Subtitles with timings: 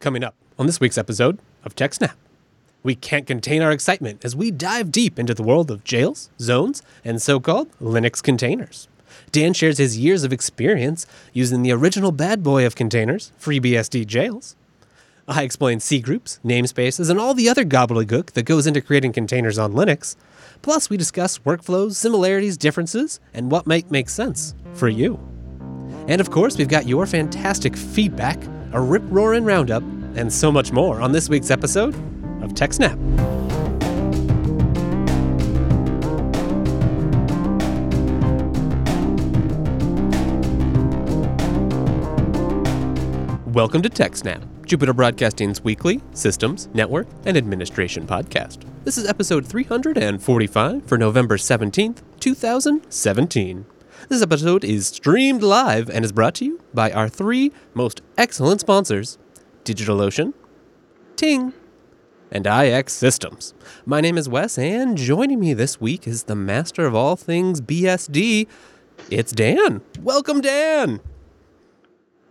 [0.00, 2.14] Coming up on this week's episode of TechSnap,
[2.84, 6.84] we can't contain our excitement as we dive deep into the world of jails, zones,
[7.04, 8.86] and so called Linux containers.
[9.32, 14.54] Dan shares his years of experience using the original bad boy of containers, FreeBSD jails.
[15.26, 19.72] I explain cgroups, namespaces, and all the other gobbledygook that goes into creating containers on
[19.72, 20.14] Linux.
[20.62, 25.18] Plus, we discuss workflows, similarities, differences, and what might make sense for you.
[26.06, 28.40] And of course, we've got your fantastic feedback,
[28.72, 29.82] a rip roaring roundup,
[30.16, 31.94] and so much more on this week's episode
[32.42, 32.98] of TechSnap.
[43.58, 48.62] Welcome to TechSnap, Jupiter Broadcasting's weekly systems, network, and administration podcast.
[48.84, 53.66] This is episode 345 for November 17th, 2017.
[54.08, 58.62] This episode is streamed live and is brought to you by our three most excellent
[58.62, 59.18] sponsors
[59.66, 60.32] DigitalOcean,
[61.16, 61.52] Ting,
[62.32, 63.52] and IX Systems.
[63.84, 67.60] My name is Wes, and joining me this week is the master of all things
[67.60, 68.46] BSD.
[69.10, 69.82] It's Dan.
[70.00, 71.02] Welcome, Dan.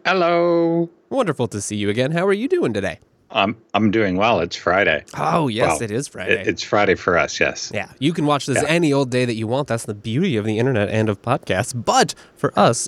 [0.03, 0.89] Hello.
[1.11, 2.11] Wonderful to see you again.
[2.11, 2.97] How are you doing today?
[3.31, 4.39] I'm I'm doing well.
[4.39, 5.03] It's Friday.
[5.17, 6.41] Oh, yes, Well, it is Friday.
[6.41, 7.39] It- it's Friday for us.
[7.39, 7.71] Yes.
[7.73, 8.67] Yeah, you can watch this Yeah.
[8.69, 9.67] any old day that you want.
[9.67, 11.73] That's the beauty of the internet and of podcasts.
[11.75, 12.87] But for us,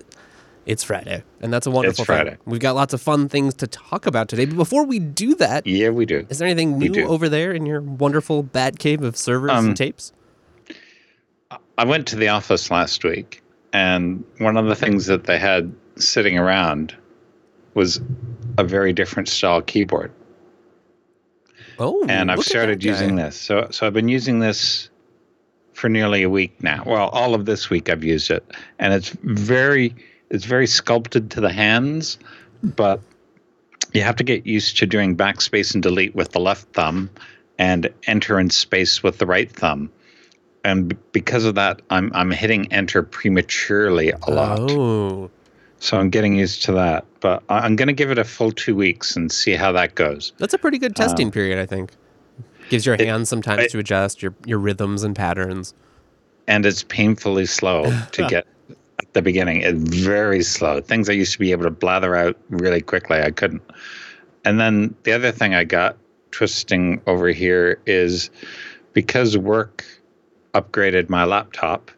[0.66, 2.16] it's Friday, and that's a wonderful thing.
[2.16, 2.38] Friday.
[2.46, 4.46] We've got lots of fun things to talk about today.
[4.46, 6.26] But before we do that, Yeah, we do.
[6.30, 9.78] Is there anything new over there in your wonderful bat cave of servers Um, and
[9.78, 10.14] tapes?
[11.78, 13.42] I went to the office last week,
[13.74, 16.96] and one of the things that they had sitting around
[17.74, 18.00] was
[18.58, 20.12] a very different style keyboard.
[21.80, 23.40] Oh, and I've started using this.
[23.40, 24.90] So so I've been using this
[25.74, 26.84] for nearly a week now.
[26.86, 28.46] Well, all of this week I've used it,
[28.80, 29.96] and it's very
[30.30, 32.20] it's very sculpted to the hands,
[32.64, 33.02] but
[33.94, 37.10] you have to get used to doing backspace and delete with the left thumb,
[37.58, 39.92] and enter and space with the right thumb.
[40.66, 44.60] And b- because of that, I'm I'm hitting enter prematurely a lot.
[44.60, 45.32] Oh,
[45.80, 47.06] So I'm getting used to that.
[47.22, 50.34] But I'm going to give it a full two weeks and see how that goes.
[50.38, 51.92] that's a pretty good testing period, I think.
[52.70, 55.74] Gives your hands some time Um, to adjust your your rhythms and patterns.
[56.48, 58.46] and it's painfully slow to get
[59.00, 59.62] at the beginning.
[59.62, 60.80] It's very slow.
[60.82, 63.62] Things I used to be able to blather out really quickly, I couldn't.
[64.46, 65.98] And then the other thing I got
[66.32, 68.30] twisting over here is
[68.94, 69.84] because work
[70.54, 71.92] upgraded my laptop,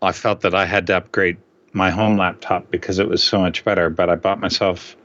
[0.00, 1.36] I felt that I had to upgrade
[1.72, 3.88] my home laptop because it was so much better.
[3.90, 4.96] But I bought myself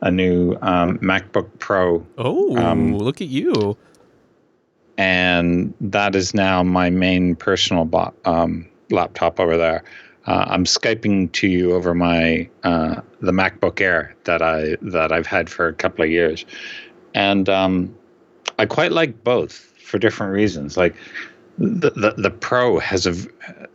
[0.00, 3.76] a new um, MacBook Pro Oh, Um, look at you.
[4.98, 9.82] and that is now my main personal bo- um, laptop over there.
[10.26, 15.26] Uh, I'm skyping to you over my uh, the MacBook Air that I that I've
[15.26, 16.44] had for a couple of years,
[17.14, 17.92] and um,
[18.58, 20.76] I quite like both for different reasons.
[20.76, 20.94] Like
[21.58, 23.14] the, the the Pro has a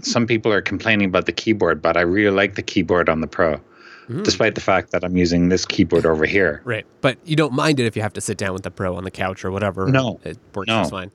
[0.02, 3.28] some people are complaining about the keyboard, but I really like the keyboard on the
[3.28, 3.60] Pro,
[4.08, 4.24] Hmm.
[4.24, 6.62] despite the fact that I'm using this keyboard over here.
[6.64, 8.96] Right, but you don't mind it if you have to sit down with the pro
[8.96, 9.88] on the couch or whatever.
[9.88, 10.20] No.
[10.24, 10.80] it works No.
[10.80, 11.12] just fine.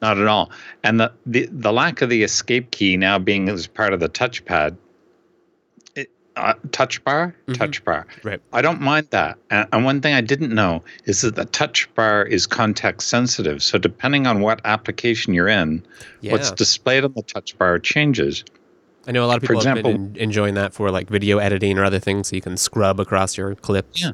[0.00, 0.50] Not at all.
[0.82, 4.08] And the, the, the lack of the escape key now being as part of the
[4.08, 4.76] touchpad,
[6.36, 7.58] uh, touch bar, Mhm.
[7.58, 8.06] touch bar.
[8.22, 8.40] Right.
[8.52, 9.36] I don't mind that.
[9.50, 13.62] And, and one thing I didn't know is that the touch bar is context sensitive.
[13.62, 15.84] So depending on what application you're in,
[16.22, 18.44] Yeah, what's displayed on the touch bar changes.
[19.06, 21.38] I know a lot of for people have been en- enjoying that for like video
[21.38, 24.00] editing or other things, so you can scrub across your clips.
[24.02, 24.12] Yeah.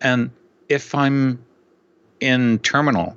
[0.00, 0.30] And
[0.68, 1.44] if I'm
[2.20, 3.16] in terminal,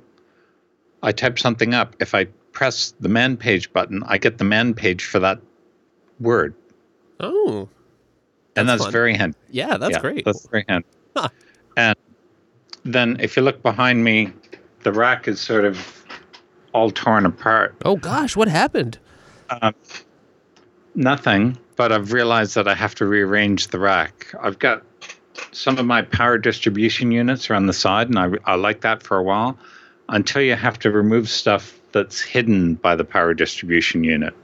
[1.02, 1.96] I type something up.
[2.00, 5.38] If I press the man page button, I get the man page for that
[6.20, 6.54] word.
[7.22, 7.68] Oh,
[8.56, 8.92] and That's that's fun.
[8.92, 9.38] very handy.
[9.50, 10.24] yeah, that's Yeah, great.
[10.24, 10.86] That's very handy.
[11.16, 11.28] Huh.
[11.76, 11.96] And
[12.84, 14.32] then if you look behind me,
[14.82, 16.04] the rack is sort of
[16.74, 17.76] all torn apart.
[17.84, 18.98] oh gosh, what happened?
[19.50, 19.74] Um,
[20.94, 24.34] nothing, but I've realized that I have to rearrange the rack.
[24.40, 24.82] I've got
[25.52, 29.02] some of my power distribution units are on the side, and I, I like that
[29.02, 29.56] for a while
[30.08, 34.34] until you have to remove stuff that's hidden by the power distribution unit.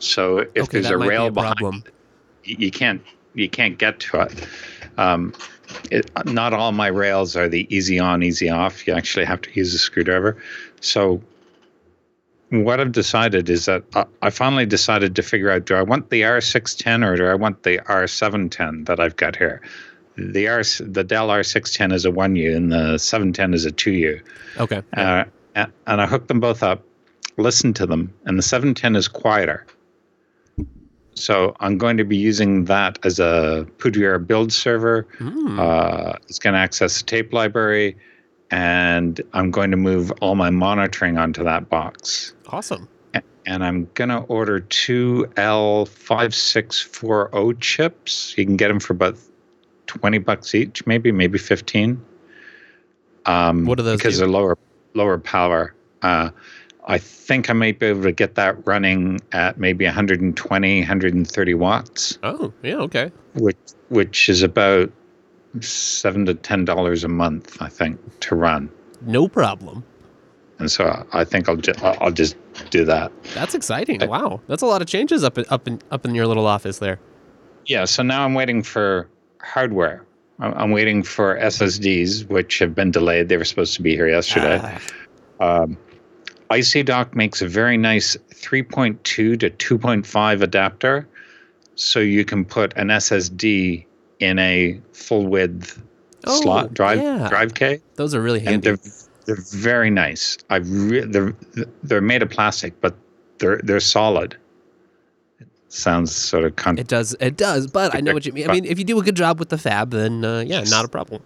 [0.00, 1.88] So if okay, there's a rail be a behind
[2.44, 3.02] you can't
[3.34, 4.48] you can't get to it.
[4.96, 5.32] Um,
[5.90, 6.10] it.
[6.26, 8.86] Not all my rails are the easy on, easy off.
[8.86, 10.36] You actually have to use a screwdriver.
[10.80, 11.20] So
[12.50, 16.10] what I've decided is that I, I finally decided to figure out: do I want
[16.10, 19.60] the R610 or do I want the R710 that I've got here?
[20.16, 23.90] The R the Dell R610 is a one U and the 710 is a two
[23.92, 24.20] U.
[24.58, 25.24] Okay, Uh,
[25.56, 26.84] and I hooked them both up,
[27.36, 29.66] listened to them, and the 710 is quieter.
[31.14, 35.06] So I'm going to be using that as a Poudriere build server.
[35.20, 35.58] Mm.
[35.58, 37.96] Uh, it's going to access the tape library,
[38.50, 42.34] and I'm going to move all my monitoring onto that box.
[42.48, 42.88] awesome.
[43.46, 45.26] And I'm going to order two
[46.24, 48.34] L5640 chips.
[48.38, 49.18] You can get them for about
[49.86, 52.02] 20 bucks each, maybe, maybe 15.
[53.26, 54.20] Um, What do those Because do?
[54.20, 54.56] they're lower,
[54.94, 55.74] lower power.
[56.00, 56.30] Uh,
[56.86, 62.18] I think I might be able to get that running at maybe 120, 130 watts,
[62.22, 63.10] Oh, yeah, okay.
[63.34, 63.56] which
[63.88, 64.92] which is about
[65.60, 68.68] seven to ten dollars a month, I think, to run.
[69.02, 69.84] No problem.
[70.58, 72.36] And so I think I'll just I'll just
[72.70, 73.10] do that.
[73.34, 74.02] That's exciting.
[74.02, 74.40] I- wow.
[74.46, 76.98] That's a lot of changes up in, up in up in your little office there.
[77.66, 77.86] Yeah.
[77.86, 79.08] So now I'm waiting for
[79.42, 80.04] hardware.
[80.38, 83.28] I'm I'm waiting for SSDs, which have been delayed.
[83.28, 84.60] They were supposed to be here yesterday.
[85.40, 85.76] Ah, Um,
[86.50, 91.08] Icy Dock makes a very nice 3.2 to 2.5 adapter,
[91.74, 93.84] so you can put an SSD
[94.20, 95.82] in a full width
[96.26, 97.28] Oh, slot drive yeah.
[97.28, 98.70] drive K, those are really and handy.
[98.70, 98.78] they're
[99.26, 100.38] they're very nice.
[100.48, 101.34] I re- they're
[101.82, 102.94] they're made of plastic, but
[103.38, 104.34] they're they're solid.
[105.38, 107.14] It sounds sort of con- It does.
[107.20, 107.66] It does.
[107.66, 108.48] But I know what you mean.
[108.48, 110.86] I mean, if you do a good job with the fab, then uh, yeah, not
[110.86, 111.20] a problem.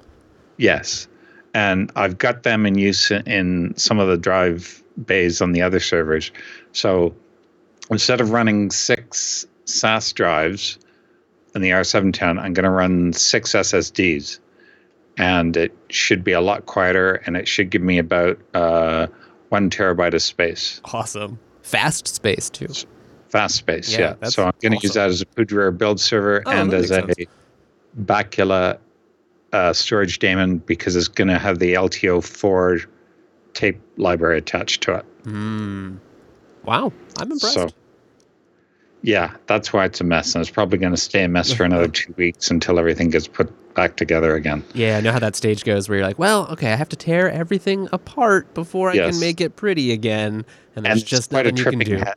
[0.57, 1.07] Yes.
[1.55, 5.81] And I've got them in use in some of the drive bays on the other
[5.81, 6.31] servers.
[6.73, 7.15] So
[7.91, 10.79] instead of running six SAS drives
[11.55, 14.39] in the R710, I'm going to run six SSDs.
[15.17, 19.09] And it should be a lot quieter and it should give me about uh,
[19.49, 21.39] one terabyte of space, Awesome.
[21.63, 22.69] Fast space too.
[23.29, 23.91] fast space.
[23.91, 24.29] Yeah, Yeah.
[24.29, 27.05] So I'm going to use that as a Poudriere build server Oh, and as a
[28.01, 28.79] Bacula
[29.53, 32.87] uh, storage daemon because it's going to have the LTO4
[33.55, 35.05] tape library attached to it.
[35.25, 35.97] Hmm.
[36.65, 36.93] Wow.
[37.19, 37.55] I'm impressed.
[37.55, 37.69] So,
[39.03, 40.35] yeah, that's why it's a mess.
[40.35, 43.29] And it's probably going to stay a mess for another two weeks until everything gets
[43.29, 44.65] put back together again.
[44.75, 46.97] yeah, I know how that stage goes where you're like, well, okay, I have to
[46.97, 50.45] tear everything apart before I can make it pretty again.
[50.75, 51.99] And there's and just nothing you can do.
[51.99, 52.15] ha-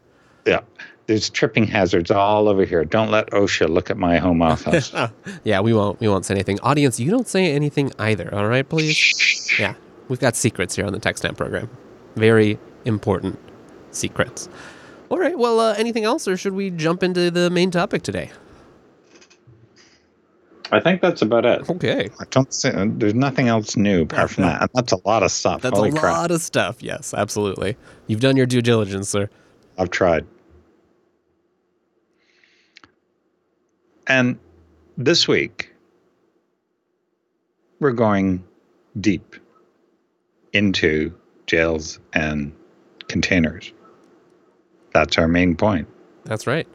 [0.47, 0.61] yeah,
[1.05, 2.83] there's tripping hazards all over here.
[2.83, 4.91] Don't let OSHA look at my home office.
[5.43, 6.59] yeah, we won't we won't say anything.
[6.61, 9.53] Audience, you don't say anything either, all right, please?
[9.59, 9.75] Yeah.
[10.11, 11.69] We've got secrets here on the TechSnap program.
[12.17, 13.39] Very important
[13.91, 14.49] secrets.
[15.07, 18.29] All right, well, uh, anything else, or should we jump into the main topic today?
[20.69, 21.69] I think that's about it.
[21.69, 22.09] Okay.
[22.19, 24.63] I don't see, there's nothing else new apart from that.
[24.63, 25.61] And that's a lot of stuff.
[25.61, 26.13] That's Holy a crap.
[26.13, 26.83] lot of stuff.
[26.83, 27.77] Yes, absolutely.
[28.07, 29.29] You've done your due diligence, sir.
[29.77, 30.25] I've tried.
[34.07, 34.37] And
[34.97, 35.71] this week,
[37.79, 38.43] we're going
[38.99, 39.37] deep
[40.53, 41.13] into
[41.47, 42.53] jails and
[43.07, 43.73] containers.
[44.93, 45.87] That's our main point.
[46.25, 46.67] That's right.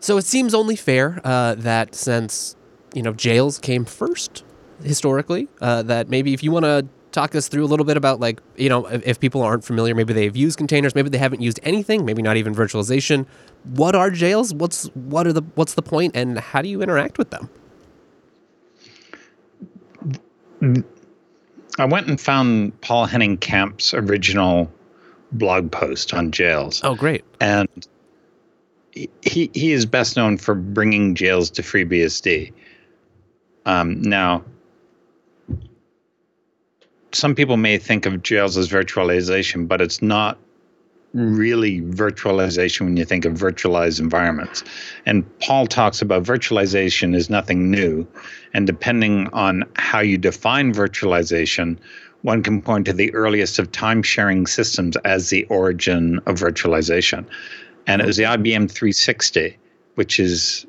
[0.00, 2.56] So it seems only fair uh, that since
[2.94, 4.44] you know jails came first
[4.82, 8.20] historically, uh, that maybe if you want to talk us through a little bit about
[8.20, 11.42] like you know if, if people aren't familiar, maybe they've used containers, maybe they haven't
[11.42, 13.26] used anything, maybe not even virtualization.
[13.64, 14.54] What are jails?
[14.54, 17.50] What's what are the what's the point, and how do you interact with them?
[21.78, 24.70] I went and found Paul Henning Kamp's original
[25.32, 26.80] blog post on jails.
[26.84, 27.24] Oh, great.
[27.40, 27.68] and
[29.22, 32.52] he he is best known for bringing jails to FreeBSD.
[33.66, 34.44] Um, now,
[37.12, 40.38] some people may think of jails as virtualization, but it's not
[41.14, 44.62] really virtualization when you think of virtualized environments.
[45.06, 48.06] And Paul talks about virtualization is nothing new,
[48.52, 51.78] and depending on how you define virtualization,
[52.22, 57.24] one can point to the earliest of time sharing systems as the origin of virtualization.
[57.86, 59.56] And it was the IBM 360,
[59.94, 60.66] which is,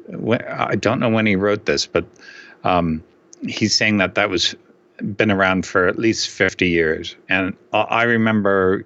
[0.48, 2.05] I don't know when he wrote this, but
[2.63, 3.03] um,
[3.41, 4.55] he's saying that that was
[5.15, 7.15] been around for at least 50 years.
[7.29, 8.86] And I I remember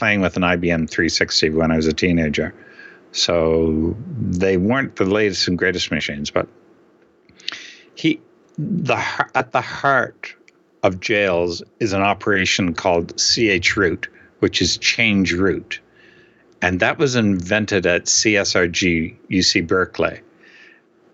[0.00, 2.54] playing with an IBM 360 when I was a teenager.
[3.12, 6.48] So they weren't the latest and greatest machines, but
[7.94, 8.18] he
[8.56, 8.96] the
[9.34, 10.34] at the heart
[10.82, 15.80] of jails is an operation called CH root, which is change root.
[16.62, 20.20] And that was invented at CSRG UC Berkeley.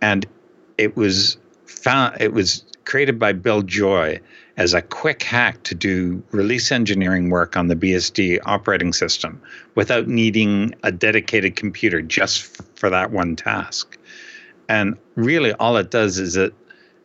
[0.01, 0.27] And
[0.79, 4.21] it was found it was created by Bill Joy
[4.57, 9.41] as a quick hack to do release engineering work on the BSD operating system
[9.75, 12.45] without needing a dedicated computer just
[12.77, 13.99] for that one task.
[14.69, 16.55] And really all it does is it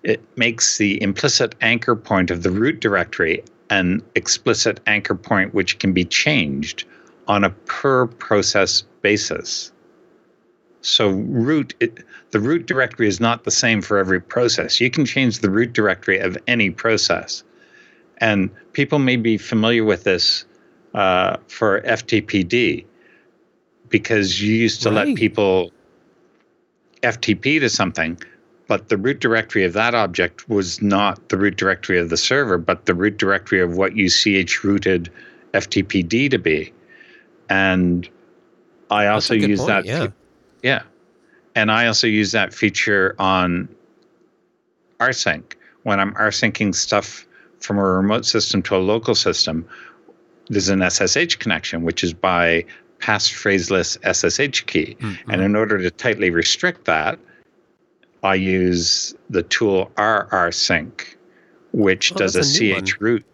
[0.04, 5.78] it makes the implicit anchor point of the root directory an explicit anchor point which
[5.78, 6.86] can be changed
[7.28, 9.72] on a per process basis.
[10.82, 14.80] So root it, the root directory is not the same for every process.
[14.82, 17.44] You can change the root directory of any process,
[18.18, 20.46] and people may be familiar with this
[20.94, 22.86] uh, for FTPD
[23.90, 25.08] because you used to right.
[25.08, 25.72] let people
[27.04, 28.18] FTP to something,
[28.68, 32.58] but the root directory of that object was not the root directory of the server,
[32.58, 35.12] but the root directory of what you ch rooted
[35.54, 36.74] FTPD to be.
[37.50, 38.08] And
[38.90, 39.86] I also use point, that.
[39.86, 40.08] Yeah.
[40.64, 40.84] yeah.
[41.56, 43.68] And I also use that feature on
[45.00, 45.44] rsync
[45.84, 47.26] when I'm rsyncing stuff
[47.60, 49.68] from a remote system to a local system.
[50.48, 52.66] There's an SSH connection, which is by
[53.00, 54.96] passphraseless SSH key.
[55.00, 55.32] Mm-hmm.
[55.32, 57.20] And in order to tightly restrict that,
[58.24, 61.16] I use the tool rrsync,
[61.74, 63.26] which oh, does a, a ch root.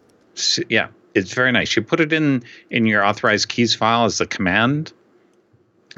[0.68, 1.76] Yeah, it's very nice.
[1.76, 4.92] You put it in in your authorized keys file as a command,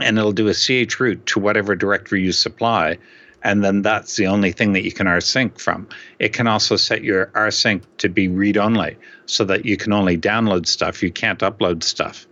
[0.00, 2.98] and it'll do a ch root to whatever directory you supply,
[3.42, 5.88] and then that's the only thing that you can rsync from.
[6.18, 10.18] It can also set your rsync to be read only, so that you can only
[10.18, 11.02] download stuff.
[11.02, 12.26] You can't upload stuff.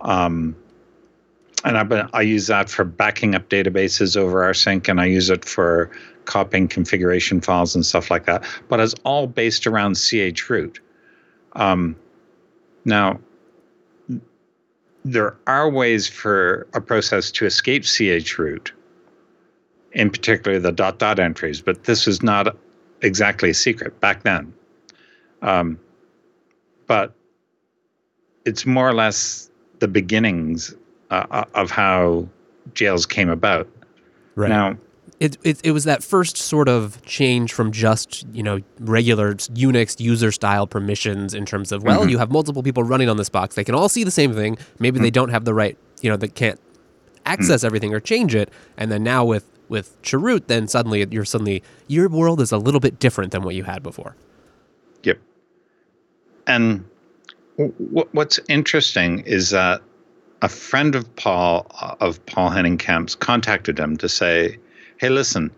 [0.00, 0.56] Um,
[1.64, 5.44] and I, I use that for backing up databases over rsync, and I use it
[5.44, 5.90] for
[6.24, 8.44] copying configuration files and stuff like that.
[8.68, 10.78] But it's all based around chroot.
[11.54, 11.96] Um,
[12.84, 13.18] now,
[15.04, 18.72] there are ways for a process to escape ch root,
[19.92, 22.56] in particular the dot dot entries, but this is not
[23.02, 24.52] exactly a secret back then.
[25.42, 25.78] Um,
[26.86, 27.14] but
[28.44, 30.74] it's more or less the beginnings
[31.10, 32.28] uh, uh, of how
[32.74, 33.68] jails came about.
[34.34, 34.48] Right.
[34.48, 34.76] Now,
[35.20, 40.00] it, it, it was that first sort of change from just you know regular Unix
[40.00, 42.10] user style permissions in terms of well mm-hmm.
[42.10, 44.58] you have multiple people running on this box they can all see the same thing
[44.78, 45.04] maybe mm-hmm.
[45.04, 46.60] they don't have the right you know they can't
[47.26, 47.66] access mm-hmm.
[47.66, 52.08] everything or change it and then now with with chroot then suddenly you're suddenly your
[52.08, 54.16] world is a little bit different than what you had before.
[55.02, 55.18] Yep.
[56.46, 56.84] And
[57.56, 59.82] w- what's interesting is that
[60.40, 61.66] a friend of Paul
[62.00, 64.58] of Paul Henning Kamp's contacted him to say,
[64.98, 65.50] "Hey, listen,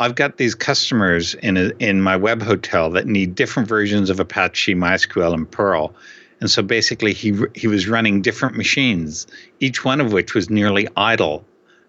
[0.00, 4.20] I've got these customers in a, in my web hotel that need different versions of
[4.20, 5.94] Apache, MySQL, and Perl."
[6.40, 9.26] And so basically, he he was running different machines,
[9.60, 11.44] each one of which was nearly idle,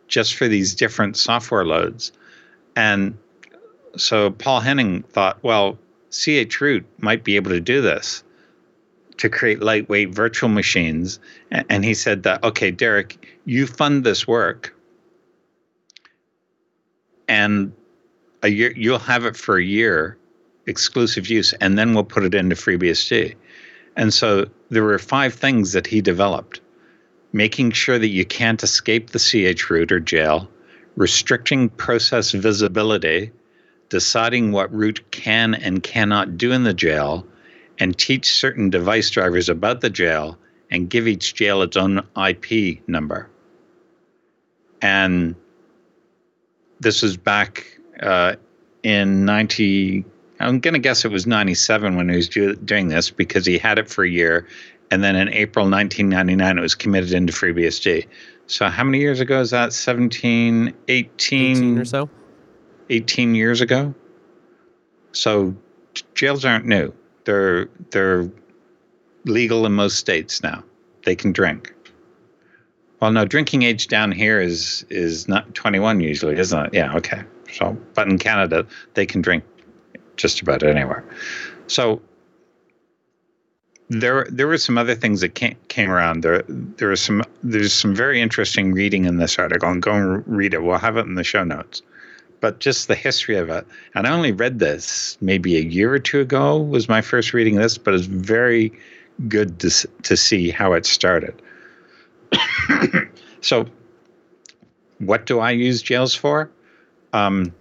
[0.08, 2.12] just for these different software loads.
[2.76, 3.18] And
[3.96, 5.78] so Paul Henning thought, well,
[6.12, 8.24] chroot might be able to do this
[9.18, 11.20] to create lightweight virtual machines.
[11.52, 14.74] And he said that, okay, Derek, you fund this work
[17.30, 17.72] and
[18.44, 20.18] a year, you'll have it for a year,
[20.66, 23.36] exclusive use, and then we'll put it into FreeBSD.
[23.96, 26.60] And so there were five things that he developed
[27.32, 30.50] making sure that you can't escape the CH root or jail,
[30.96, 33.32] restricting process visibility,
[33.90, 37.26] deciding what root can and cannot do in the jail,
[37.78, 40.38] and teach certain device drivers about the jail
[40.72, 43.30] and give each jail its own IP number.
[44.82, 45.36] And
[46.80, 47.66] this was back
[48.02, 48.36] uh,
[48.84, 50.06] in 90,
[50.40, 53.58] I'm going to guess it was 97 when he was do, doing this because he
[53.58, 54.48] had it for a year.
[54.92, 58.08] And then in April 1999, it was committed into FreeBSD.
[58.48, 59.74] So how many years ago is that?
[59.74, 62.10] 17, 18, 18 or so?
[62.90, 63.94] 18 years ago.
[65.12, 65.56] So
[66.16, 66.94] jails aren't new
[67.30, 68.28] they're they're
[69.26, 70.64] legal in most states now.
[71.06, 71.74] They can drink.
[73.02, 76.74] Well, no, drinking age down here is is not 21 usually, isn't it?
[76.74, 77.24] Yeah, okay.
[77.54, 79.44] So, but in Canada, they can drink
[80.18, 81.04] just about anywhere.
[81.68, 82.02] So
[83.90, 86.24] there there were some other things that came, came around.
[86.24, 90.28] There there was some there's some very interesting reading in this article, and go and
[90.28, 90.62] read it.
[90.62, 91.82] We'll have it in the show notes
[92.42, 93.68] but just the history of it.
[93.96, 97.56] And I only read this maybe a year or two ago was my first reading
[97.56, 98.72] this, but it's very
[99.28, 99.70] good to
[100.04, 101.42] to see how it started.
[103.42, 103.66] so,
[105.00, 106.50] what do I use jails for?
[107.14, 107.54] Um,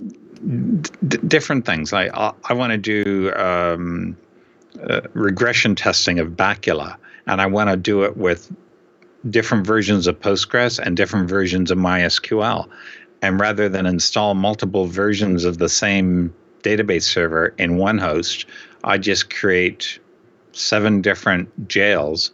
[0.00, 1.92] d- different things.
[1.92, 4.16] I I, I want to do um,
[4.88, 8.52] uh, regression testing of Bacula, and I want to do it with
[9.30, 12.68] different versions of Postgres and different versions of MySQL.
[13.22, 18.46] And rather than install multiple versions of the same database server in one host,
[18.84, 19.98] I just create
[20.52, 22.32] seven different jails,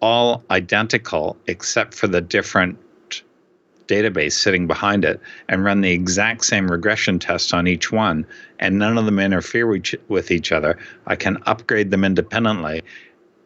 [0.00, 2.78] all identical except for the different
[3.86, 8.24] database sitting behind it, and run the exact same regression test on each one,
[8.60, 9.66] and none of them interfere
[10.08, 10.78] with each other.
[11.06, 12.82] I can upgrade them independently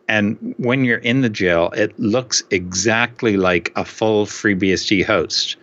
[0.08, 5.56] And when you're in the jail, it looks exactly like a full FreeBSD host.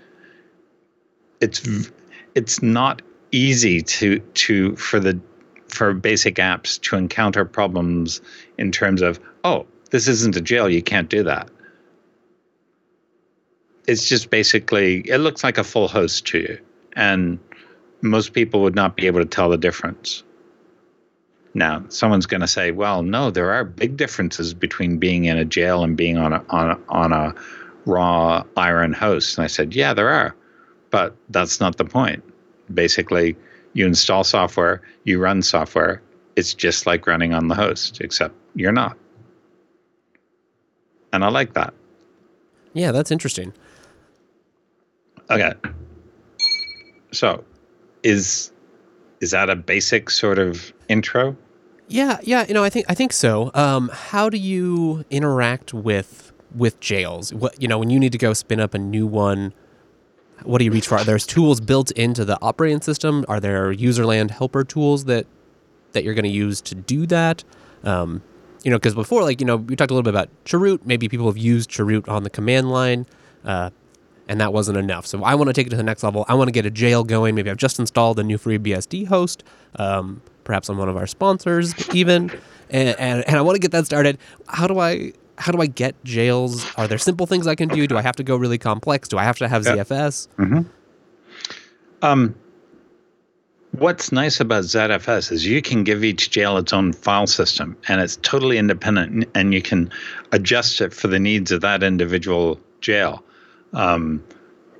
[1.42, 1.92] It's
[2.36, 5.20] it's not easy to to for the
[5.68, 8.22] for basic apps to encounter problems
[8.58, 11.50] in terms of oh this isn't a jail you can't do that.
[13.88, 16.60] It's just basically it looks like a full host to you.
[16.96, 17.40] And
[18.02, 20.24] most people would not be able to tell the difference.
[21.54, 25.46] Now someone's going to say well no there are big differences between being in a
[25.46, 27.36] jail and being on a on a, on a
[27.86, 29.38] raw iron host.
[29.38, 30.36] And i said yeah there are
[30.90, 32.24] but that's not the point.
[32.74, 33.36] Basically
[33.74, 36.02] you install software you run software.
[36.38, 38.98] It's just like running on the host except you're not
[41.14, 41.74] and i like that
[42.74, 43.54] yeah that's interesting
[45.32, 45.54] Okay.
[47.12, 47.44] So,
[48.04, 48.52] is
[49.22, 51.38] is that a basic sort of intro?
[51.88, 53.50] Yeah, yeah, you know, I think I think so.
[53.54, 57.34] Um, how do you interact with with jails?
[57.34, 59.54] What you know, when you need to go spin up a new one,
[60.44, 60.96] what do you reach for?
[60.96, 63.24] Are there tools built into the operating system?
[63.30, 65.28] Are there userland helper tools that
[65.94, 67.44] that you're going to use to do that?
[67.84, 68.22] Um,
[68.64, 70.86] you know, because before, like you know, we talked a little bit about Chroot.
[70.86, 73.06] Maybe people have used Chroot on the command line.
[73.44, 73.72] Uh,
[74.28, 75.06] and that wasn't enough.
[75.06, 76.24] So I want to take it to the next level.
[76.30, 77.36] I want to get a jail going.
[77.36, 79.44] Maybe I've just installed a new FreeBSD host,
[79.76, 82.32] um, perhaps on one of our sponsors even,
[82.70, 84.18] and, and, and I want to get that started.
[84.48, 86.66] How do I how do I get jails?
[86.78, 87.88] Are there simple things I can do?
[87.88, 89.10] Do I have to go really complex?
[89.10, 89.64] Do I have to have.
[89.64, 90.28] ZFS?
[90.38, 90.62] Mm-hmm.
[92.04, 92.36] Um,
[93.72, 98.02] what's nice about ZFS is you can give each jail its own file system, and
[98.02, 99.92] it's totally independent, and you can
[100.32, 103.24] adjust it for the needs of that individual jail.
[103.74, 104.24] Um,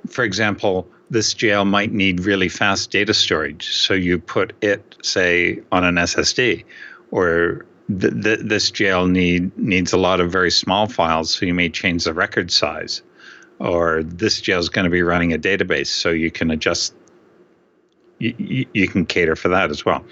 [0.08, 3.74] for example, this jail might need really fast data storage.
[3.74, 6.64] So you put it, say, on an SSD,
[7.10, 7.66] or
[8.00, 11.30] th- th- this jail need needs a lot of very small files.
[11.30, 13.02] So you may change the record size,
[13.58, 16.94] or this jail is going to be running a database, so you can adjust.
[18.22, 20.04] You, you can cater for that as well,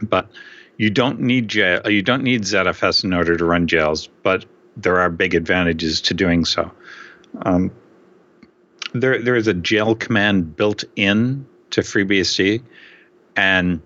[0.00, 0.30] but
[0.78, 1.88] you don't need jail.
[1.88, 4.46] You don't need ZFS in order to run jails, but
[4.76, 6.70] there are big advantages to doing so.
[7.42, 7.72] Um,
[8.94, 12.62] there there is a jail command built in to FreeBSD,
[13.36, 13.82] and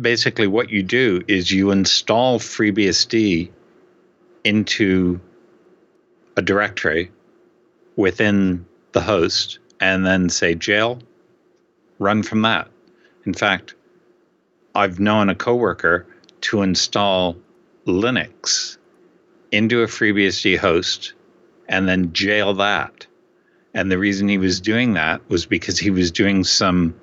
[0.00, 3.50] basically what you do is you install FreeBSD
[4.44, 5.20] into
[6.36, 7.10] a directory
[7.96, 11.00] within the host, and then say jail,
[11.98, 12.68] run from that.
[13.26, 13.74] In fact,
[14.74, 16.06] I've known a coworker
[16.42, 17.36] to install
[17.86, 18.76] Linux
[19.50, 21.14] into a FreeBSD host
[21.68, 23.06] and then jail that.
[23.74, 26.98] And the reason he was doing that was because he was doing some,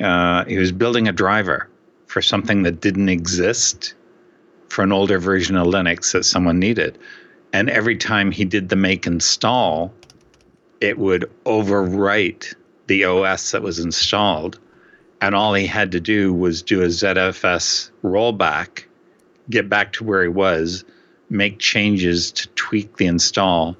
[0.00, 1.68] uh, he was building a driver
[2.06, 3.94] for something that didn't exist
[4.68, 6.98] for an older version of Linux that someone needed.
[7.52, 9.92] And every time he did the make install,
[10.80, 12.54] it would overwrite
[12.86, 14.58] the OS that was installed.
[15.20, 18.84] And all he had to do was do a ZFS rollback,
[19.48, 20.84] get back to where he was,
[21.30, 23.76] make changes to tweak the install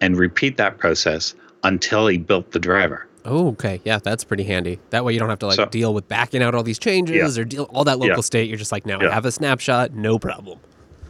[0.00, 3.06] and repeat that process until he built the driver.
[3.24, 3.80] Oh, okay.
[3.84, 4.78] Yeah, that's pretty handy.
[4.90, 7.36] That way you don't have to like so, deal with backing out all these changes
[7.36, 7.42] yeah.
[7.42, 8.20] or deal all that local yeah.
[8.20, 8.48] state.
[8.48, 9.08] You're just like, now yeah.
[9.08, 10.58] I have a snapshot, no problem.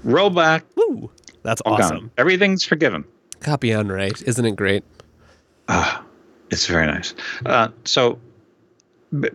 [0.04, 0.62] Rollback.
[0.76, 1.11] Woo.
[1.42, 2.11] That's awesome.
[2.16, 3.04] Everything's forgiven.
[3.40, 4.22] Copy on write.
[4.22, 4.85] Isn't it great?
[5.68, 6.04] Ah, uh,
[6.50, 7.14] it's very nice.
[7.44, 8.18] Uh, so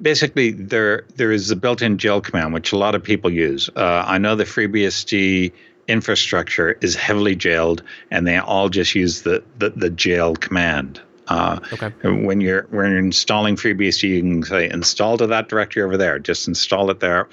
[0.01, 3.69] basically there there is a built-in jail command which a lot of people use.
[3.75, 5.51] Uh, I know the FreeBSD
[5.87, 11.01] infrastructure is heavily jailed, and they all just use the the, the jail command.
[11.27, 11.89] Uh, okay.
[12.03, 16.19] When you're when you're installing FreeBSD, you can say install to that directory over there.
[16.19, 17.29] Just install it there.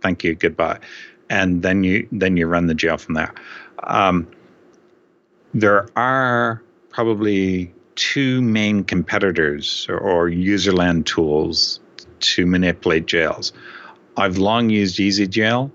[0.00, 0.34] Thank you.
[0.34, 0.80] Goodbye.
[1.30, 3.34] And then you then you run the jail from there.
[3.82, 4.28] Um,
[5.54, 11.80] there are probably two main competitors or, or userland tools
[12.20, 13.52] to manipulate jails.
[14.16, 15.70] I've long used ezjail.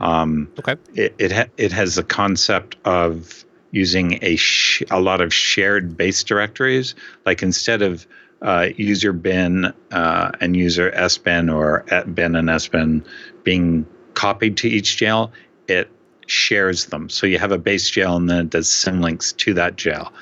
[0.00, 0.76] Um, okay.
[0.94, 5.96] It it, ha- it has the concept of using a sh- a lot of shared
[5.96, 6.94] base directories.
[7.24, 8.06] Like instead of
[8.42, 13.04] uh, user bin uh, and user sbin or bin and sbin
[13.44, 15.32] being copied to each jail,
[15.68, 15.90] it
[16.26, 17.08] shares them.
[17.08, 20.12] So you have a base jail and then it does symlinks to that jail.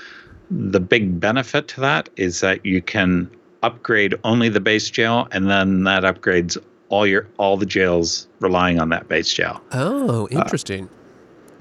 [0.56, 3.30] The big benefit to that is that you can
[3.62, 6.56] upgrade only the base jail and then that upgrades
[6.90, 9.60] all your all the jails relying on that base jail.
[9.72, 10.84] Oh, interesting.
[10.84, 11.03] Uh,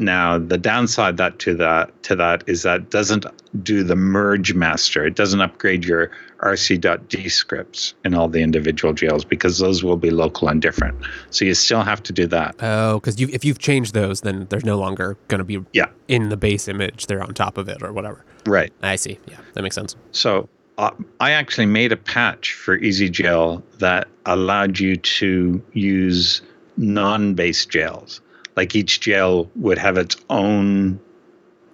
[0.05, 3.25] now the downside that to that to that is that doesn't
[3.63, 5.05] do the mergemaster.
[5.07, 10.09] It doesn't upgrade your rc.d scripts in all the individual jails because those will be
[10.09, 10.97] local and different.
[11.29, 12.55] So you still have to do that.
[12.61, 15.85] Oh, because you, if you've changed those, then there's no longer going to be Yeah.
[16.07, 17.07] in the base image.
[17.07, 18.25] They're on top of it or whatever.
[18.45, 18.73] Right.
[18.81, 19.19] I see.
[19.27, 19.95] Yeah, that makes sense.
[20.11, 26.41] So uh, I actually made a patch for ezjail that allowed you to use
[26.75, 28.19] non-base jails.
[28.55, 30.99] Like each jail would have its own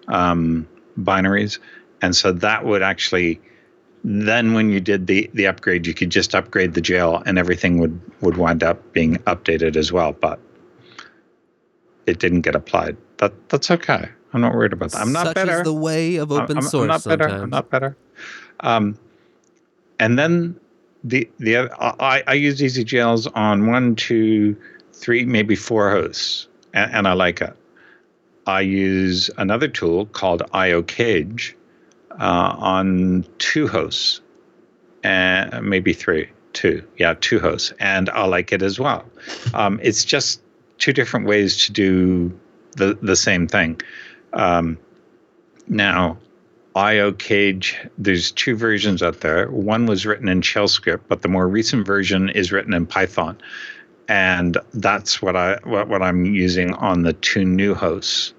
[0.08, 1.60] um, binaries,
[2.02, 3.42] and so that would actually
[4.04, 7.80] then when you did the the upgrade, you could just upgrade the jail, and everything
[7.80, 10.14] would would wind up being updated as well.
[10.14, 10.40] But
[12.08, 12.98] it didn't get applied.
[13.18, 14.10] That that's okay.
[14.34, 15.02] I'm not worried about that.
[15.02, 15.60] I'm not Such better.
[15.60, 16.84] is the way of open I'm, source.
[16.84, 17.28] I'm not better.
[17.28, 17.98] I'm not better.
[18.62, 18.98] Um,
[20.00, 20.60] and then
[21.04, 24.56] the the other, I, I use ezjails on one, two,
[24.94, 27.56] three, maybe four hosts, and, and I like it.
[28.46, 31.56] I use another tool called iocage
[32.12, 34.22] uh, on two hosts,
[35.04, 39.06] and maybe three, two, yeah, two hosts, and I like it as well.
[39.54, 40.42] Um, it's just
[40.80, 42.40] two different ways to do
[42.76, 43.82] the the same thing.
[44.34, 44.78] Um,
[45.68, 46.18] now,
[46.76, 49.50] iocage, there's two versions out there.
[49.52, 53.38] One was written in shell script, but the more recent version is written in Python.
[54.10, 58.34] And that's what I what, what I'm using on the two new hosts.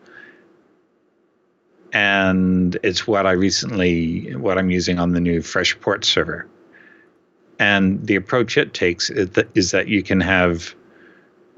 [1.92, 6.48] And it's what I recently what I'm using on the new Freshport server.
[7.60, 10.74] And the approach it takes is that, is that you can have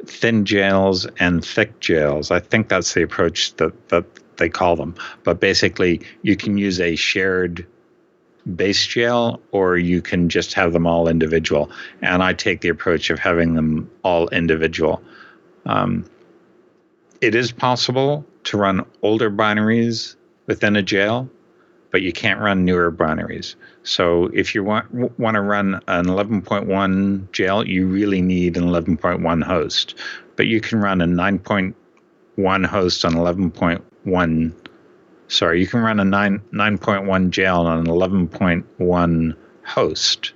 [0.05, 2.31] thin jails and thick jails.
[2.31, 4.05] I think that's the approach that, that
[4.37, 4.95] they call them.
[5.23, 7.67] But basically, you can use a shared
[8.57, 11.71] base jail or you can just have them all individual.
[12.01, 15.03] And I take the approach of having them all individual.
[15.67, 16.05] Um,
[17.21, 21.29] it is possible to run older binaries within a jail,
[21.93, 23.55] but you can't run newer binaries.
[23.85, 29.45] So if you want want to run an 11.1 jail, you really need an 11.1
[29.45, 29.95] host.
[30.37, 34.53] But you can run a 9.1 host on 11.1.
[35.33, 40.33] Sorry, you can run a 9 9.1 jail on an 11.1 host.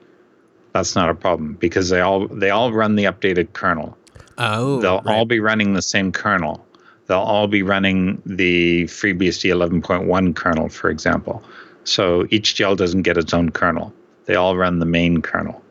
[0.73, 3.97] That's not a problem because they all they all run the updated kernel.
[4.39, 5.15] Oh, They'll right.
[5.17, 6.65] all be running the same kernel.
[7.07, 11.43] They'll all be running the FreeBSD 11.1 kernel, for example.
[11.85, 13.93] So each jail doesn't get its own kernel.
[14.25, 15.63] They all run the main kernel.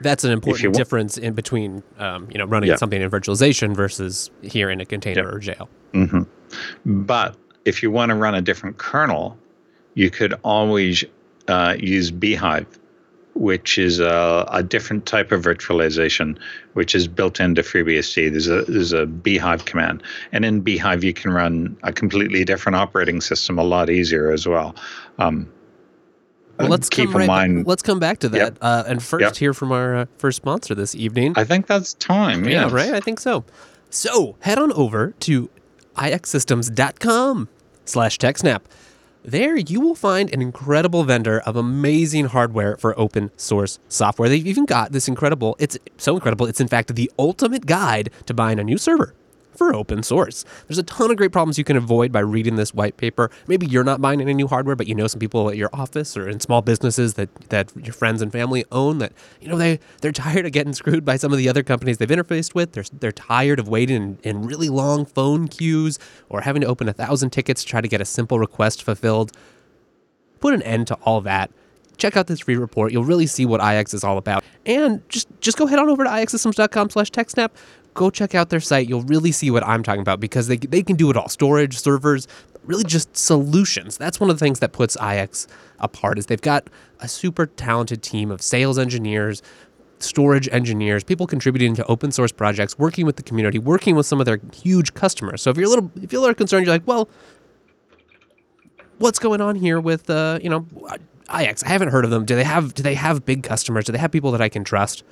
[0.00, 2.76] That's an important difference in between, um, you know, running Yeah.
[2.76, 5.34] something in virtualization versus here in a container Yeah.
[5.34, 5.68] or jail.
[5.92, 6.22] hmm
[6.86, 9.36] But if you want to run a different kernel,
[9.94, 11.04] you could always
[11.48, 12.66] uh, use bhyve,
[13.34, 16.38] which is a, a different type of virtualization,
[16.74, 18.30] which is built into FreeBSD.
[18.30, 22.76] There's a there's a bhyve command, and in bhyve you can run a completely different
[22.76, 24.74] operating system a lot easier as well.
[25.18, 25.48] Um,
[26.58, 27.66] Well, let's keep come in right mind.
[27.66, 28.38] Let's come back to that.
[28.38, 28.58] Yep.
[28.60, 29.36] Uh, and first, Yep.
[29.36, 31.32] hear from our uh, first sponsor this evening.
[31.36, 32.44] I think that's time.
[32.44, 32.72] Yeah, yes.
[32.72, 32.94] right.
[32.94, 33.44] I think so.
[33.90, 35.50] So head on over to
[35.96, 37.48] ixsystems.com
[37.84, 38.62] slash TechSnap.
[39.24, 44.28] There you will find an incredible vendor of amazing hardware for open source software.
[44.28, 48.34] They've even got this incredible, it's so incredible, it's in fact the ultimate guide to
[48.34, 49.14] buying a new server
[49.56, 50.44] for open source.
[50.66, 53.30] There's a ton of great problems you can avoid by reading this white paper.
[53.46, 56.16] Maybe you're not buying any new hardware, but you know some people at your office
[56.16, 59.80] or in small businesses that, that your friends and family own that, you know, they,
[60.00, 62.72] they're tired of getting screwed by some of the other companies they've interfaced with.
[62.72, 66.88] They're, they're tired of waiting in, in really long phone queues or having to open
[66.88, 69.32] a thousand tickets to try to get a simple request fulfilled.
[70.40, 71.50] Put an end to all that
[71.96, 72.92] check out this free report.
[72.92, 74.44] You'll really see what IX is all about.
[74.66, 77.50] And just just go head on over to ixsystems.com slash techsnap.
[77.94, 78.88] Go check out their site.
[78.88, 81.28] You'll really see what I'm talking about because they, they can do it all.
[81.28, 82.26] Storage, servers,
[82.64, 83.96] really just solutions.
[83.96, 85.46] That's one of the things that puts IX
[85.78, 86.68] apart is they've got
[87.00, 89.42] a super talented team of sales engineers,
[89.98, 94.20] storage engineers, people contributing to open source projects, working with the community, working with some
[94.20, 95.42] of their huge customers.
[95.42, 97.08] So if you're a little if you're a little concerned, you're like, well,
[98.98, 100.66] what's going on here with uh, you know
[101.34, 101.62] IX?
[101.62, 102.24] I haven't heard of them.
[102.24, 103.84] Do they have do they have big customers?
[103.84, 105.04] Do they have people that I can trust?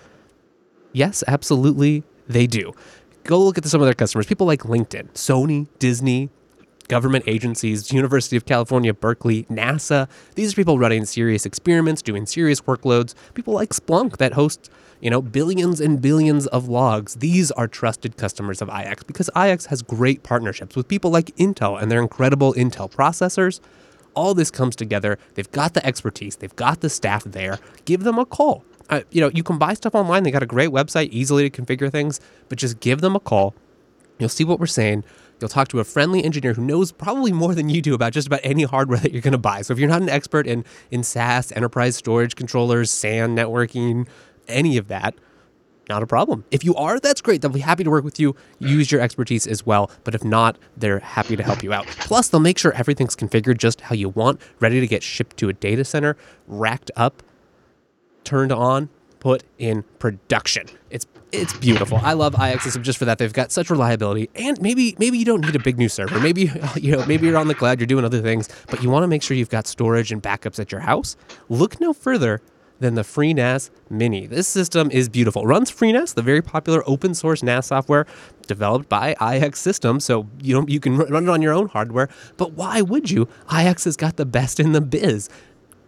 [0.93, 2.73] Yes, absolutely, they do.
[3.25, 4.27] Go look at some of their customers.
[4.27, 6.31] People like LinkedIn, Sony, Disney,
[6.89, 10.09] government agencies, University of California, Berkeley, NASA.
[10.35, 13.15] These are people running serious experiments, doing serious workloads.
[13.35, 17.15] People like Splunk that host, you know, billions and billions of logs.
[17.15, 21.81] These are trusted customers of IX because IX has great partnerships with people like Intel
[21.81, 23.61] and their incredible Intel processors.
[24.15, 25.19] All this comes together.
[25.35, 26.37] They've got the expertise.
[26.37, 27.59] They've got the staff there.
[27.87, 28.65] Give them a call.
[29.11, 30.23] You know, you can buy stuff online.
[30.23, 33.55] They got a great website, easily to configure things, but just give them a call.
[34.19, 35.05] You'll see what we're saying.
[35.41, 38.29] You'll talk to a friendly engineer who knows probably more than you do about just
[38.29, 39.63] about any hardware that you're going to buy.
[39.63, 44.07] So if you're not an expert in in SAS, enterprise storage controllers, SAN networking,
[44.47, 45.15] any of that,
[45.89, 46.45] not a problem.
[46.51, 47.43] If you are, that's great.
[47.43, 49.91] They'll be happy to work with you, use your expertise as well.
[50.05, 51.87] But if not, they're happy to help you out.
[51.87, 55.49] Plus, they'll make sure everything's configured just how you want, ready to get shipped to
[55.49, 57.23] a data center, racked up,
[58.25, 58.89] turned on,
[59.21, 60.67] put in production.
[60.91, 61.99] It's it's beautiful.
[62.03, 63.17] I love IX System just for that.
[63.19, 66.21] They've got such reliability, and maybe maybe you don't need a big new server.
[66.21, 69.05] Maybe you know maybe you're on the cloud, you're doing other things, but you want
[69.05, 71.17] to make sure you've got storage and backups at your house.
[71.49, 72.43] Look no further
[72.81, 74.27] than the FreeNAS Mini.
[74.27, 75.43] This system is beautiful.
[75.43, 78.07] It runs FreeNAS, the very popular open source NAS software
[78.47, 80.05] developed by IX Systems.
[80.05, 82.09] So you know you can run it on your own hardware.
[82.37, 83.29] But why would you?
[83.57, 85.31] IX has got the best in the biz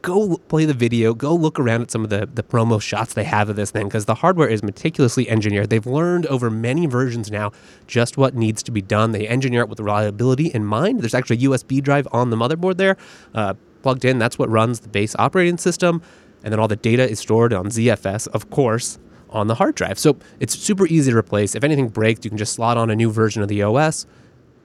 [0.04, 3.24] go play the video, go look around at some of the, the promo shots they
[3.24, 5.70] have of this thing because the hardware is meticulously engineered.
[5.70, 7.52] They've learned over many versions now
[7.86, 9.12] just what needs to be done.
[9.12, 11.00] They engineer it with reliability in mind.
[11.00, 12.98] There's actually a USB drive on the motherboard there,
[13.34, 14.18] uh, plugged in.
[14.18, 16.02] That's what runs the base operating system.
[16.42, 18.98] And then all the data is stored on ZFS, of course,
[19.30, 19.98] on the hard drive.
[19.98, 21.54] So it's super easy to replace.
[21.54, 24.04] If anything breaks, you can just slot on a new version of the OS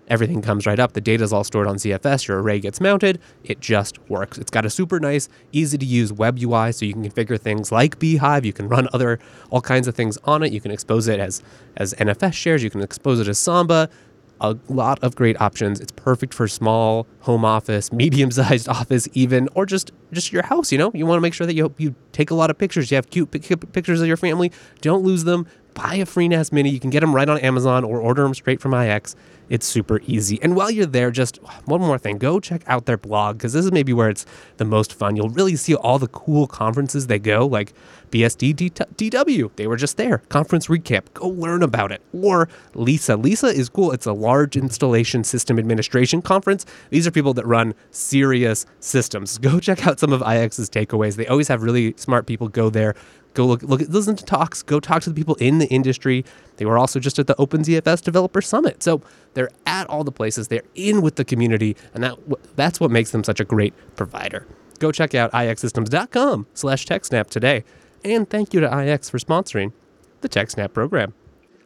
[0.09, 0.93] everything comes right up.
[0.93, 2.27] The data is all stored on ZFS.
[2.27, 3.19] Your array gets mounted.
[3.43, 4.37] It just works.
[4.37, 7.71] It's got a super nice, easy to use web UI, so you can configure things
[7.71, 8.45] like bhyve.
[8.45, 9.19] You can run other
[9.49, 10.51] all kinds of things on it.
[10.51, 11.41] You can expose it as
[11.77, 12.63] as NFS shares.
[12.63, 13.89] You can expose it as Samba.
[14.41, 15.81] A lot of great options.
[15.81, 20.71] It's perfect for small home office, medium-sized office, even, or just just your house.
[20.71, 22.89] You know, you want to make sure that you you take a lot of pictures.
[22.89, 24.51] You have cute pictures of your family.
[24.81, 25.45] Don't lose them.
[25.73, 26.69] Buy a FreeNAS Mini.
[26.69, 29.15] You can get them right on Amazon or order them straight from IX.
[29.49, 30.39] It's super easy.
[30.41, 33.65] And while you're there, just one more thing go check out their blog because this
[33.65, 34.25] is maybe where it's
[34.57, 35.15] the most fun.
[35.15, 37.73] You'll really see all the cool conferences they go, like
[38.11, 39.51] BSD DW.
[39.55, 40.19] They were just there.
[40.29, 41.13] Conference recap.
[41.13, 42.01] Go learn about it.
[42.13, 43.17] Or LISA.
[43.17, 43.91] LISA is cool.
[43.91, 46.65] It's a large installation system administration conference.
[46.89, 49.37] These are people that run serious systems.
[49.37, 51.15] Go check out some of IX's takeaways.
[51.15, 52.95] They always have really smart people go there
[53.33, 54.63] Go look, look, listen to talks.
[54.63, 56.25] Go talk to the people in the industry.
[56.57, 59.01] They were also just at the OpenZFS Developer Summit, so
[59.33, 60.47] they're at all the places.
[60.47, 62.17] They're in with the community, and that
[62.55, 64.47] that's what makes them such a great provider.
[64.79, 67.63] Go check out ixsystems.com/techsnap today,
[68.03, 69.73] and thank you to IX for sponsoring
[70.21, 71.13] the TechSnap program.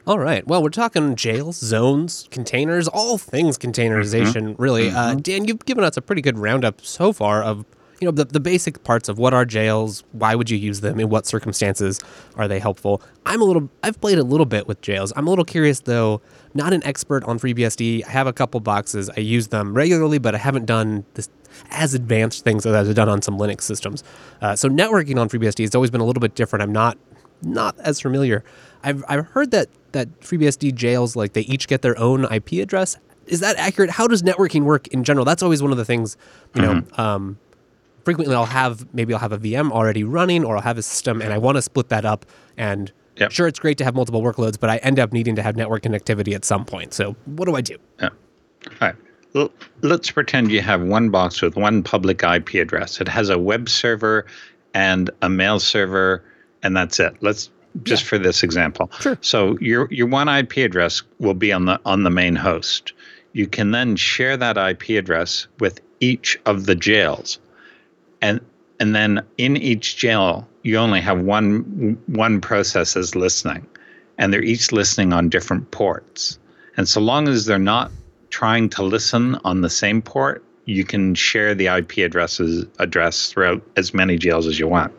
[0.06, 0.46] All right.
[0.46, 4.62] Well, we're talking jails, zones, containers, all things containerization, mm-hmm.
[4.62, 4.90] really.
[4.90, 5.18] Uh, mm-hmm.
[5.18, 7.66] Uh, Dan, you've given us a pretty good roundup so far of
[8.04, 11.00] you know the, the basic parts of what are jails why would you use them
[11.00, 12.02] in what circumstances
[12.36, 13.02] are they helpful?
[13.26, 15.14] I'm a little i've played a little bit with jails.
[15.16, 16.22] I'm a little curious though
[16.54, 18.06] not an expert on freebsd.
[18.06, 19.10] I have a couple boxes.
[19.16, 21.30] I use them regularly but i haven't done this
[21.70, 24.04] as advanced things as i've done on some linux systems.
[24.42, 26.62] Uh, so networking on freebsd has always been a little bit different.
[26.62, 26.98] I'm not
[27.42, 28.44] not as familiar.
[28.84, 32.98] I've, I've heard that that freebsd jails like they each get their own ip address.
[33.28, 33.92] Is that accurate?
[33.92, 35.26] How does networking work in general?
[35.26, 36.18] That's always one of the things
[36.54, 36.98] you mm-hmm.
[36.98, 37.40] know um,
[38.04, 41.22] frequently I'll have maybe I'll have a VM already running or I'll have a system
[41.22, 42.26] and I want to split that up
[42.58, 43.32] and yep.
[43.32, 45.84] sure it's great to have multiple workloads but I end up needing to have network
[45.84, 46.94] connectivity at some point.
[46.94, 47.78] So what do I do?
[48.00, 48.10] Yeah.
[48.68, 48.96] All right.
[49.34, 53.02] Well, let's pretend you have one box with one public IP address.
[53.02, 54.26] It has a web server
[54.74, 56.24] and a mail server
[56.62, 57.16] and that's it.
[57.22, 57.50] Let's
[57.82, 58.10] just yeah.
[58.10, 58.92] for this example.
[59.00, 59.18] Sure.
[59.22, 62.94] So your your one IP address will be on the on the main host.
[63.34, 67.40] You can then share that IP address with each of the jails
[68.24, 68.40] and
[68.80, 73.68] and then in each jail you only have one one process is listening.
[74.18, 76.40] And they're each listening on different ports.
[76.78, 77.92] And so long as they're not
[78.30, 83.62] trying to listen on the same port you can share the ip addresses address throughout
[83.76, 84.94] as many jails as you want.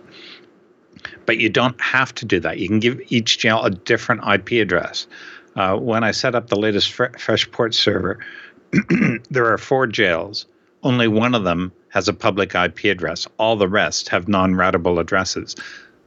[1.24, 2.58] But you don't have to do that.
[2.58, 5.06] You can give each jail a different ip address.
[5.56, 8.18] Uh, when i set up the latest freshport server
[9.30, 10.46] there are four jails
[10.84, 13.26] only one of them has a public IP address.
[13.38, 15.56] All the rest have non routable addresses.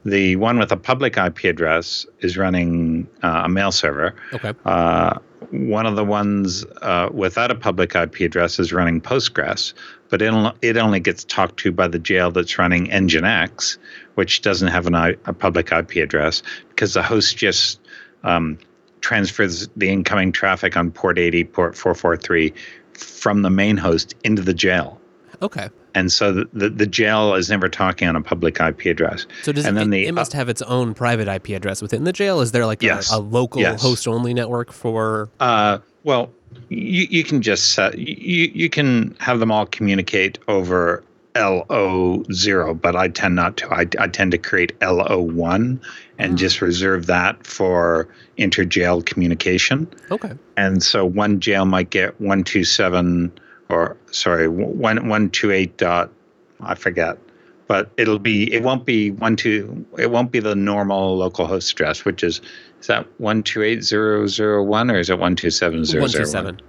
[0.04, 4.14] The one with a public IP address is running uh, a mail server.
[4.32, 4.54] Okay.
[4.64, 5.18] Uh,
[5.50, 9.72] one of the ones uh, without a public IP address is running Postgres,
[10.08, 13.78] but it, it only gets talked to by the jail that's running Nginx,
[14.14, 17.80] which doesn't have an I, a public IP address because the host just
[18.24, 18.58] um,
[19.00, 22.52] transfers the incoming traffic on port 80, port 443
[22.98, 25.00] from the main host into the jail.
[25.40, 25.68] Okay.
[25.94, 29.26] And so the, the, the, jail is never talking on a public IP address.
[29.42, 32.04] So does and it, then the, it must have its own private IP address within
[32.04, 32.40] the jail?
[32.40, 33.80] Is there like yes, a, a, local yes.
[33.80, 35.28] host only network for?
[35.40, 36.30] Uh, well,
[36.68, 41.02] you, you can just set, you, you can have them all communicate over
[41.34, 43.72] LO0, but I tend not to.
[43.72, 45.80] I, I tend to create LO1
[46.18, 46.36] and mm.
[46.36, 49.88] just reserve that for inter-jail communication.
[50.10, 50.32] Okay.
[50.56, 53.32] And so one jail might get 127
[53.68, 56.10] or sorry, one 128 dot
[56.60, 57.18] I forget.
[57.66, 61.72] But it'll be it won't be one two it won't be the normal local host
[61.72, 62.40] address, which is
[62.80, 66.02] is that one two eight zero zero one or is it one two seven zero
[66.02, 66.32] One zero two one?
[66.32, 66.60] seven.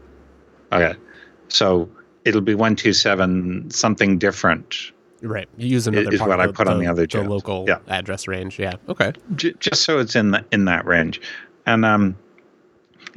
[0.74, 1.00] Okay.
[1.48, 1.90] So
[2.30, 5.50] it'll be 127 something different Right.
[5.58, 7.24] You use another is part what of I the, put on the- the other the
[7.24, 7.80] local Yeah.
[7.90, 8.58] address range.
[8.58, 8.76] Yeah.
[8.88, 9.12] Okay.
[9.36, 11.20] j- just so it's in the, in that range.
[11.66, 12.16] And um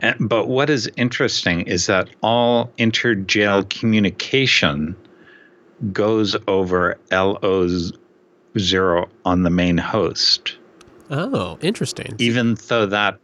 [0.00, 4.96] and, but what is interesting is that all inter-jail communication
[5.92, 10.56] goes over LO0 on the main host.
[11.10, 12.14] Oh, interesting.
[12.18, 13.18] even though that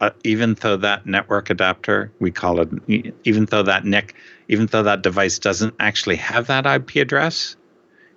[0.00, 2.68] uh, even though that network adapter we call it
[3.24, 4.14] even though that NIC
[4.48, 7.56] even though that device doesn't actually have that IP address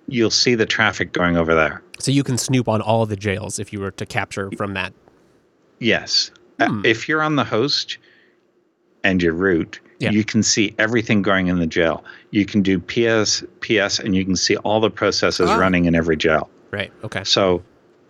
[0.08, 3.58] you'll see the traffic going over there So you can snoop on all the jails
[3.58, 4.92] if you were to capture from that.
[5.78, 6.82] yes Uh, Hmm.
[6.84, 7.98] if you're on the host
[9.02, 10.10] and your root Yeah.
[10.10, 14.24] you can see everything going in the jail you can do ps ps and you
[14.24, 15.56] can see all the processes Ah.
[15.56, 16.92] running in every jail Right.
[17.04, 17.24] Okay.
[17.24, 17.62] so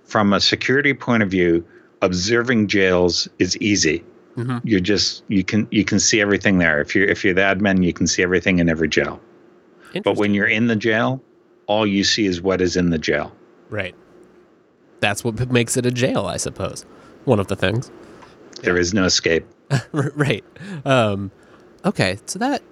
[0.05, 1.65] from a security point of view
[2.03, 4.03] observing jails is easy
[4.37, 4.61] Mhm.
[4.65, 7.85] you're just you can you can see everything there if you're if you're the admin
[7.85, 9.21] you can see everything in every jail
[10.05, 11.21] but when you're in the jail
[11.67, 13.33] all you see is what is in the jail
[13.71, 13.95] right.
[15.01, 16.85] That's what makes it a jail, I suppose.
[17.25, 17.91] One of the things.
[18.63, 19.47] There is no escape
[19.93, 20.45] right.
[20.85, 21.31] Um,
[21.87, 22.63] okay, so that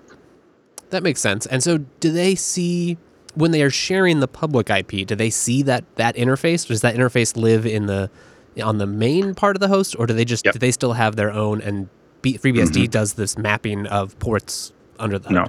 [0.90, 1.46] that makes sense.
[1.46, 2.98] And so, do they see
[3.34, 5.06] when they are sharing the public IP?
[5.06, 6.66] Do they see that that interface?
[6.66, 8.10] Does that interface live in the
[8.60, 10.52] on the main part of the host, or do they just Yep.
[10.52, 10.58] Mm-hmm.
[10.58, 11.60] do they still have their own?
[11.62, 11.88] And
[12.22, 15.46] B, FreeBSD does this mapping of ports under the no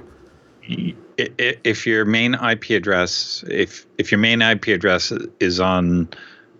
[1.18, 6.08] if your main ip address if if your main ip address is on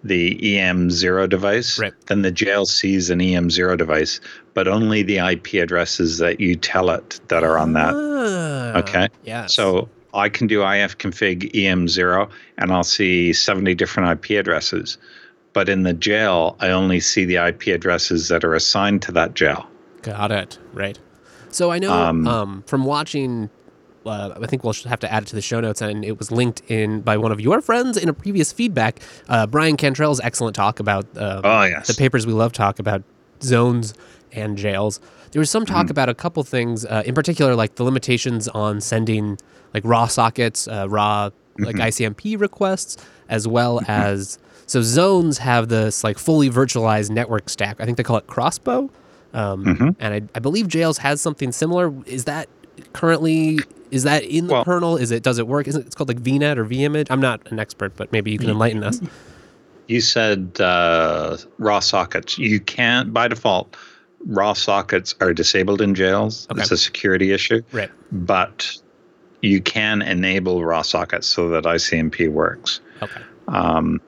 [0.03, 1.93] the em0 device Right.
[2.07, 4.21] then the jail sees an em0 device
[4.55, 9.09] but only the ip addresses that you tell it that are on that Ah, Okay.
[9.25, 9.47] Yeah.
[9.47, 14.99] So I can do ifconfig em0 and I'll see 70 different IP addresses.
[15.53, 19.35] But in the jail, I only see the IP addresses that are assigned to that
[19.35, 19.67] jail.
[20.03, 20.59] Got it.
[20.73, 20.99] Right.
[21.51, 23.51] So I know um, Um, from watching,
[24.07, 26.31] uh, I think we'll have to add it to the show notes, and it was
[26.31, 29.01] linked in by one of your friends in a previous feedback.
[29.29, 31.89] Uh, Bryan Cantrill's excellent talk about uh, Oh, yes.
[31.89, 33.03] the papers we love talk about
[33.43, 33.93] zones
[34.33, 35.01] and jails.
[35.33, 35.91] There was some talk Mm-hmm.
[35.91, 39.39] about a couple things, uh, in particular, like the limitations on sending
[39.75, 42.15] like raw sockets, uh, raw like Mm-hmm.
[42.15, 42.97] ICMP requests,
[43.29, 44.39] as well as
[44.71, 47.77] so zones have this like fully virtualized network stack.
[47.81, 48.91] I think they call it Crossbow,
[49.35, 49.89] um, Mm-hmm.
[49.99, 51.93] and I, I believe Jails has something similar.
[52.07, 52.49] Is that
[52.93, 53.59] currently
[53.91, 54.97] is that in the Well- kernel?
[54.97, 55.67] Is it does it work?
[55.69, 57.09] Is it it's called like VNet or vImage?
[57.11, 59.01] I'm not an expert, but maybe you can enlighten us.
[59.89, 62.39] You said uh, raw sockets.
[62.39, 63.77] You can't, by default,
[64.25, 66.47] raw sockets are disabled in jails.
[66.49, 66.61] Okay.
[66.61, 67.63] It's a security issue.
[67.73, 67.91] Right.
[68.13, 68.71] But
[69.43, 72.81] you can enable raw sockets so that ICMP works.
[73.03, 73.21] Okay.
[73.49, 74.01] Um,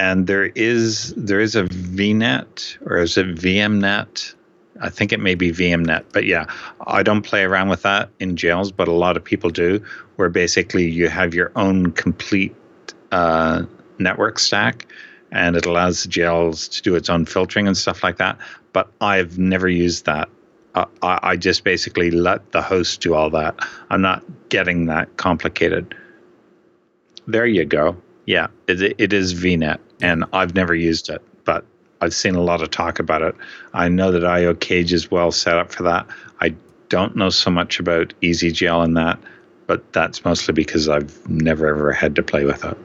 [0.00, 4.34] and there is there is a VNet or is it VMNet?
[4.80, 6.46] I think it may be VMNet, but yeah,
[6.86, 9.84] I don't play around with that in jails, but a lot of people do,
[10.16, 12.56] where basically you have your own complete
[13.12, 13.64] uh,
[13.98, 14.86] network stack,
[15.32, 18.38] and it allows jails to do its own filtering and stuff like that.
[18.72, 20.30] But I've never used that.
[20.74, 23.54] Uh, I, I just basically let the host do all that.
[23.90, 25.94] I'm not getting that complicated.
[27.26, 28.00] There you go.
[28.26, 31.64] Yeah, it, it is VNet, and I've never used it, but
[32.00, 33.34] I've seen a lot of talk about it.
[33.74, 36.06] I know that iocage is well set up for that.
[36.40, 36.54] I
[36.88, 39.18] don't know so much about ezjail and that,
[39.66, 42.76] but that's mostly because I've never ever had to play with it.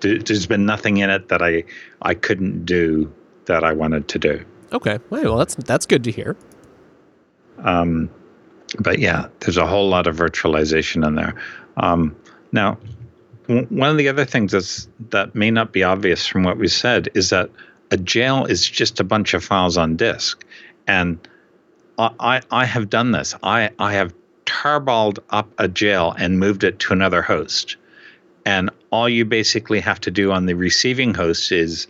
[0.00, 1.64] There- There's been nothing in it that I
[2.02, 3.12] I couldn't do
[3.46, 4.44] that I wanted to do.
[4.72, 4.98] Okay.
[5.10, 6.36] Well, that's that's good to hear.
[7.58, 8.10] Um,
[8.80, 11.34] but yeah, there's a whole lot of virtualization in there.
[11.76, 12.14] Um,
[12.52, 12.78] now,
[13.46, 17.08] one of the other things that's that may not be obvious from what we said
[17.14, 17.50] is that
[17.90, 20.44] a jail is just a bunch of files on disk,
[20.86, 21.18] and
[21.98, 23.34] I I, I have done this.
[23.42, 27.76] I I have tarballed up a jail and moved it to another host,
[28.44, 31.86] and all you basically have to do on the receiving host is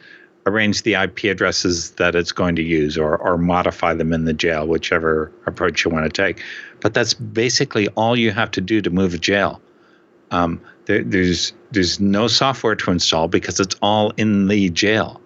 [0.46, 4.32] arrange the IP addresses that it's going to use or, or modify them in the
[4.32, 6.40] jail, whichever approach you want to take.
[6.80, 9.60] But that's basically all you have to do to move a jail.
[10.30, 15.20] Um, there, there's there's no software to install because it's all in the jail.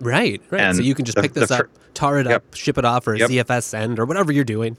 [0.00, 0.42] Right.
[0.50, 0.74] Right.
[0.74, 2.36] so you can just the- pick this the up, tar it Yep.
[2.36, 3.30] up, ship it off, or Yep.
[3.30, 4.76] ZFS send, or whatever you're doing.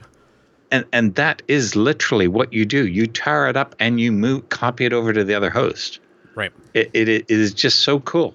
[0.72, 2.88] and and that is literally what you do.
[2.88, 6.00] You tar it up and you move, copy it over to the other host.
[6.36, 6.52] Right.
[6.74, 8.34] It it, it is just so cool.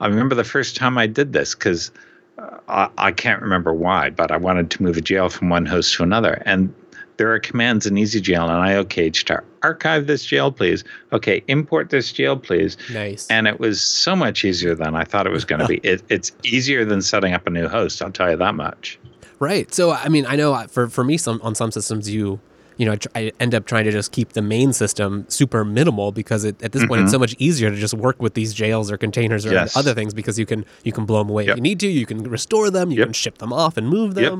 [0.00, 1.92] I remember the first time I did this because
[2.38, 5.64] uh, I, I can't remember why, but I wanted to move a jail from one
[5.64, 6.74] host to another, and
[7.22, 10.82] there are commands in ezjail and iocage to archive this jail, please.
[11.12, 12.76] Okay, import this jail, please.
[12.92, 13.28] Nice.
[13.30, 15.80] And it was so much easier than I thought it was going to be.
[15.84, 18.02] It, it's easier than setting up a new host.
[18.02, 18.98] I'll tell you that much.
[19.38, 19.72] Right.
[19.72, 22.40] So I mean, I know uh, for for me, some on some systems you
[22.76, 25.64] you know, I, tr- I end up trying to just keep the main system super
[25.64, 27.14] minimal because it, at this point it's mm-hmm.
[27.14, 29.76] so much easier to just work with these jails or containers or Yes.
[29.76, 32.06] other things because you can you can blow them away if you need to, you
[32.06, 33.06] can restore them, you Yep.
[33.06, 34.32] can ship them off and move Yep.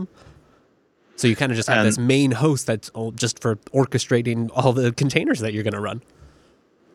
[1.17, 4.51] So you kind of just have And- this main host that's all just for orchestrating
[4.55, 6.03] all the containers that you're going to run.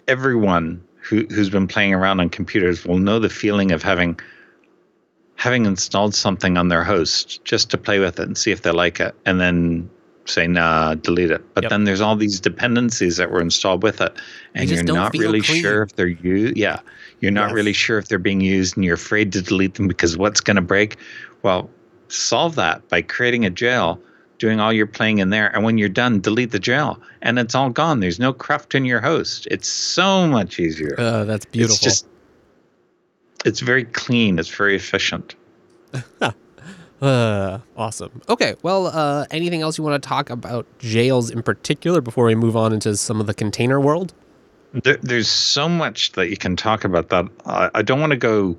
[0.07, 4.20] Everyone who, who's been playing around on computers will know the feeling of having
[5.36, 8.72] having installed something on their host just to play with it and see if they
[8.72, 9.88] like it, and then
[10.26, 11.43] say nah, delete it.
[11.53, 11.70] But Yep.
[11.70, 14.13] then there's all these dependencies that were installed with it,
[14.55, 15.61] and you're don't really clean.
[15.61, 16.57] sure if they're used.
[16.57, 16.80] Yeah,
[17.20, 17.53] you're not Yes.
[17.55, 20.55] really sure if they're being used, and you're afraid to delete them because what's going
[20.55, 20.95] to break?
[21.43, 21.70] Well,
[22.09, 23.99] solve that by creating a jail,
[24.37, 27.55] doing all your playing in there, and when you're done, delete the jail, and it's
[27.55, 27.99] all gone.
[27.99, 29.47] There's no cruft in your host.
[29.49, 30.95] It's so much easier.
[30.97, 31.75] Uh, that's beautiful.
[31.75, 32.07] It's just,
[33.45, 34.39] it's very clean.
[34.39, 35.35] It's very efficient.
[37.01, 38.21] Uh, awesome.
[38.27, 38.55] Okay.
[38.63, 42.57] Well, uh, anything else you want to talk about jails in particular before we move
[42.57, 44.13] on into some of the container world?
[44.73, 47.25] There, there's so much that you can talk about that.
[47.45, 48.57] I, I don't want to go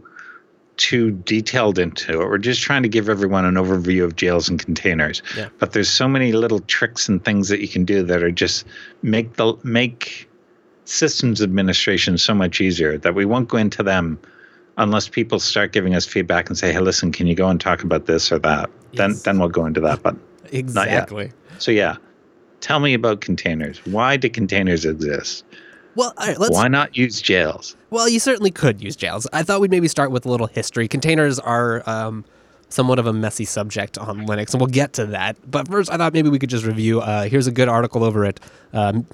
[0.78, 2.26] too detailed into it.
[2.28, 5.22] We're just trying to give everyone an overview of jails and containers.
[5.36, 5.48] Yeah.
[5.58, 8.64] But there's so many little tricks and things that you can do that are just
[9.02, 10.28] make the make
[10.84, 14.18] systems administration so much easier that we won't go into them
[14.78, 17.82] unless people start giving us feedback and say, "Hey, listen, can you go and talk
[17.82, 19.22] about this or that?" Then Yes.
[19.22, 20.02] then we'll go into that.
[20.02, 20.16] But
[20.50, 21.32] Exactly.
[21.58, 21.96] so yeah,
[22.60, 23.78] tell me about containers.
[23.84, 25.44] Why do containers exist?
[25.98, 26.54] Well, all right, let's.
[26.54, 27.76] Why not use jails?
[27.90, 29.26] Well, you certainly could use jails.
[29.32, 30.86] I thought we'd maybe start with a little history.
[30.86, 32.24] Containers are um,
[32.68, 35.36] somewhat of a messy subject on Linux, and we'll get to that.
[35.50, 37.00] But first, I thought maybe we could just review.
[37.00, 38.38] Uh, here's a good article over at
[38.72, 39.08] um,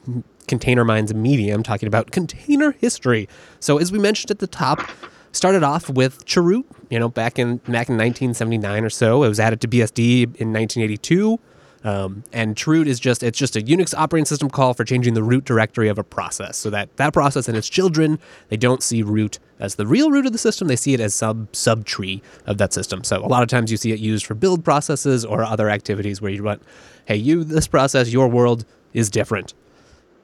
[0.46, 3.30] Container Minds Medium talking about container history.
[3.60, 4.86] So, as we mentioned at the top,
[5.32, 6.66] started off with Chroot.
[6.90, 10.52] You know, back in back in 1979 or so, it was added to BSD in
[10.52, 11.40] 1982.
[11.84, 15.22] Um, and chroot is just it's just a Unix operating system call for changing the
[15.22, 18.18] root directory of a process, so that that process and its children
[18.48, 21.14] they don't see root as the real root of the system; they see it as
[21.14, 23.04] sub subtree of that system.
[23.04, 26.22] So a lot of times you see it used for build processes or other activities
[26.22, 26.62] where you want,
[27.04, 28.64] hey, you this process, your world
[28.94, 29.52] is different.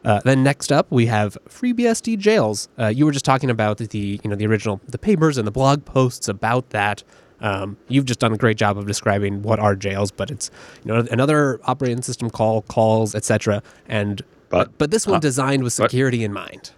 [0.02, 2.68] Uh, then next up we have FreeBSD jails.
[2.78, 5.52] Uh, you were just talking about the you know the original the papers and the
[5.52, 7.02] blog posts about that.
[7.41, 10.51] Um, you've just done a great job of describing what are jails, but it's
[10.84, 13.62] you know another operating system call, calls, etc.
[13.88, 16.72] And but But- but this one uh, designed with but- security in mind.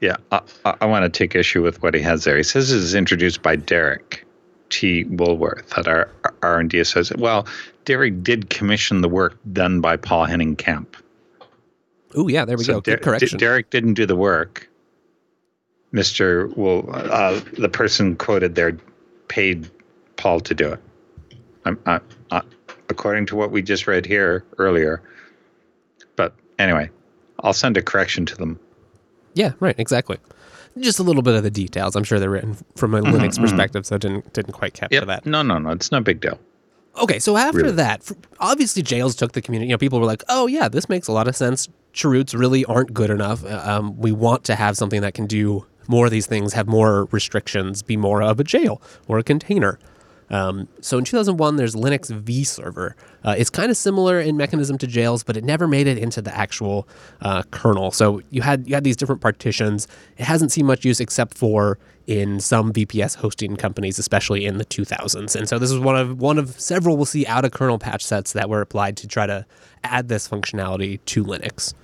[0.00, 0.40] Yeah, I,
[0.80, 2.34] I, want to take issue with what he has there.
[2.38, 4.26] He says it is introduced by Derrick
[4.70, 5.04] T.
[5.04, 6.10] Woolworth at our
[6.42, 7.20] R and D associate.
[7.20, 7.46] Well,
[7.84, 10.96] Derrick did commission the work done by Poul-Henning Kamp.
[12.14, 12.80] Oh yeah, there we go.
[12.80, 13.36] Der- Good correction.
[13.38, 14.70] D- Derrick didn't do the work.
[15.92, 18.78] Mister, well, uh, the person quoted there
[19.28, 19.68] paid
[20.20, 20.80] Paul to do it.
[21.64, 21.98] I'm, I,
[22.30, 22.42] I,
[22.90, 25.02] according to what we just read here earlier.
[26.16, 26.90] But anyway,
[27.40, 28.60] I'll send a correction to them.
[29.34, 30.18] yeah, right, exactly.
[30.78, 31.96] Just a little bit of the details.
[31.96, 35.06] I'm sure they're written from a Linux perspective, so didn't didn't quite capture Yep.
[35.06, 35.26] that.
[35.26, 35.70] No, no, no.
[35.70, 36.38] It's no big deal.
[37.00, 37.72] Okay, so after Really?
[37.72, 38.08] that,
[38.40, 39.68] obviously jails took the community.
[39.68, 41.68] You know, people were like, "Oh yeah, this makes a lot of sense.
[41.94, 43.44] Chroots really aren't good enough.
[43.44, 46.68] Uh, Um, we want to have something that can do more of these things, have
[46.68, 49.78] more restrictions, be more of a jail or a container."
[50.30, 52.94] Um, so in 2001, there's Linux vServer.
[53.24, 56.22] Uh, it's kind of similar in mechanism to jails, but it never made it into
[56.22, 56.88] the actual
[57.20, 57.90] uh, kernel.
[57.90, 59.88] So you had you had these different partitions.
[60.18, 64.64] It hasn't seen much use except for in some VPS hosting companies, especially in the
[64.64, 65.36] 2000s.
[65.36, 68.02] And so this is one of one of several we'll see out of kernel patch
[68.02, 69.44] sets that were applied to try to
[69.84, 71.74] add this functionality to Linux.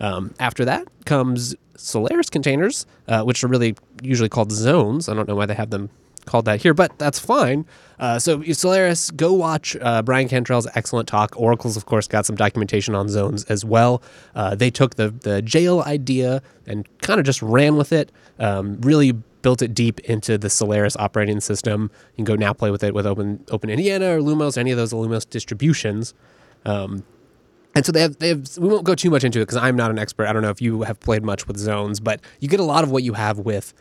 [0.00, 5.08] Um, after that comes Solaris containers, uh, which are really usually called zones.
[5.08, 5.90] I don't know why they have them
[6.28, 7.66] called that here, but that's fine.
[7.98, 11.34] Uh, so Solaris, go watch uh, Bryan Cantrill's excellent talk.
[11.36, 14.02] Oracle's, of course, got some documentation on zones as well.
[14.34, 18.12] Uh, they took the the jail idea and kind of just ran with it.
[18.38, 19.12] Um, really
[19.42, 21.90] built it deep into the Solaris operating system.
[22.12, 24.92] You can go now play with it with Open OpenIndiana or illumos, any of those
[24.92, 26.14] illumos distributions.
[26.64, 27.04] Um,
[27.74, 29.76] and so they have, they have, we won't go too much into it because I'm
[29.76, 30.26] not an expert.
[30.26, 32.82] I don't know if you have played much with zones, but you get a lot
[32.82, 33.72] of what you have with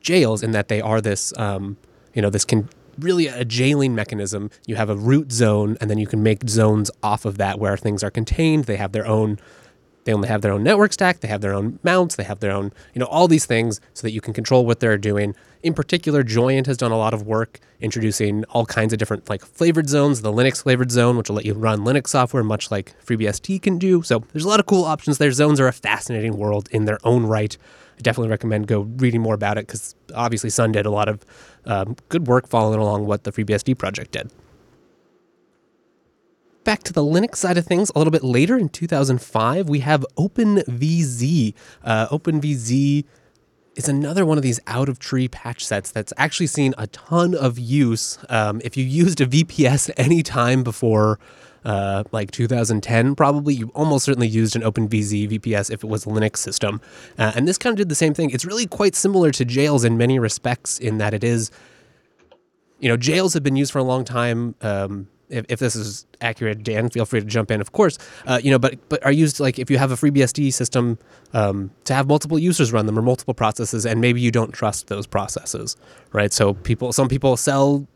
[0.00, 1.76] jails in that they are this, um,
[2.14, 4.50] you know, this can really a jailing mechanism.
[4.66, 7.76] You have a root zone, and then you can make zones off of that where
[7.76, 8.64] things are contained.
[8.64, 9.38] They have their own
[10.04, 12.52] they only have their own network stack, they have their own mounts, they have their
[12.52, 15.34] own, you know, all these things so that you can control what they're doing.
[15.62, 19.44] In particular, Joyent has done a lot of work introducing all kinds of different like
[19.44, 22.94] flavored zones, the Linux flavored zone, which will let you run Linux software much like
[23.04, 24.02] FreeBSD can do.
[24.02, 25.32] So there's a lot of cool options there.
[25.32, 27.56] Zones are a fascinating world in their own right.
[27.96, 31.24] I definitely recommend go reading more about it because obviously Sun did a lot of
[31.66, 34.30] um, good work following along what the FreeBSD project did
[36.64, 40.04] back to the Linux side of things a little bit later in 2005, we have
[40.16, 41.54] OpenVZ.
[41.84, 43.04] Uh, OpenVZ
[43.76, 47.34] is another one of these out of tree patch sets that's actually seen a ton
[47.34, 48.18] of use.
[48.28, 51.18] Um, if you used a VPS any time before
[51.64, 56.08] uh, like 2010, probably you almost certainly used an OpenVZ VPS if it was a
[56.08, 56.80] Linux system.
[57.18, 58.30] Uh, and this kind of did the same thing.
[58.30, 61.50] It's really quite similar to Jails in many respects in that it is,
[62.80, 64.54] you know, Jails have been used for a long time.
[64.60, 67.98] Um, if, if this is accurate, Dan, feel free to jump in, of course.
[68.26, 70.98] Uh, you know, but but are used like if you have a FreeBSD system
[71.32, 74.88] um, to have multiple users run them or multiple processes, and maybe you don't trust
[74.88, 75.76] those processes,
[76.12, 76.32] right?
[76.32, 77.86] So people, some people sell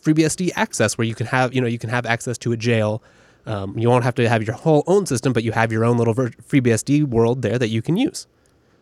[0.00, 3.02] FreeBSD access where you can have you know you can have access to a jail.
[3.46, 5.98] Um, you won't have to have your whole own system, but you have your own
[5.98, 8.26] little FreeBSD world there that you can use.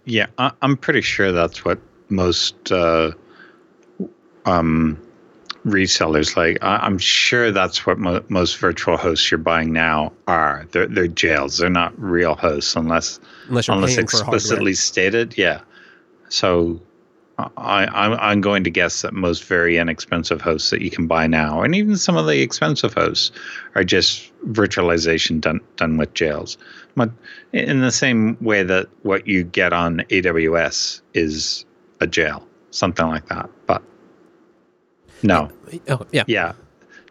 [0.04, 3.12] Yeah, I, am pretty sure that's what most uh,
[4.46, 5.00] um,
[5.64, 6.36] resellers.
[6.36, 10.66] Like I, am sure that's what mo- most virtual hosts you're buying now are.
[10.72, 11.58] They're they're jails.
[11.58, 15.36] They're not real hosts unless unless, unless explicitly stated.
[15.36, 15.60] Yeah.
[16.28, 16.80] So
[17.56, 21.26] I, I'm I'm going to guess that most very inexpensive hosts that you can buy
[21.26, 23.32] now, and even some of the expensive hosts,
[23.74, 26.58] are just virtualization done done with jails.
[26.96, 27.10] But
[27.52, 31.64] in the same way that what you get on AWS is
[32.00, 33.48] a jail, something like that.
[33.66, 33.82] But
[35.22, 35.50] no.
[35.88, 36.24] Oh, yeah.
[36.26, 36.52] Yeah.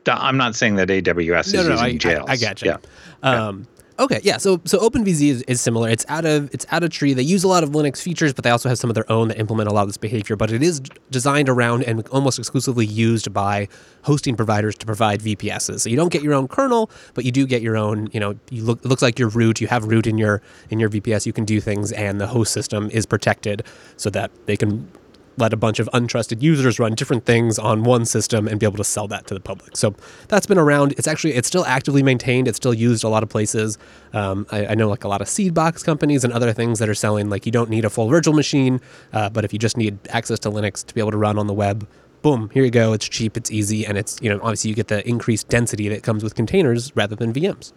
[0.07, 2.29] I'm not saying that AWS no, is no, using I, jails.
[2.29, 2.71] I, I got you.
[2.71, 2.77] Yeah.
[3.23, 3.67] Um,
[4.02, 4.38] Okay, yeah.
[4.38, 5.88] So so OpenVZ is, is similar.
[5.88, 7.14] It's out of it's out of tree.
[7.14, 9.28] They use a lot of Linux features, but they also have some of their own
[9.28, 10.36] that implement a lot of this behavior.
[10.36, 10.80] But it is
[11.12, 13.68] designed around and almost exclusively used by
[14.02, 15.82] hosting providers to provide VPSs.
[15.82, 18.10] So you don't get your own kernel, but you do get your own.
[18.12, 19.62] You know, you look it looks like your root.
[19.62, 20.41] You have root in your
[20.72, 21.28] in your VPS.
[21.28, 23.64] You can do things, and the host system is protected
[23.97, 24.89] so that they can
[25.38, 28.77] let a bunch of untrusted users run different things on one system and be able
[28.77, 29.75] to sell that to the public.
[29.75, 29.95] So
[30.27, 30.93] that's been around.
[30.93, 32.47] It's actually it's still actively maintained.
[32.47, 33.77] It's still used a lot of places.
[34.13, 36.89] Um, I, I, know like a lot of seed box companies and other things that
[36.89, 38.82] are selling like you don't need a full virtual machine,
[39.13, 41.47] uh, but if you just need access to Linux to be able to run on
[41.47, 41.88] the web,
[42.21, 42.93] boom, here you go.
[42.93, 46.03] It's cheap, it's easy, and it's you know obviously you get the increased density that
[46.03, 47.73] comes with containers rather than VMs.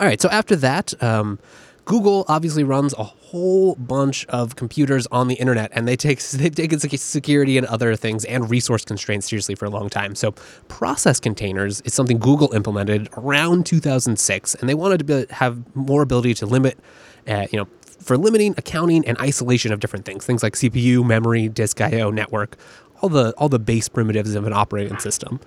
[0.00, 1.02] All right, so after that.
[1.02, 1.38] Um,
[1.84, 6.54] Google obviously runs a whole bunch of computers on the internet, and they take they've
[6.54, 10.14] taken security and other things and resource constraints seriously for a long time.
[10.14, 10.32] So,
[10.68, 16.02] process containers is something Google implemented around 2006, and they wanted to be, have more
[16.02, 16.78] ability to limit,
[17.26, 17.68] uh, you know,
[18.00, 22.56] for limiting accounting and isolation of different things, things like CPU, memory, disk I/O, network,
[23.02, 25.40] all the all the base primitives of an operating system.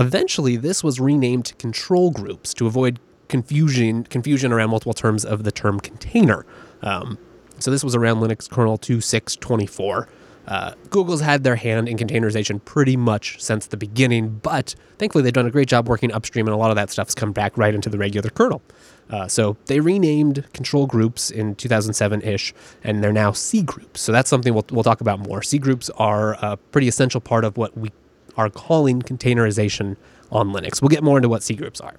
[0.00, 5.52] Eventually, this was renamed control groups to avoid confusion confusion around multiple terms of the
[5.52, 6.44] term container.
[6.82, 7.18] Um,
[7.58, 10.06] so this was around Linux kernel 2.6.24.
[10.46, 15.32] Uh, Google's had their hand in containerization pretty much since the beginning, but thankfully they've
[15.32, 17.74] done a great job working upstream, and a lot of that stuff's come back right
[17.74, 18.62] into the regular kernel.
[19.10, 23.98] Uh, so they renamed control groups in 2007 ish, and they're now cgroups.
[23.98, 25.40] So that's something we'll, we'll talk about more.
[25.40, 27.90] cgroups are a pretty essential part of what we
[28.38, 29.96] are calling containerization
[30.32, 30.80] on Linux.
[30.80, 31.96] We'll get more into what cgroups are.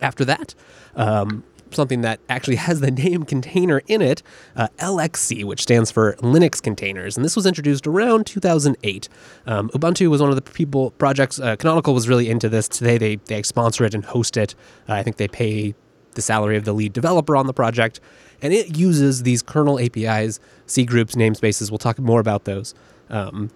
[0.00, 0.54] After that,
[0.94, 1.44] um,
[1.74, 4.22] something that actually has the name container in it,
[4.56, 7.16] uh, LXC, which stands for Linux Containers.
[7.16, 9.08] And this was introduced around 2008.
[9.46, 11.38] Um, Ubuntu was one of the people projects.
[11.38, 12.68] Uh, Canonical was really into this.
[12.68, 14.54] Today they, they sponsor it and host it.
[14.88, 15.74] Uh, I think they pay
[16.14, 18.00] the salary of the lead developer on the project.
[18.42, 21.70] And it uses these kernel APIs, cgroups, namespaces.
[21.70, 22.74] We'll talk more about those.
[23.10, 23.50] Um,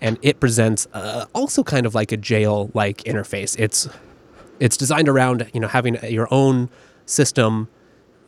[0.00, 3.58] and it presents uh, also kind of like a jail like interface.
[3.58, 3.88] It's
[4.60, 6.68] it's designed around you know having your own
[7.04, 7.68] system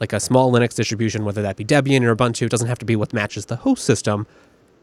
[0.01, 2.85] like a small linux distribution whether that be debian or ubuntu it doesn't have to
[2.85, 4.27] be what matches the host system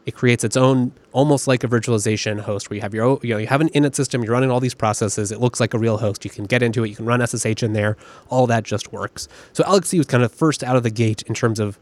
[0.04, 3.30] it creates its own almost like a virtualization host where you have your own, you
[3.30, 5.78] know you have an init system you're running all these processes it looks like a
[5.78, 7.96] real host you can get into it you can run ssh in there
[8.28, 11.34] all that just works so lxc was kind of first out of the gate in
[11.34, 11.78] terms of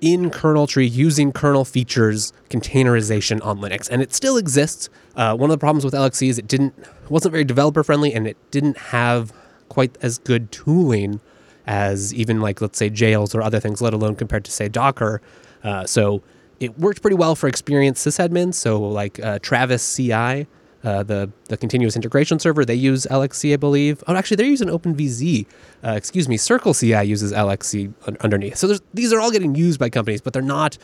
[0.00, 4.88] in kernel tree using kernel features containerization on Linux, and it still exists.
[5.20, 6.74] Uh, one of the problems with LXC is it didn't
[7.10, 9.34] wasn't very developer friendly, and it didn't have
[9.68, 11.20] quite as good tooling
[11.66, 15.20] as even like let's say jails or other things, let alone compared to say Docker.
[15.62, 16.22] Uh, so
[16.58, 18.54] it worked pretty well for experienced sysadmins.
[18.54, 20.46] So like uh, Travis CI,
[20.84, 24.02] uh, the the continuous integration server, they use LXC, I believe.
[24.06, 25.46] Oh, actually, they're using OpenVZ.
[25.84, 28.56] Uh, excuse me, CircleCI uses LXC un- underneath.
[28.56, 30.78] So these are all getting used by companies, but they're not.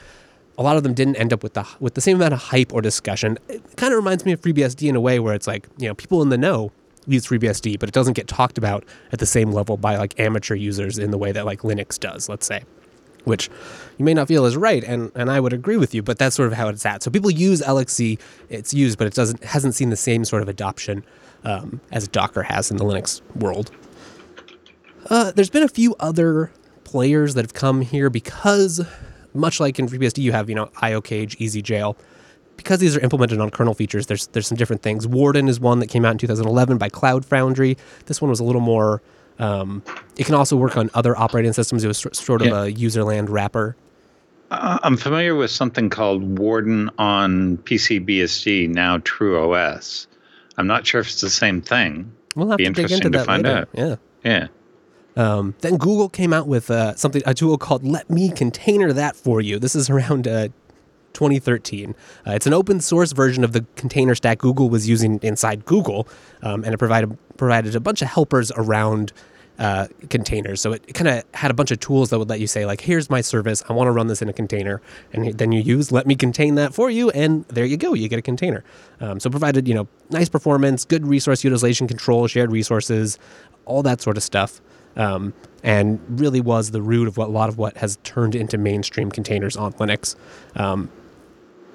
[0.59, 2.73] A lot of them didn't end up with the with the same amount of hype
[2.73, 3.39] or discussion.
[3.49, 5.95] It kind of reminds me of FreeBSD in a way where it's like you know
[5.95, 6.73] people in the know
[7.07, 10.55] use FreeBSD, but it doesn't get talked about at the same level by like amateur
[10.55, 12.29] users in the way that like Linux does.
[12.29, 12.63] Let's say
[13.27, 13.51] which
[13.99, 16.37] you may not feel is right, and, and I would agree with you, but that's
[16.37, 17.03] sort of how it's at.
[17.03, 20.49] So people use LXC, it's used, but it doesn't hasn't seen the same sort of
[20.49, 21.05] adoption
[21.45, 23.73] um, as Docker has in the Linux world.
[25.11, 26.53] Uh, there's been a few other
[26.85, 28.87] players that have come here because,
[29.37, 31.97] much like in FreeBSD, you have you know iocage, ezjail.
[32.57, 35.07] Because these are implemented on kernel features, there's there's some different things.
[35.07, 37.77] Warden is one that came out in 2011 by Cloud Foundry.
[38.07, 39.03] This one was a little more
[39.39, 39.83] um,
[40.17, 41.85] it can also work on other operating systems.
[41.85, 42.65] It was sort of yeah.
[42.65, 43.77] a userland wrapper.
[44.51, 50.07] Uh, I'm familiar with something called Warden on PC-BSD, now TrueOS.
[50.57, 52.13] I'm not sure if it's the same thing.
[52.35, 53.59] We'll have Be to dig into that find later.
[53.59, 53.69] Out.
[53.75, 53.97] Yeah.
[54.25, 54.49] Yeah.
[55.17, 59.17] Um, then Google came out with uh, something a tool called Let Me Container That
[59.17, 59.59] for You.
[59.59, 60.49] This is around uh,
[61.15, 61.95] 2013.
[62.27, 66.07] Uh, it's an open source version of the container stack Google was using inside Google,
[66.43, 69.13] um, and it provided provided a bunch of helpers around
[69.59, 70.61] uh, containers.
[70.61, 72.67] So it, it kind of had a bunch of tools that would let you say
[72.67, 73.63] like, "Here's my service.
[73.69, 74.83] I want to run this in a container,"
[75.15, 77.95] and then you use "Let me contain that for you," and there you go.
[77.95, 78.63] You get a container.
[79.01, 83.19] Um, so provided you know nice performance, good resource utilization control, shared resources,
[83.65, 84.61] all that sort of stuff.
[84.97, 88.57] Um, and really was the root of what a lot of what has turned into
[88.57, 90.17] mainstream containers on Linux.
[90.55, 90.91] Um,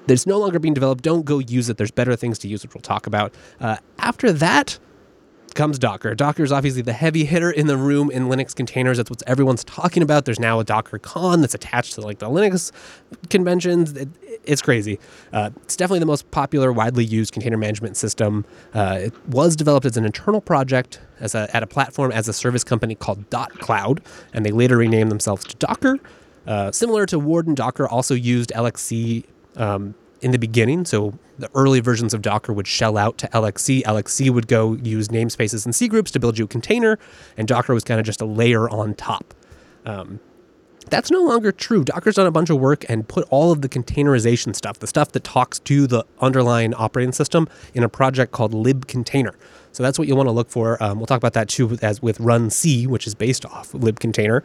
[0.06, 1.02] that's no longer being developed.
[1.04, 1.76] Don't go use it.
[1.76, 3.32] There's better things to use, which we'll talk about.
[3.60, 4.78] Uh, after that
[5.54, 6.14] comes Docker.
[6.14, 8.96] Docker is obviously the heavy hitter in the room in Linux containers.
[8.96, 10.24] That's what everyone's talking about.
[10.24, 12.72] There's now a DockerCon that's attached to like the Linux
[13.30, 13.92] conventions.
[13.92, 14.08] It,
[14.44, 14.98] it's crazy.
[15.32, 18.44] Uh, it's definitely the most popular, widely used container management system.
[18.74, 22.32] Uh, it was developed as an internal project as a, at a platform as a
[22.32, 24.00] service company called dotCloud,
[24.32, 25.98] and they later renamed themselves to Docker.
[26.46, 29.24] Uh, similar to Warden, Docker also used LXC
[29.56, 30.84] um, in the beginning.
[30.84, 33.82] So the early versions of Docker would shell out to LXC.
[33.82, 37.00] LXC would go use namespaces and cgroups to build you a container,
[37.36, 39.34] and Docker was kind of just a layer on top.
[39.84, 40.20] Um,
[40.88, 41.82] that's no longer true.
[41.84, 45.10] Docker's done a bunch of work and put all of the containerization stuff, the stuff
[45.12, 49.34] that talks to the underlying operating system, in a project called libcontainer.
[49.72, 50.80] So that's what you'll want to look for.
[50.80, 54.42] Um, we'll talk about that too, as with runc, which is based off libcontainer,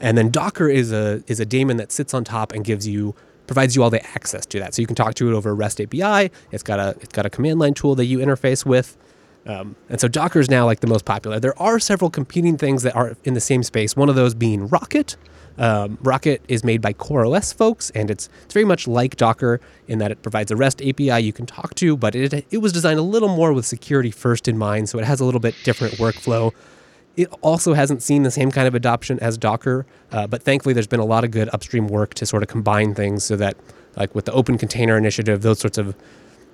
[0.00, 3.14] and then Docker is a is a daemon that sits on top and gives you
[3.50, 4.72] provides you all the access to that.
[4.74, 6.30] So you can talk to it over REST API.
[6.52, 8.96] It's got a it's got a command line tool that you interface with.
[9.44, 11.40] Um, and so Docker is now like the most popular.
[11.40, 13.96] There are several competing things that are in the same space.
[13.96, 15.16] One of those being Rocket.
[15.58, 19.98] Um, Rocket is made by CoreOS folks, and it's it's very much like Docker in
[19.98, 23.00] that it provides a REST API you can talk to, but it it was designed
[23.00, 25.94] a little more with security first in mind, so it has a little bit different
[25.94, 26.52] workflow.
[27.16, 30.86] It also hasn't seen the same kind of adoption as Docker, uh, but thankfully there's
[30.86, 33.56] been a lot of good upstream work to sort of combine things so that,
[33.96, 35.94] like with the Open Container Initiative, those sorts of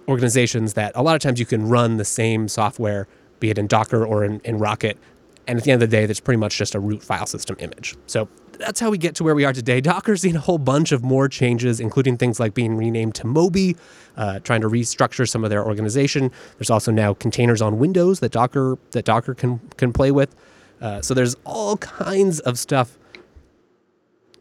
[0.09, 3.07] organizations that a lot of times you can run the same software,
[3.39, 4.99] be it in Docker or in, in Rocket,
[5.47, 7.57] and at the end of the day, that's pretty much just a root file system
[7.61, 7.95] image.
[8.07, 8.29] So
[8.59, 9.81] that's how we get to where we are today.
[9.81, 13.77] Docker's seen a whole bunch of more changes, including things like being renamed to Moby,
[14.17, 16.31] uh, trying to restructure some of their organization.
[16.59, 20.35] There's also now containers on Windows that Docker that Docker can can play with.
[20.81, 22.99] Uh, so there's all kinds of stuff.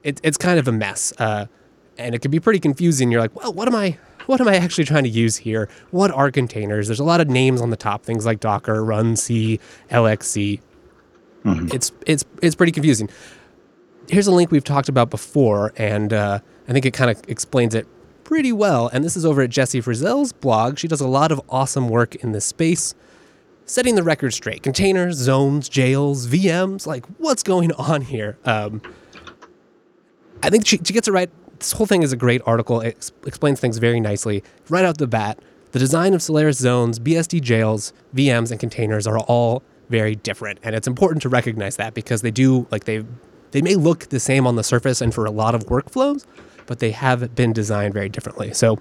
[0.04, 1.48] It, it's kind of a mess, uh,
[1.98, 3.12] and it can be pretty confusing.
[3.12, 3.98] You're like, well, what am I?
[4.28, 5.70] What am I actually trying to use here?
[5.92, 6.88] What are containers?
[6.88, 9.60] There's a lot of names on the top, things like Docker, Runc,
[9.92, 10.62] LXC.
[11.44, 11.68] Mm-hmm.
[11.72, 13.10] It's it's it's pretty confusing.
[14.08, 17.74] Here's a link we've talked about before, and uh, I think it kind of explains
[17.74, 17.88] it
[18.26, 18.90] pretty well.
[18.90, 20.78] And this is over at Jessie Frazelle's blog.
[20.78, 22.94] She does a lot of awesome work in this space
[23.66, 24.62] setting the record straight.
[24.62, 28.38] Containers, zones, jails, VMs, like what's going on here?
[28.44, 28.82] Um,
[30.44, 31.30] I think she, she gets it right.
[31.60, 32.82] This whole thing is a great article.
[32.82, 34.44] It ex- explains things very nicely.
[34.70, 35.40] Right out the bat,
[35.72, 40.60] the design of Solaris zones, BSD jails, VMs, and containers are all very different.
[40.64, 43.06] And it's important to recognize that because they do, like, they
[43.52, 46.26] they may look the same on the surface and for a lot of workflows,
[46.66, 48.54] but they have been designed very differently.
[48.54, 48.80] So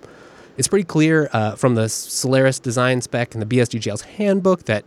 [0.57, 4.85] it's pretty clear uh, from the Solaris design spec and the BSD Jails handbook that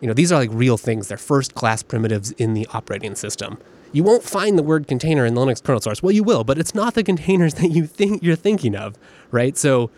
[0.00, 1.08] you know these are like real things.
[1.08, 3.58] They're first class primitives in the operating system.
[3.92, 6.02] You won't find the word container in the Linux kernel source.
[6.02, 8.96] Well, you will, but it's not the containers that you think you're thinking of,
[9.30, 9.56] right?
[9.56, 9.90] So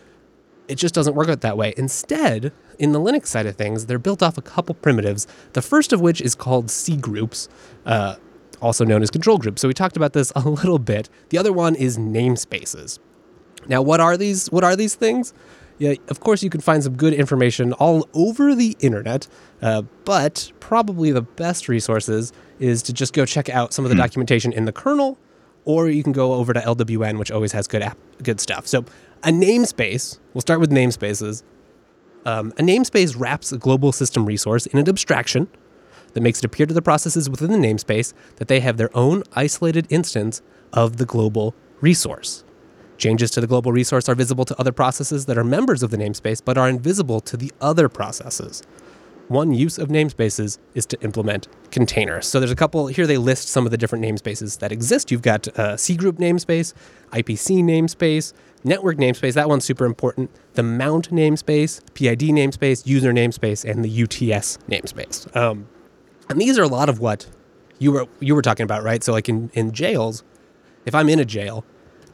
[0.67, 1.73] it just doesn't work out that way.
[1.77, 5.27] Instead, in the Linux side of things, they're built off a couple primitives.
[5.53, 7.47] The first of which is called cgroups.
[7.85, 8.15] Uh,
[8.65, 9.61] also known as control groups.
[9.61, 11.09] So we talked about this a little bit.
[11.29, 12.99] The other one is namespaces.
[13.67, 14.47] Now, what are these?
[14.51, 15.33] What are these things?
[15.77, 19.27] Yeah, of course, you can find some good information all over the internet,
[19.61, 23.95] uh, but probably the best resources is to just go check out some of the
[23.95, 25.17] documentation in the kernel,
[25.65, 28.67] or you can go over to LWN, which always has good app, good stuff.
[28.67, 28.85] So,
[29.23, 30.19] a namespace.
[30.33, 31.43] We'll start with namespaces.
[32.25, 35.47] Um, a namespace wraps a global system resource in an abstraction
[36.15, 39.21] that makes it appear to the processes within the namespace that they have their own
[39.33, 40.41] isolated instance
[40.73, 42.43] of the global resource.
[42.97, 45.97] Changes to the global resource are visible to other processes that are members of the
[45.97, 48.63] namespace but are invisible to the other processes.
[49.27, 52.27] One use of namespaces is to implement containers.
[52.27, 53.07] So there's a couple here.
[53.07, 55.11] They list some of the different namespaces that exist.
[55.11, 56.73] You've got uh, cgroup namespace,
[57.11, 59.33] IPC namespace, network namespace.
[59.33, 60.29] That one's super important.
[60.53, 65.35] The mount namespace, PID namespace, user namespace, and the UTS namespace.
[65.35, 65.67] Um,
[66.29, 67.27] and these are a lot of what
[67.79, 69.03] you were you were talking about, right?
[69.03, 70.23] So like in in jails,
[70.85, 71.65] if I'm in a jail,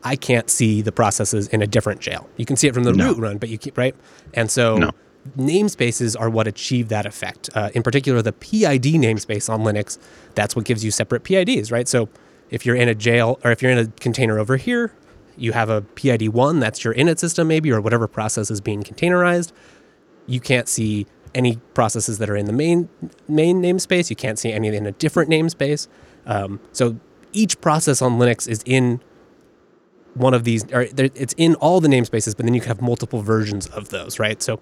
[0.04, 2.30] I can't see the processes in a different jail.
[2.38, 3.10] You can see it from the No.
[3.10, 3.96] root run, but you keep right.
[4.34, 4.92] And so No.
[5.38, 7.50] namespaces are what achieve that effect.
[7.54, 9.98] Uh, in particular, the PID namespace on Linux,
[10.36, 11.88] that's what gives you separate PIDs, right?
[11.88, 12.10] So
[12.50, 14.92] if you're in a jail or if you're in a container over here,
[15.38, 18.84] you have a PID one, that's your init system maybe, or whatever process is being
[18.84, 19.52] containerized.
[20.28, 22.90] You can't see any processes that are in the main
[23.28, 24.10] main namespace.
[24.10, 25.88] You can't see any in a different namespace.
[26.26, 27.00] Um, so
[27.34, 29.02] each process on Linux is in
[30.14, 33.22] one of these, or it's in all the namespaces, but then you can have multiple
[33.22, 34.42] versions of those, right?
[34.42, 34.60] So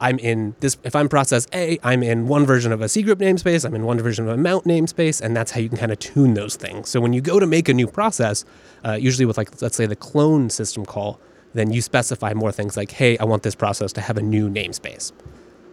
[0.00, 3.64] I'm in this, if I'm process A, I'm in one version of a cgroup namespace,
[3.64, 5.98] I'm in one version of a mount namespace, and that's how you can kind of
[5.98, 6.88] tune those things.
[6.88, 8.44] So when you go to make a new process,
[8.84, 11.20] uh, usually with like, let's say the clone system call,
[11.54, 14.48] then you specify more things like, hey, I want this process to have a new
[14.48, 15.12] namespace.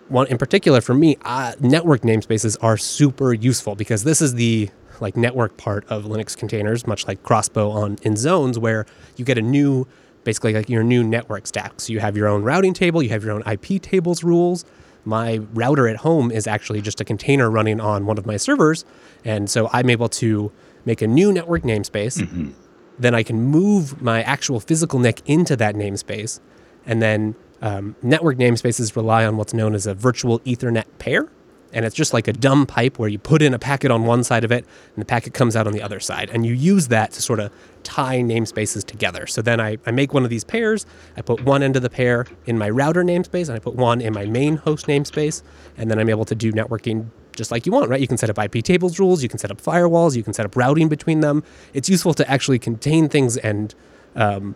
[0.07, 4.69] One in particular for me, uh, network namespaces are super useful because this is the
[5.01, 8.85] like network part of Linux containers, much like Crossbow on in zones, where
[9.17, 9.87] you get a new,
[10.23, 11.73] basically like your new network stack.
[11.81, 14.63] So you have your own routing table, you have your own IP tables rules.
[15.03, 18.85] My router at home is actually just a container running on one of my servers,
[19.23, 20.51] and so I'm able to
[20.85, 22.53] make a new network namespace.
[22.97, 26.39] Then I can move my actual physical NIC into that namespace,
[26.85, 27.35] and then
[27.65, 31.27] um, network namespaces rely on what's known as a virtual Ethernet pair.
[31.73, 34.23] And it's just like a dumb pipe where you put in a packet on one
[34.23, 36.29] side of it and the packet comes out on the other side.
[36.29, 37.51] And you use that to sort of
[37.83, 39.25] tie namespaces together.
[39.25, 40.85] So then I, I make one of these pairs,
[41.17, 43.99] I put one end of the pair in my router namespace, and I put one
[43.99, 45.41] in my main host namespace.
[45.75, 47.99] And then I'm able to do networking just like you want, right?
[47.99, 50.45] You can set up IP tables rules, you can set up firewalls, you can set
[50.45, 51.43] up routing between them.
[51.73, 53.75] It's useful to actually contain things and
[54.15, 54.55] um,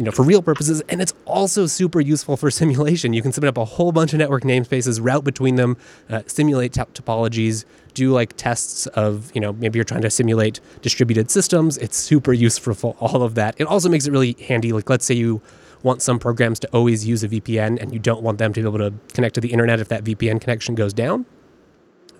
[0.00, 3.12] you know, for real purposes, and it's also super useful for simulation.
[3.12, 5.76] You can spin up a whole bunch of network namespaces, route between them,
[6.08, 10.60] uh, simulate top- topologies, do like tests of, you know, maybe you're trying to simulate
[10.80, 11.76] distributed systems.
[11.78, 13.54] It's super useful for all of that.
[13.58, 14.72] It also makes it really handy.
[14.72, 15.42] Like, let's say you
[15.82, 18.66] want some programs to always use a VPN and you don't want them to be
[18.66, 21.26] able to connect to the internet if that VPN connection goes down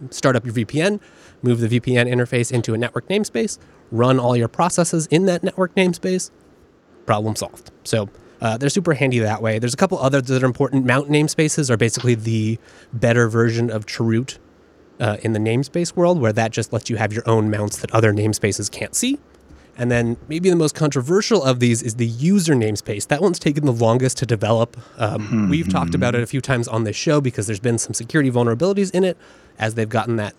[0.08, 1.00] start up your VPN,
[1.42, 3.58] move the VPN interface into a network namespace,
[3.90, 6.30] run all your processes in that network namespace,
[7.10, 7.72] problem solved.
[7.82, 8.08] So
[8.40, 9.58] uh, they're super handy that way.
[9.58, 10.86] There's a couple others that are important.
[10.86, 12.56] Mount namespaces are basically the
[12.92, 14.38] better version of chroot
[15.00, 17.90] uh, in the namespace world, where that just lets you have your own mounts that
[17.92, 19.18] other namespaces can't see.
[19.76, 23.08] And then maybe the most controversial of these is the user namespace.
[23.08, 24.76] That one's taken the longest to develop.
[24.98, 27.94] Um, We've talked about it a few times on this show because there's been some
[27.94, 29.16] security vulnerabilities in it
[29.58, 30.34] as they've gotten that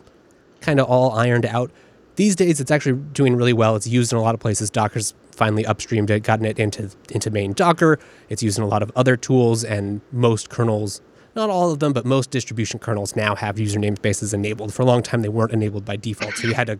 [0.62, 1.70] kind of all ironed out.
[2.16, 3.76] These days, it's actually doing really well.
[3.76, 4.70] It's used in a lot of places.
[4.70, 8.00] Docker's finally upstreamed it, gotten it into into main Docker.
[8.30, 11.02] It's using a lot of other tools, and most kernels,
[11.36, 14.74] not all of them, but most distribution kernels now have user namespaces enabled.
[14.74, 16.80] For a long time, they weren't enabled by default, so you had to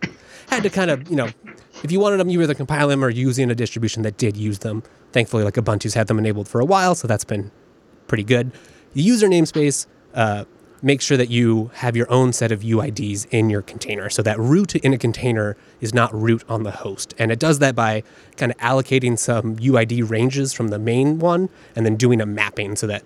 [0.49, 1.30] had to kind of you know,
[1.84, 4.60] if you wanted them, you either compile them or using a distribution that did use
[4.60, 4.84] them.
[5.12, 7.52] Thankfully, like Ubuntu's had them enabled for a while, so that's been
[8.08, 8.52] pretty good.
[8.93, 10.45] The user namespace uh,
[10.82, 14.09] makes sure that you have your own set of UIDs in your container.
[14.09, 17.13] So that root in a container is not root on the host.
[17.17, 18.03] And it does that by
[18.38, 22.75] kind of allocating some UID ranges from the main one and then doing a mapping
[22.75, 23.03] so that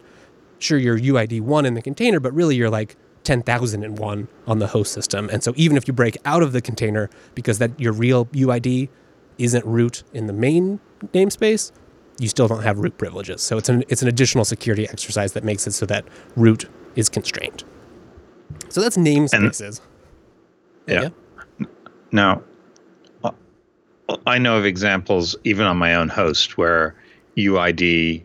[0.60, 4.94] sure you're UID one in the container, but really you're like 10,001 on the host
[4.94, 5.30] system.
[5.30, 8.90] And so even if you break out of the container because that your real UID
[9.38, 11.72] isn't root in the main namespace,
[12.20, 13.42] you still don't have root privileges.
[13.42, 16.06] So it's an it's an additional security exercise that makes it so that
[16.38, 17.64] root is constrained.
[18.70, 19.82] So that's namespaces.
[20.88, 21.10] Yeah.
[22.12, 22.44] Now,
[23.24, 23.32] uh,
[24.28, 26.96] I know of examples even on my own host where
[27.38, 28.24] UID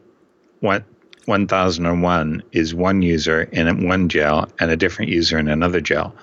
[0.60, 0.84] one,
[1.24, 6.14] 1001 is one user in one jail and a different user in another jail.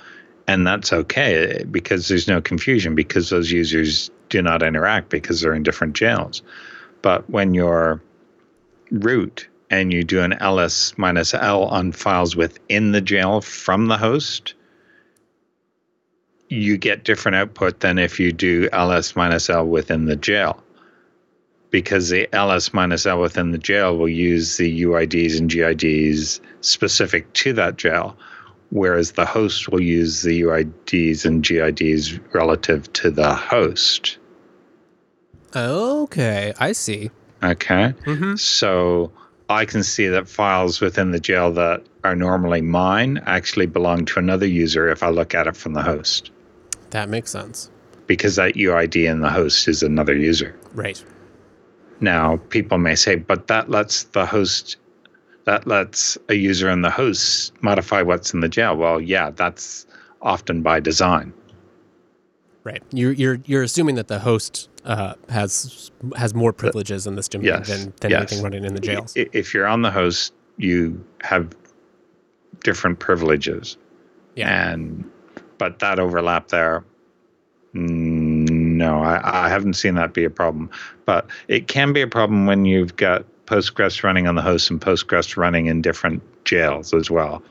[0.47, 5.53] And that's okay because there's no confusion because those users do not interact because they're
[5.53, 6.41] in different jails.
[7.01, 8.01] But when you're
[8.91, 13.97] root and you do an ls minus l on files within the jail from the
[13.97, 14.53] host,
[16.49, 20.63] you get different output than if you do ls minus l within the jail.
[21.69, 27.31] Because the ls minus l within the jail will use the UIDs and GIDs specific
[27.33, 28.15] to that jail,
[28.69, 34.17] whereas the host will use the UIDs and GIDs relative to the host.
[35.55, 37.11] Okay, I see.
[37.43, 37.93] Okay.
[38.05, 38.35] Mm-hmm.
[38.35, 39.11] So
[39.49, 44.19] I can see that files within the jail that are normally mine actually belong to
[44.19, 46.31] another user if I look at it from the host,
[46.89, 47.69] That makes sense.
[48.07, 50.57] because that UID in the host is another user.
[50.73, 51.01] Right.
[51.99, 54.77] Now, people may say, but that lets the host,
[55.45, 58.75] that lets a user in the host modify what's in the jail.
[58.75, 59.85] Well, yeah, that's
[60.21, 61.33] often by design.
[62.63, 62.83] Right.
[62.91, 67.45] You're you're you're assuming that the host uh, has has more privileges in this domain
[67.47, 68.19] Yes, than, than yes.
[68.19, 69.13] anything running in the jails.
[69.15, 71.55] If you're on the host, you have
[72.63, 73.77] different privileges.
[74.35, 74.71] Yeah.
[74.71, 75.09] And
[75.57, 76.85] but that overlap there,
[77.73, 80.69] no, I, I haven't seen that be a problem.
[81.05, 84.79] But it can be a problem when you've got Postgres running on the host and
[84.79, 87.43] Postgres running in different jails as well.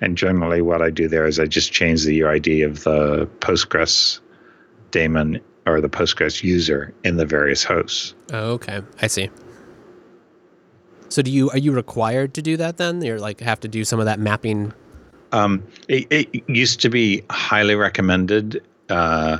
[0.00, 4.20] And generally, what I do there is I just change the UID of the Postgres
[4.92, 8.14] daemon or the Postgres user in the various hosts.
[8.32, 9.30] Oh, okay, I see.
[11.08, 13.02] So do you are you required to do that then?
[13.02, 14.72] You're like have to do some of that mapping.
[15.32, 19.38] Um, it, it used to be highly recommended uh,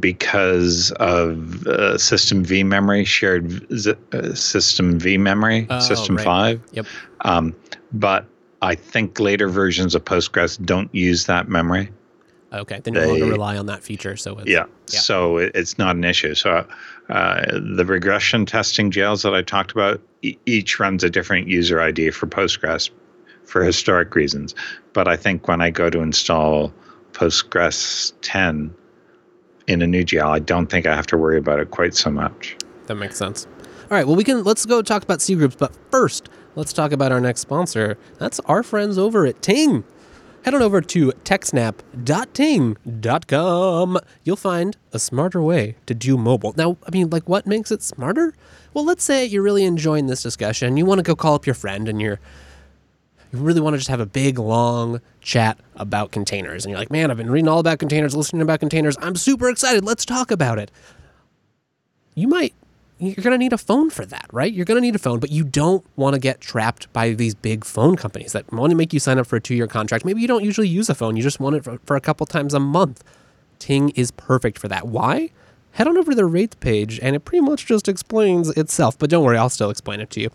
[0.00, 3.66] because of uh, System V memory, shared
[4.12, 6.24] uh, System V memory, Oh, System right.
[6.24, 6.60] 5.
[6.72, 6.86] Yep.
[7.22, 7.54] Um,
[7.92, 8.26] but
[8.62, 11.90] I think later versions of Postgres don't use that memory.
[12.60, 14.16] Okay, then you no longer They- rely on that feature.
[14.16, 14.64] So it's, Yeah.
[14.92, 15.00] Yeah.
[15.00, 16.34] So it, it's not an issue.
[16.34, 16.66] So
[17.08, 17.44] uh,
[17.76, 22.10] the regression testing jails that I talked about, e- each runs a different user ID
[22.10, 22.90] for Postgres
[23.44, 24.54] for historic reasons.
[24.92, 26.72] But I think when I go to install
[27.12, 28.72] Postgres 10
[29.66, 32.10] in a new jail, I don't think I have to worry about it quite so
[32.10, 32.56] much.
[32.86, 33.46] that makes sense.
[33.90, 37.10] All right, well we can let's go talk about cgroups, but first let's talk about
[37.12, 37.96] our next sponsor.
[38.18, 39.84] That's our friends over at Ting.
[40.46, 43.98] Head on over to techsnap.ting.com.
[44.22, 46.54] You'll find a smarter way to do mobile.
[46.56, 48.32] Now, I mean, like, what makes it smarter?
[48.72, 50.76] Well, let's say you're really enjoying this discussion.
[50.76, 52.20] You want to go call up your friend and you're
[53.32, 56.92] you really want to just have a big long chat about containers and you're like
[56.92, 60.30] man i've been reading all about containers listening about containers i'm super excited let's talk
[60.30, 60.70] about it
[62.14, 62.54] you might
[62.98, 64.52] you're going to need a phone for that right?
[64.52, 67.34] You're going to need a phone but you don't want to get trapped by these
[67.34, 70.04] big phone companies that want to make you sign up for a two-year contract.
[70.04, 72.26] Maybe you don't usually use a phone you just want it for, for a couple
[72.26, 73.04] times a month.
[73.58, 74.86] Ting is perfect for that.
[74.86, 75.30] Why?
[75.72, 79.10] Head on over to their rates page and it pretty much just explains itself but
[79.10, 80.30] don't worry i'll still explain it to you.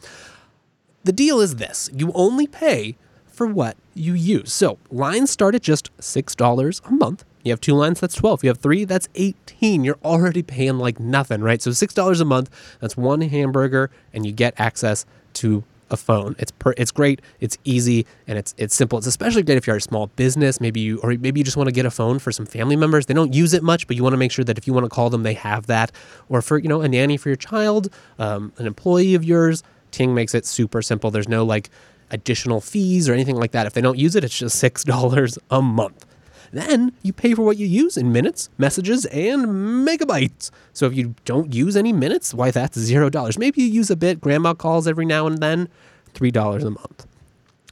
[1.04, 2.96] The deal is this you only pay
[3.26, 4.54] for what you use.
[4.54, 7.26] So lines start at just $6 a month.
[7.44, 8.44] You have two lines, that's 12.
[8.44, 9.84] You have three, that's 18.
[9.84, 11.62] You're already paying like nothing, right?
[11.62, 16.36] So $6 a month, that's one hamburger, and you get access to a phone.
[16.40, 18.98] It's per, it's great, it's easy, and it's it's simple.
[18.98, 21.68] It's especially great if you're a small business, maybe you or maybe you just want
[21.68, 23.06] to get a phone for some family members.
[23.06, 24.86] They don't use it much, but you want to make sure that if you want
[24.86, 25.92] to call them, they have that.
[26.30, 29.64] Or for you know a nanny for your child, um, an employee of yours.
[29.92, 31.12] Ting makes it super simple.
[31.12, 31.70] There's no like
[32.10, 33.68] additional fees or anything like that.
[33.68, 36.06] If they don't use it, it's just six dollars a month.
[36.52, 39.46] Then you pay for what you use in minutes, messages, and
[39.88, 40.52] megabytes.
[40.74, 43.38] So if you don't use any minutes, why that's zero dollars.
[43.38, 45.70] Maybe you use a bit, grandma calls every now and then,
[46.14, 47.08] three dollars a month.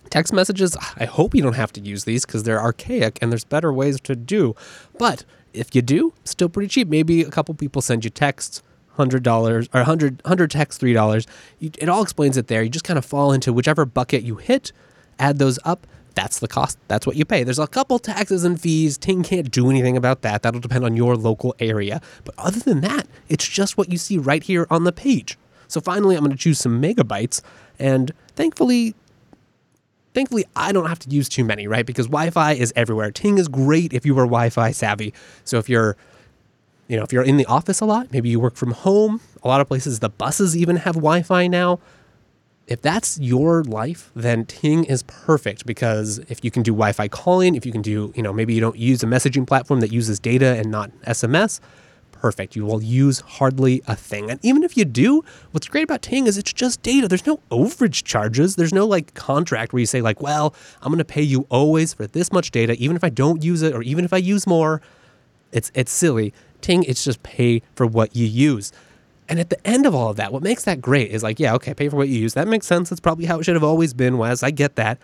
[0.10, 3.44] Text messages, I hope you don't have to use these because they're archaic and there's
[3.44, 4.56] better ways to do.
[4.98, 5.24] But
[5.54, 6.88] if you do, still pretty cheap.
[6.88, 8.64] Maybe a couple people send you texts,
[8.96, 11.28] hundred dollars or 100, 100 texts, three dollars.
[11.60, 12.64] It all explains it there.
[12.64, 14.72] You just kind of fall into whichever bucket you hit,
[15.20, 15.86] add those up.
[16.16, 16.78] That's the cost.
[16.88, 17.44] That's what you pay.
[17.44, 18.98] There's a couple taxes and fees.
[18.98, 20.42] Ting can't do anything about that.
[20.42, 22.02] That'll depend on your local area.
[22.24, 25.38] But other than that, it's just what you see right here on the page.
[25.68, 27.42] So finally, I'm going to choose some megabytes,
[27.78, 28.96] and thankfully,
[30.14, 33.48] thankfully i don't have to use too many right because wi-fi is everywhere ting is
[33.48, 35.96] great if you are wi-fi savvy so if you're
[36.88, 39.48] you know if you're in the office a lot maybe you work from home a
[39.48, 41.80] lot of places the buses even have wi-fi now
[42.70, 47.56] if that's your life then ting is perfect because if you can do wi-fi calling
[47.56, 50.20] if you can do you know maybe you don't use a messaging platform that uses
[50.20, 51.60] data and not sms
[52.20, 52.56] perfect.
[52.56, 54.30] You will use hardly a thing.
[54.30, 57.08] And even if you do, what's great about Ting is it's just data.
[57.08, 58.56] There's no overage charges.
[58.56, 61.94] There's no like contract where you say like, well, I'm going to pay you always
[61.94, 64.46] for this much data, even if I don't use it or even if I use
[64.46, 64.82] more.
[65.52, 66.34] It's it's silly.
[66.62, 68.72] Ting, it's just pay for what you use.
[69.30, 71.54] And at the end of all of that, what makes that great is like, yeah,
[71.54, 72.34] okay, pay for what you use.
[72.34, 72.90] That makes sense.
[72.90, 74.42] That's probably how it should have always been, Wes.
[74.42, 74.98] I get that.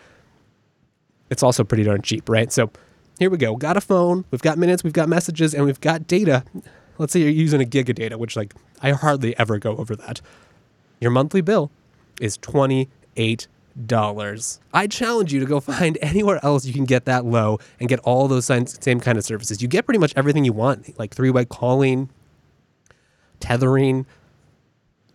[1.30, 2.51] It's also pretty darn cheap, right?
[2.51, 2.71] So
[3.19, 3.55] here we go.
[3.55, 6.43] Got a phone, we've got minutes, we've got messages, and we've got data.
[6.97, 9.95] Let's say you're using a gig of data, which like I hardly ever go over
[9.95, 10.21] that.
[10.99, 11.71] Your monthly bill
[12.19, 13.47] is $28.
[14.73, 17.99] I challenge you to go find anywhere else you can get that low and get
[17.99, 19.61] all those same kind of services.
[19.61, 22.09] You get pretty much everything you want, like three-way calling,
[23.45, 24.07] tethering,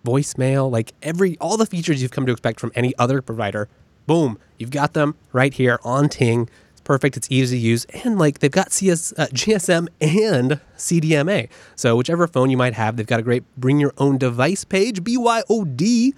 [0.05, 3.69] voicemail, like every all the features you've come to expect from any other provider.
[4.07, 6.49] Boom, you've got them right here on Ting.
[6.73, 7.17] It's perfect.
[7.17, 11.49] It's easy to use, and like they've got CS, uh, GSM and CDMA.
[11.75, 15.03] So whichever phone you might have, they've got a great bring your own device page.
[15.03, 16.13] BYOD.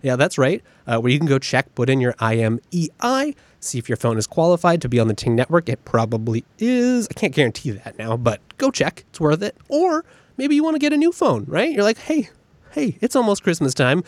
[0.00, 0.62] Yeah, that's right.
[0.86, 4.28] Uh, where you can go check, put in your IMEI, see if your phone is
[4.28, 5.68] qualified to be on the Ting network.
[5.68, 7.08] It probably is.
[7.10, 9.04] I can't guarantee that now, but go check.
[9.10, 9.56] It's worth it.
[9.68, 10.04] Or
[10.38, 11.70] maybe you want to get a new phone, right?
[11.70, 12.30] You're like, hey,
[12.70, 14.02] hey, it's almost Christmas time.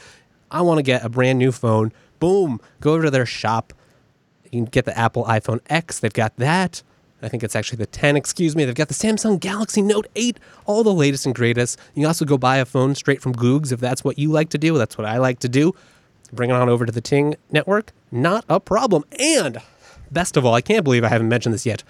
[0.51, 1.93] I want to get a brand new phone.
[2.19, 3.75] Boom, go over to their shop.
[4.45, 5.99] You can get the Apple iPhone X.
[5.99, 6.83] They've got that.
[7.23, 8.65] I think it's actually the 10, excuse me.
[8.65, 11.79] They've got the Samsung Galaxy Note 8, all the latest and greatest.
[11.95, 14.49] You can also go buy a phone straight from Googs if that's what you like
[14.51, 14.79] to do.
[14.79, 15.75] That's what I like to do.
[16.33, 17.93] Bring it on over to the Ting network.
[18.11, 19.05] Not a problem.
[19.19, 19.59] And
[20.11, 21.83] best of all, I can't believe I haven't mentioned this yet.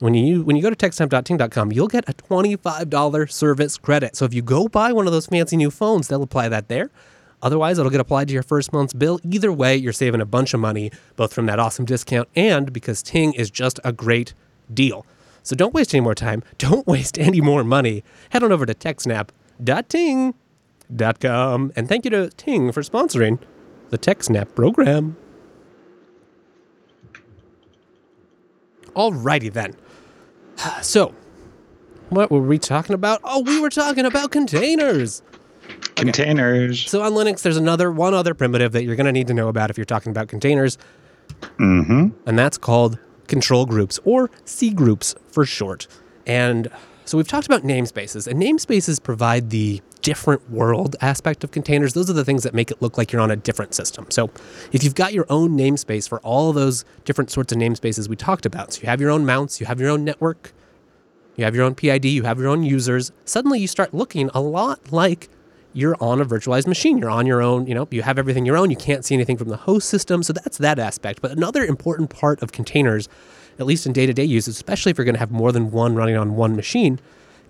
[0.00, 4.16] When you when you go to techsnap.ting.com, you'll get a $25 service credit.
[4.16, 6.90] So if you go buy one of those fancy new phones, they'll apply that there.
[7.42, 9.20] Otherwise, it'll get applied to your first month's bill.
[9.22, 13.02] Either way, you're saving a bunch of money, both from that awesome discount and because
[13.02, 14.34] Ting is just a great
[14.72, 15.06] deal.
[15.42, 16.42] So don't waste any more time.
[16.58, 18.02] Don't waste any more money.
[18.30, 21.72] Head on over to techsnap.ting.com.
[21.76, 23.38] And thank you to Ting for sponsoring
[23.90, 25.18] the TechSnap program.
[28.96, 29.76] Alrighty then.
[30.82, 31.14] So,
[32.10, 33.20] what were we talking about?
[33.24, 35.22] Oh, we were talking about containers.
[35.96, 36.88] Containers.
[36.90, 39.48] So on Linux, there's another one other primitive that you're going to need to know
[39.48, 40.78] about if you're talking about containers,
[41.58, 42.08] Mm-hmm.
[42.26, 42.98] and that's called
[43.28, 45.86] control groups or cgroups for short.
[46.26, 46.68] And
[47.04, 51.94] so we've talked about namespaces, and namespaces provide the different world aspect of containers.
[51.94, 54.06] Those are the things that make it look like you're on a different system.
[54.10, 54.30] So
[54.72, 58.46] if you've got your own namespace for all those different sorts of namespaces we talked
[58.46, 60.52] about, so you have your own mounts, you have your own network,
[61.36, 64.40] you have your own PID, you have your own users, suddenly you start looking a
[64.40, 65.28] lot like
[65.74, 66.98] you're on a virtualized machine.
[66.98, 68.70] You're on your own, you know, you have everything your own.
[68.70, 70.22] You can't see anything from the host system.
[70.22, 71.20] So that's that aspect.
[71.20, 73.08] But another important part of containers,
[73.58, 75.70] at least in day to day use, especially if you're going to have more than
[75.70, 77.00] one running on one machine,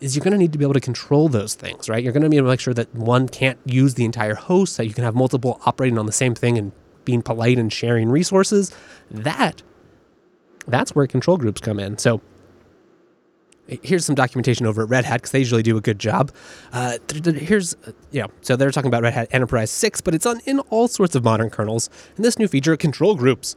[0.01, 2.03] is you're going to need to be able to control those things, right?
[2.03, 4.87] You're going to able to make sure that one can't use the entire host, that
[4.87, 6.73] you can have multiple operating on the same thing and
[7.05, 8.75] being polite and sharing resources.
[9.11, 9.63] That
[10.67, 11.99] that's where control groups come in.
[11.99, 12.21] So
[13.67, 16.31] here's some documentation over at Red Hat because they usually do a good job.
[16.73, 16.99] Uh,
[17.35, 20.41] here's, uh, you know, so they're talking about Red Hat Enterprise 6, but it's on
[20.41, 21.89] in all sorts of modern kernels.
[22.17, 23.57] And this new feature, control groups,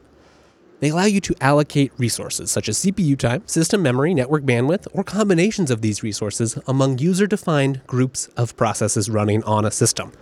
[0.80, 5.02] they allow you to allocate resources such as CPU time, system memory, network bandwidth, or
[5.02, 10.12] combinations of these resources among user-defined groups of processes running on a system.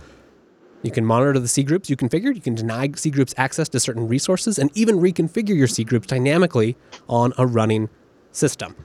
[0.83, 2.37] You can monitor the cgroups you configured.
[2.37, 6.77] You can deny cgroups access to certain resources and even reconfigure your cgroups dynamically
[7.09, 7.89] on a running
[8.31, 8.77] system.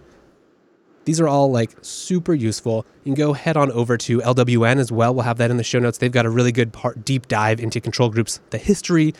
[1.05, 2.85] These are all like super useful.
[3.03, 5.13] You can go head on over to LWN as well.
[5.13, 5.97] We'll have that in the show notes.
[5.97, 9.13] They've got a really good part, deep dive into control groups, the history,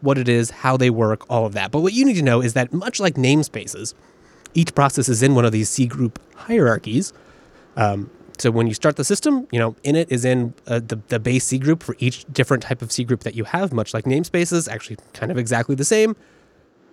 [0.00, 1.70] what it is, how they work, all of that.
[1.70, 3.94] But what you need to know is that much like namespaces,
[4.54, 7.12] each process is in one of these cgroup hierarchies.
[7.76, 11.18] Um, so when you start the system, you know, init is in uh, the, the
[11.18, 14.96] base cgroup for each different type of cgroup that you have, much like namespaces, actually
[15.12, 16.14] kind of exactly the same.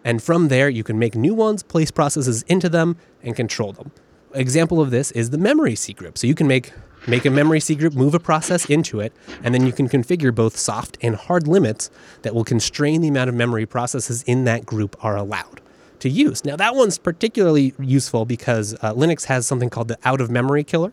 [0.04, 3.92] And from there, you can make new ones, place processes into them, and control them.
[4.34, 6.18] Example of this is the memory cgroup.
[6.18, 6.74] So you can make
[7.08, 10.58] make a memory cgroup, move a process into it, and then you can configure both
[10.58, 11.90] soft and hard limits
[12.24, 15.62] that will constrain the amount of memory processes in that group are allowed
[16.00, 16.46] to use.
[16.46, 20.64] Now that one's particularly useful because uh, Linux has something called the out of memory
[20.64, 20.92] killer.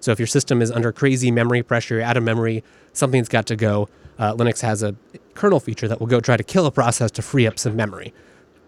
[0.00, 3.56] So if your system is under crazy memory pressure, out of memory, something's got to
[3.56, 3.88] go.
[4.18, 4.94] Uh, Linux has a
[5.34, 8.14] kernel feature that will go try to kill a process to free up some memory.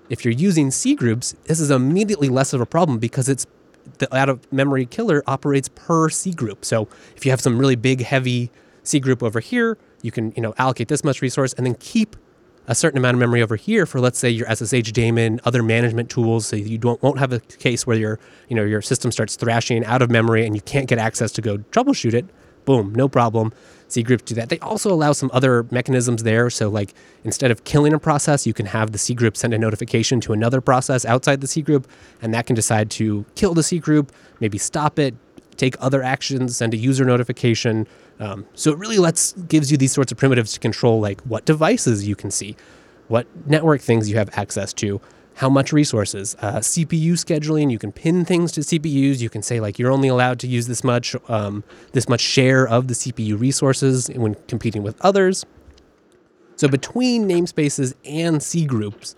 [0.09, 3.47] If you're using cgroups, this is immediately less of a problem because it's
[3.99, 6.65] the out of memory killer operates per cgroup.
[6.65, 8.51] So if you have some really big, heavy
[8.85, 12.17] cgroup over here, you can you know allocate this much resource and then keep
[12.69, 16.11] a certain amount of memory over here for let's say your SSH daemon, other management
[16.11, 19.37] tools, so you don't won't have a case where your you know your system starts
[19.37, 22.27] thrashing out of memory and you can't get access to go troubleshoot it.
[22.69, 23.51] Boom, no problem.
[23.89, 24.51] cgroups do that.
[24.51, 26.51] They also allow some other mechanisms there.
[26.51, 26.93] So like
[27.25, 30.61] instead of killing a process, you can have the cgroup send a notification to another
[30.61, 31.87] process outside the cgroup,
[32.21, 34.11] and that can decide to kill the cgroup,
[34.41, 35.15] maybe stop it,
[35.57, 37.87] take other actions, send a user notification.
[38.21, 41.47] Um, so it really lets gives you these sorts of primitives to control like what
[41.47, 42.55] devices you can see,
[43.07, 45.01] what network things you have access to,
[45.39, 47.71] how much resources, uh, CPU scheduling.
[47.71, 49.21] You can pin things to CPUs.
[49.21, 51.63] You can say like you're only allowed to use this much, um,
[51.93, 55.47] this much share of the CPU resources when competing with others.
[56.57, 59.15] So between namespaces and cgroups,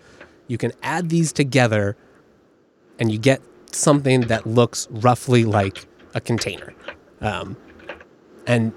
[0.46, 1.96] you can add these together,
[2.98, 3.40] and you get
[3.72, 6.74] something that looks roughly like a container.
[7.22, 7.56] Um,
[8.46, 8.74] and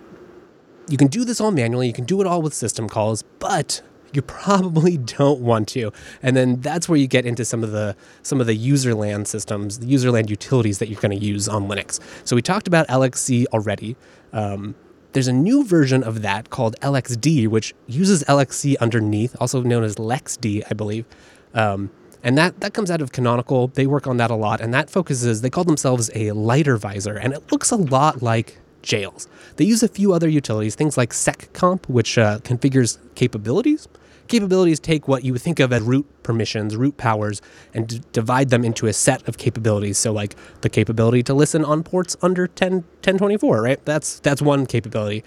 [0.87, 1.87] you can do this all manually.
[1.87, 3.81] You can do it all with system calls, but
[4.15, 5.91] you probably don't want to.
[6.21, 9.79] And then that's where you get into some of the some of the userland systems,
[9.79, 11.99] the userland utilities that you're going to use on Linux.
[12.23, 13.95] So we talked about LXC already.
[14.31, 14.75] Um,
[15.13, 19.95] there's a new version of that called LXD, which uses LXC underneath, also known as
[19.95, 21.05] LXD, I believe.
[21.53, 21.91] Um,
[22.23, 23.67] and that, that comes out of Canonical.
[23.67, 24.61] They work on that a lot.
[24.61, 27.15] And that focuses, they call themselves a lighter visor.
[27.15, 29.27] And it looks a lot like jails.
[29.57, 33.87] They use a few other utilities, things like seccomp, which uh, configures capabilities.
[34.27, 37.41] Capabilities take what you would think of as root permissions, root powers,
[37.73, 39.97] and d- divide them into a set of capabilities.
[39.97, 43.85] So, like the capability to listen on ports under 10, 1024, right?
[43.85, 45.23] That's that's one capability.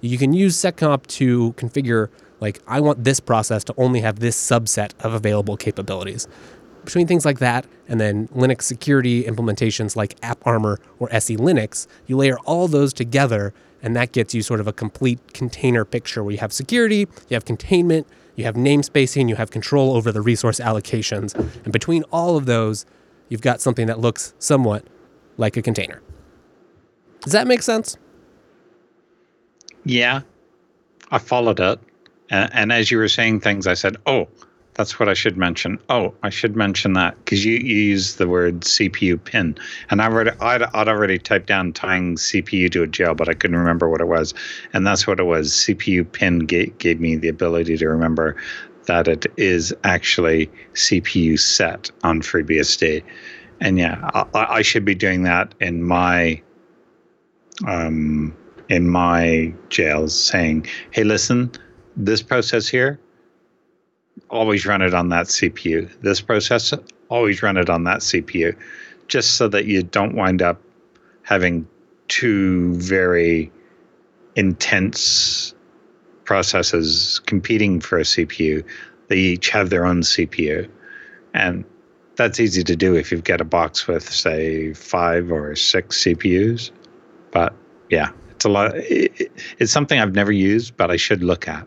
[0.00, 2.08] You can use seccomp to configure
[2.40, 6.26] like I want this process to only have this subset of available capabilities.
[6.84, 12.38] Between things like that and then Linux security implementations like AppArmor or SELinux, you layer
[12.40, 16.38] all those together and that gets you sort of a complete container picture where you
[16.38, 18.06] have security, you have containment,
[18.40, 21.34] you have namespacing, you have control over the resource allocations.
[21.64, 22.86] And between all of those,
[23.28, 24.84] you've got something that looks somewhat
[25.36, 26.02] like a container.
[27.20, 27.96] Does that make sense?
[29.84, 30.22] Yeah,
[31.10, 31.78] I followed it.
[32.30, 34.28] And, and as you were saying things, I said, oh,
[34.80, 35.78] that's what I should mention.
[35.90, 39.58] Oh, I should mention that because you, you use the word CPU pin,
[39.90, 43.34] and I already I'd, I'd already typed down tying CPU to a jail, but I
[43.34, 44.32] couldn't remember what it was,
[44.72, 45.52] and that's what it was.
[45.52, 48.36] CPU pin gave, gave me the ability to remember
[48.86, 53.02] that it is actually cpuset on FreeBSD,
[53.60, 56.40] and yeah, I, I should be doing that in my
[57.68, 58.34] um
[58.70, 61.52] in my jails, saying, "Hey, listen,
[61.98, 62.98] this process here."
[64.30, 65.90] Always run it on that CPU.
[66.00, 66.72] This process,
[67.08, 68.56] always run it on that CPU,
[69.08, 70.60] just so that you don't wind up
[71.22, 71.66] having
[72.08, 73.52] two very
[74.36, 75.54] intense
[76.24, 78.64] processes competing for a CPU.
[79.08, 80.70] They each have their own CPU.
[81.34, 81.64] And
[82.16, 86.70] that's easy to do if you've got a box with, say, five or six CPUs.
[87.32, 87.54] But
[87.88, 88.72] yeah, it's a lot.
[88.74, 91.66] It's something I've never used, but I should look at.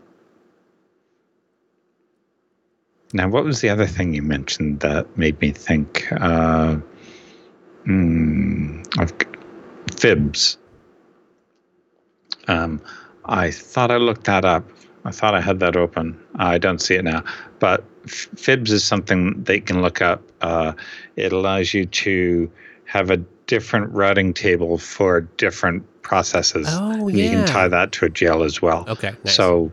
[3.14, 6.76] Now, what was the other thing you mentioned that made me think uh,
[7.86, 9.12] mm, of
[9.96, 10.58] fibs?
[12.48, 12.82] Um,
[13.24, 14.68] I thought I looked that up.
[15.04, 16.18] I thought I had that open.
[16.34, 17.22] I don't see it now.
[17.60, 20.20] But fibs is something they can look up.
[20.40, 20.72] Uh,
[21.14, 22.50] it allows you to
[22.86, 26.66] have a different routing table for different processes.
[26.68, 27.22] Oh, yeah.
[27.22, 28.86] You can tie that to a jail as well.
[28.88, 29.12] Okay.
[29.24, 29.36] Nice.
[29.36, 29.70] So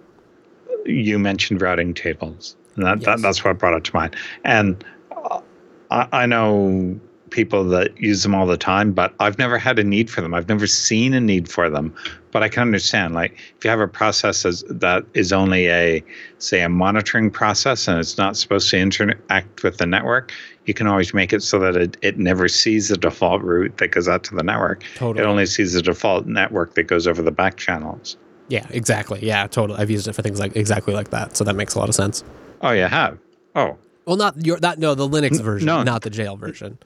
[0.86, 2.56] you mentioned routing tables.
[2.76, 3.06] And that, yes.
[3.06, 4.16] that, that's what brought it to mind.
[4.44, 5.42] And uh,
[5.90, 7.00] I, I know
[7.32, 10.34] people that use them all the time, but I've never had a need for them.
[10.34, 11.96] I've never seen a need for them.
[12.32, 16.04] But I can understand, like, if you have a process that is only a,
[16.40, 20.32] say, a monitoring process and it's not supposed to interact with the network,
[20.66, 23.90] you can always make it so that it, it never sees the default route that
[23.90, 24.84] goes out to the network.
[24.96, 25.24] Totally.
[25.24, 28.18] It only sees the default network that goes over the back channels.
[28.50, 29.20] Yeah, exactly.
[29.22, 29.80] Yeah, totally.
[29.80, 31.38] I've used it for things like exactly like that.
[31.38, 32.26] So that makes a lot of sense.
[32.62, 33.18] Oh, you have.
[33.56, 33.78] Oh.
[34.06, 35.84] Well, not your that no the Linux version, no.
[35.84, 36.78] not the jail version.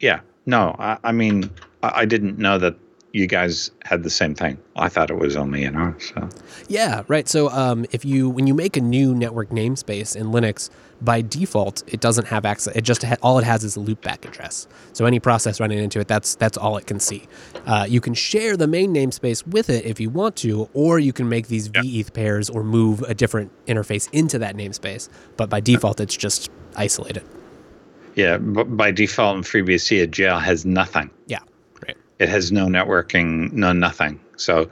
[0.00, 0.20] Yeah.
[0.46, 1.50] No, I, I mean,
[1.82, 2.76] I, I didn't know that
[3.14, 4.58] you guys had the same thing.
[4.74, 6.12] I thought it was only in ours.
[6.12, 6.28] So.
[6.66, 7.28] Yeah, right.
[7.28, 10.68] So um, if you when you make a new network namespace in Linux,
[11.00, 12.74] by default it doesn't have access.
[12.74, 14.66] It just ha- all it has is a loopback address.
[14.94, 17.28] So any process running into it, that's that's all it can see.
[17.66, 21.12] Uh, you can share the main namespace with it if you want to, or you
[21.12, 21.84] can make these yep.
[21.84, 25.08] veth pairs or move a different interface into that namespace.
[25.36, 27.22] But by default, it's just isolated.
[28.16, 31.10] Yeah, but by default in FreeBSD, a jail has nothing.
[31.26, 31.38] Yeah
[32.18, 34.20] it has no networking, no nothing.
[34.36, 34.70] So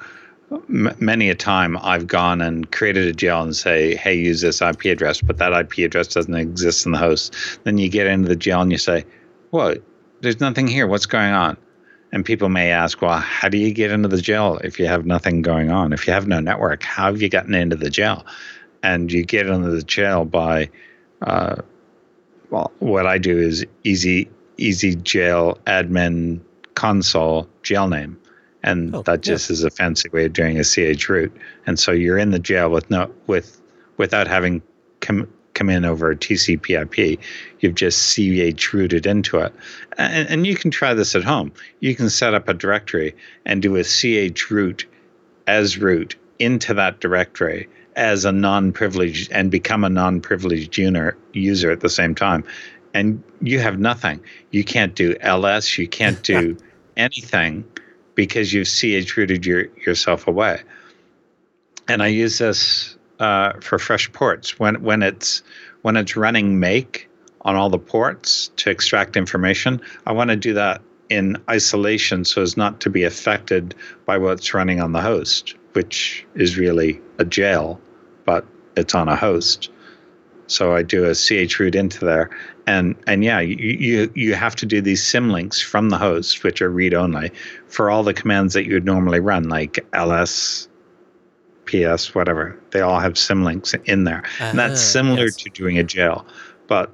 [0.68, 4.60] m- many a time I've gone and created a jail and say, hey, use this
[4.60, 7.34] IP address, but that IP address doesn't exist in the host.
[7.64, 9.04] Then you get into the jail and you say,
[9.50, 9.74] well,
[10.20, 10.86] there's nothing here.
[10.86, 11.56] What's going on?
[12.12, 15.06] And people may ask, well, how do you get into the jail if you have
[15.06, 15.92] nothing going on?
[15.92, 18.26] If you have no network, how have you gotten into the jail?
[18.82, 20.68] And you get into the jail by,
[21.22, 21.56] uh,
[22.50, 24.28] well, what I do is easy,
[24.58, 26.40] ezjail admin
[26.74, 28.18] console jail name.
[28.62, 29.32] and Oh, that yeah.
[29.34, 31.32] just is a fancy way of doing a chroot.
[31.66, 33.60] And so you're in the jail with no with
[33.96, 34.62] without having
[35.00, 37.18] come come in over TCP/IP.
[37.60, 38.16] You've just
[38.52, 39.52] chrooted into it,
[39.98, 41.52] and, and you can try this at home.
[41.80, 43.76] You can set up a directory and do
[44.18, 44.84] a chroot
[45.46, 51.80] as root into that directory as a non-privileged and become a non-privileged user user at
[51.80, 52.42] the same time
[52.94, 54.20] and you have nothing.
[54.50, 56.56] You can't do ls you can't do
[56.96, 57.64] anything
[58.14, 60.60] because you've chrooted your, yourself away.
[61.88, 64.58] And i use this uh, for FreshPorts.
[64.58, 65.42] When when it's
[65.82, 67.08] when it's running make
[67.42, 72.40] on all the ports to extract information i want to do that in isolation so
[72.40, 73.74] as not to be affected
[74.06, 77.80] by what's running on the host which is really a jail
[78.24, 78.46] but
[78.76, 79.70] it's on a host.
[80.46, 82.30] So I do a chroot into there,
[82.66, 86.62] and and yeah, you you, you have to do these symlinks from the host, which
[86.62, 87.30] are read only,
[87.66, 90.68] for all the commands that you would normally run, like ls,
[91.66, 92.58] ps, whatever.
[92.70, 95.36] They all have symlinks in there, and that's Ah, similar yes.
[95.36, 96.26] to doing a jail.
[96.68, 96.90] But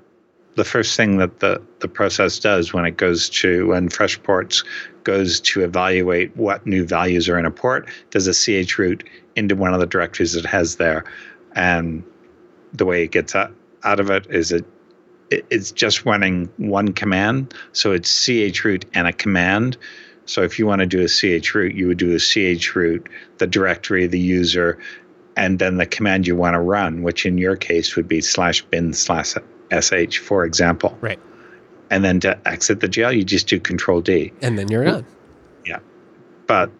[0.54, 4.64] the first thing that the the process does when it goes to when Freshports
[5.04, 9.02] goes to evaluate what new values are in a port, does a chroot
[9.36, 11.04] into one of the directories it has there,
[11.54, 12.02] and
[12.72, 13.52] the way it gets out,
[13.84, 14.64] out of it is it
[15.30, 19.76] it's just running one command so it's chroot and a command
[20.26, 23.06] so if you want to do a chroot you would do a chroot
[23.38, 24.78] the directory the user
[25.36, 28.62] and then the command you want to run which in your case would be slash
[28.62, 29.34] bin slash
[29.80, 31.20] sh for example Right.
[31.90, 35.06] and then to exit the jail you just do control d And then you're done.
[35.66, 35.80] Yeah.
[36.46, 36.70] but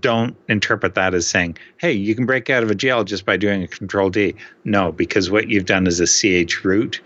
[0.00, 3.36] don't interpret that as saying, hey, you can break out of a jail just by
[3.36, 4.34] doing a control D.
[4.64, 6.06] No, because what you've done is a
[6.46, 7.00] chroot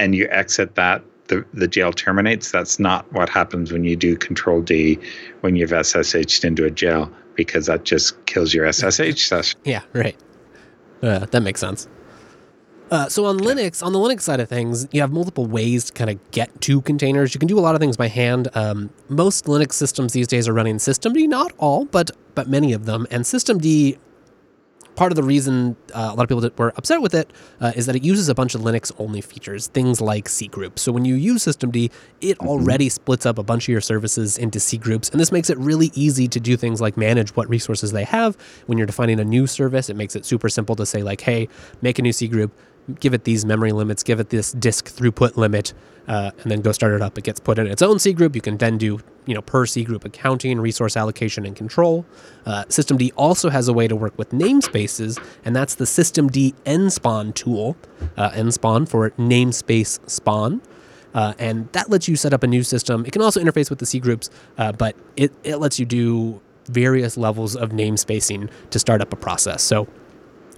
[0.00, 2.50] and you exit that, the, the jail terminates.
[2.50, 4.98] That's not what happens when you do control D
[5.42, 9.60] when you've SSH'd into a jail because that just kills your SSH session.
[9.64, 10.16] Yeah, right.
[11.02, 11.86] Uh, that makes sense.
[12.90, 15.92] Uh, so on Linux, on the Linux side of things, you have multiple ways to
[15.92, 17.32] kind of get to containers.
[17.34, 18.48] You can do a lot of things by hand.
[18.54, 22.86] Um, most Linux systems these days are running systemd, not all, but but many of
[22.86, 23.06] them.
[23.10, 23.96] And systemd,
[24.96, 27.86] part of the reason uh, a lot of people were upset with it uh, is
[27.86, 30.80] that it uses a bunch of Linux only features, things like cgroups.
[30.80, 31.90] So when you use systemd,
[32.20, 35.58] it already splits up a bunch of your services into cgroups, and this makes it
[35.58, 38.36] really easy to do things like manage what resources they have.
[38.66, 41.48] When you're defining a new service, it makes it super simple to say like, hey,
[41.82, 42.50] make a new cgroup,
[42.94, 45.72] give it these memory limits, give it this disk throughput limit,
[46.08, 47.16] uh, and then go start it up.
[47.18, 48.34] It gets put in its own cgroup.
[48.34, 52.04] You can then do you know per cgroup accounting, resource allocation, and control.
[52.46, 57.34] Uh, systemd also has a way to work with namespaces, and that's the systemd nspawn
[57.34, 57.76] tool.
[58.16, 60.60] Uh, nspawn for namespace spawn.
[61.12, 63.04] Uh, and that lets you set up a new system.
[63.04, 67.16] It can also interface with the cgroups, uh, but it, it lets you do various
[67.16, 69.62] levels of namespacing to start up a process.
[69.62, 69.88] So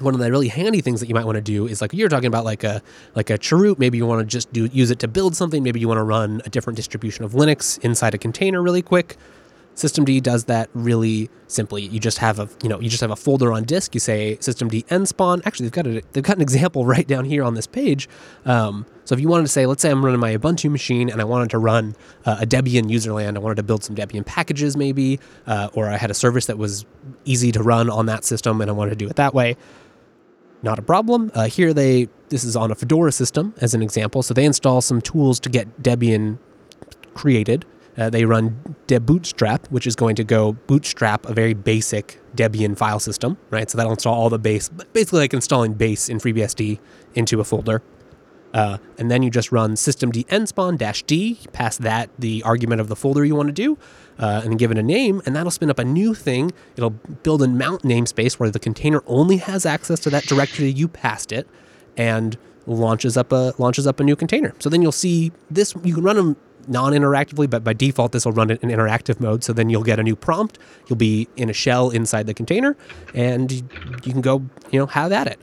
[0.01, 2.09] one of the really handy things that you might want to do is like you're
[2.09, 2.82] talking about like a
[3.14, 5.62] like a chroot maybe you want to just do use it to build something.
[5.62, 9.16] Maybe you want to run a different distribution of linux inside a container really quick.
[9.74, 11.82] Systemd does that really simply.
[11.82, 13.94] You just have a you know you just have a folder on disk.
[13.94, 17.43] You say systemd nspawn actually they've got a they've got an example right down here
[17.43, 18.09] on this page.
[18.44, 21.20] Um, so if you wanted to say let's say i'm running my ubuntu machine and
[21.20, 21.94] i wanted to run
[22.24, 25.97] uh, a debian userland i wanted to build some debian packages maybe uh, or i
[25.97, 26.85] had a service that was
[27.24, 29.56] easy to run on that system and i wanted to do it that way
[30.62, 31.30] not a problem.
[31.34, 34.22] Uh, here they this is on a Fedora system as an example.
[34.22, 36.39] So they install some tools to get Debian
[37.14, 37.64] created.
[37.97, 43.01] Uh, they run debootstrap, which is going to go bootstrap a very basic Debian file
[43.01, 43.68] system, right?
[43.68, 46.78] So that'll install all the base, basically like installing base in FreeBSD
[47.14, 47.82] into a folder.
[48.55, 52.89] Uh, and then you just run systemd nspawn dash d, pass that the argument of
[52.89, 53.78] the folder you want to do,
[54.23, 56.53] uh, and give it a name, and that'll spin up a new thing.
[56.77, 60.86] It'll build a mount namespace where the container only has access to that directory you
[60.89, 61.49] passed it,
[61.97, 64.55] and launches up a launches up a new container.
[64.61, 65.74] So then you'll see this.
[65.82, 66.36] You can run them
[66.69, 69.43] non-interactively, but by default this will run it in interactive mode.
[69.43, 70.59] So then you'll get a new prompt.
[70.86, 72.77] You'll be in a shell inside the container,
[73.15, 75.40] and you can go you know have at it.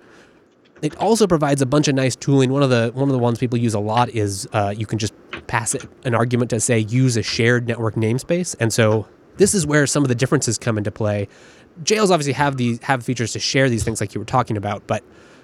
[0.82, 2.52] It also provides a bunch of nice tooling.
[2.52, 4.98] One of the one of the ones people use a lot is uh, you can
[4.98, 5.14] just
[5.48, 9.08] pass it an argument to say use a shared network namespace, and so
[9.38, 11.28] this is where some of the differences come into play.
[11.84, 14.86] Jails obviously have these have features to share these things like you were talking about,
[14.88, 15.04] but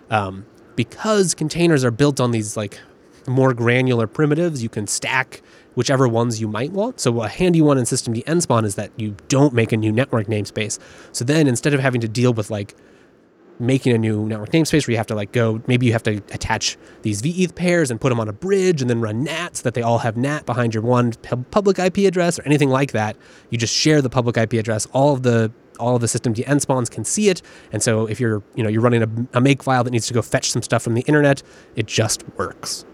[0.09, 0.45] um,
[0.75, 2.79] because containers are built on these like
[3.27, 5.41] more granular primitives, you can stack
[5.75, 6.99] whichever ones you might want.
[6.99, 10.27] So a handy one in systemd nspawn is that you don't make a new network
[10.27, 10.79] namespace.
[11.11, 12.75] So then instead of having to deal with like
[13.59, 16.17] making a new network namespace where you have to like go maybe you have to
[16.31, 19.63] attach these veth pairs and put them on a bridge and then run nat so
[19.63, 21.13] that they all have nat behind your one
[21.51, 23.15] public ip address or anything like that.
[23.49, 24.85] You just share the public ip address.
[24.87, 27.41] All of the all of the systemd spawns can see it.
[27.73, 30.13] And so if you're you know you're running a, a make file that needs to
[30.13, 31.43] go fetch some stuff from the internet
[31.75, 32.85] it just works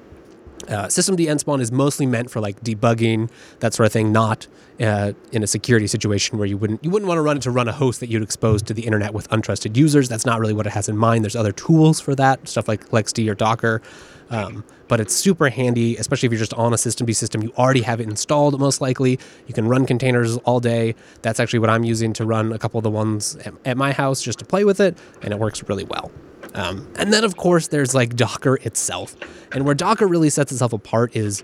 [0.67, 3.29] uh, systemd nspawn is mostly meant for like debugging
[3.59, 4.47] that sort of thing, not
[4.79, 7.51] uh, in a security situation where you wouldn't you wouldn't want to run it to
[7.51, 10.09] run a host that you'd expose to the internet with untrusted users.
[10.09, 11.23] That's not really what it has in mind.
[11.23, 13.81] There's other tools for that, stuff like LXD or Docker.
[14.29, 17.43] Um, but it's super handy, especially if you're just on a systemd system.
[17.43, 19.19] You already have it installed, most likely.
[19.47, 20.95] You can run containers all day.
[21.21, 23.91] That's actually what I'm using to run a couple of the ones at, at my
[23.91, 26.11] house just to play with it, and it works really well.
[26.53, 29.15] Um, and then, of course, there's like Docker itself.
[29.51, 31.43] And where Docker really sets itself apart is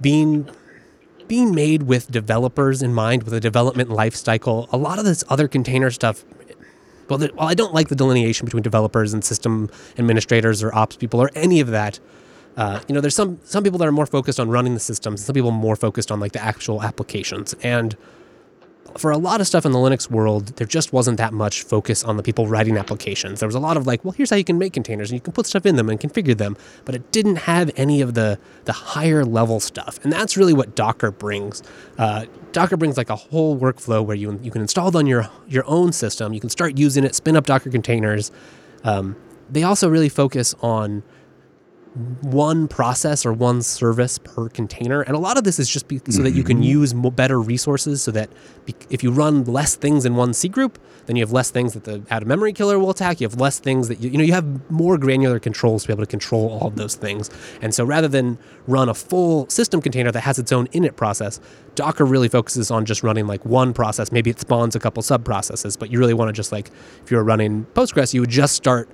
[0.00, 0.48] being
[1.28, 4.66] being made with developers in mind, with a development life cycle.
[4.72, 6.24] A lot of this other container stuff,
[7.08, 9.68] well, the, I don't like the delineation between developers and system
[9.98, 12.00] administrators or ops people or any of that.
[12.56, 15.24] Uh, you know, there's some some people that are more focused on running the systems,
[15.24, 17.54] some people more focused on like the actual applications.
[17.62, 17.96] And
[18.96, 22.04] for a lot of stuff in the Linux world, there just wasn't that much focus
[22.04, 23.40] on the people writing applications.
[23.40, 25.20] There was a lot of like, well, here's how you can make containers and you
[25.20, 28.38] can put stuff in them and configure them, but it didn't have any of the
[28.64, 29.98] the higher level stuff.
[30.02, 31.62] And that's really what Docker brings.
[31.98, 35.28] Uh, Docker brings like a whole workflow where you you can install it on your
[35.46, 36.32] your own system.
[36.32, 38.30] You can start using it, spin up Docker containers.
[38.84, 39.16] Um,
[39.50, 41.02] they also really focus on
[42.22, 45.02] one process or one service per container.
[45.02, 46.64] And a lot of this is just be, so that you can mm-hmm.
[46.64, 48.30] use better resources so that
[48.66, 51.84] be, if you run less things in one cgroup, then you have less things that
[51.84, 53.20] the out of memory killer will attack.
[53.20, 55.92] You have less things that you, you know, you have more granular controls to be
[55.92, 57.30] able to control all of those things.
[57.62, 61.40] And so rather than run a full system container that has its own init process,
[61.74, 64.12] Docker really focuses on just running like one process.
[64.12, 66.70] Maybe it spawns a couple sub processes, but you really want to just like,
[67.02, 68.88] if you're running Postgres, you would just start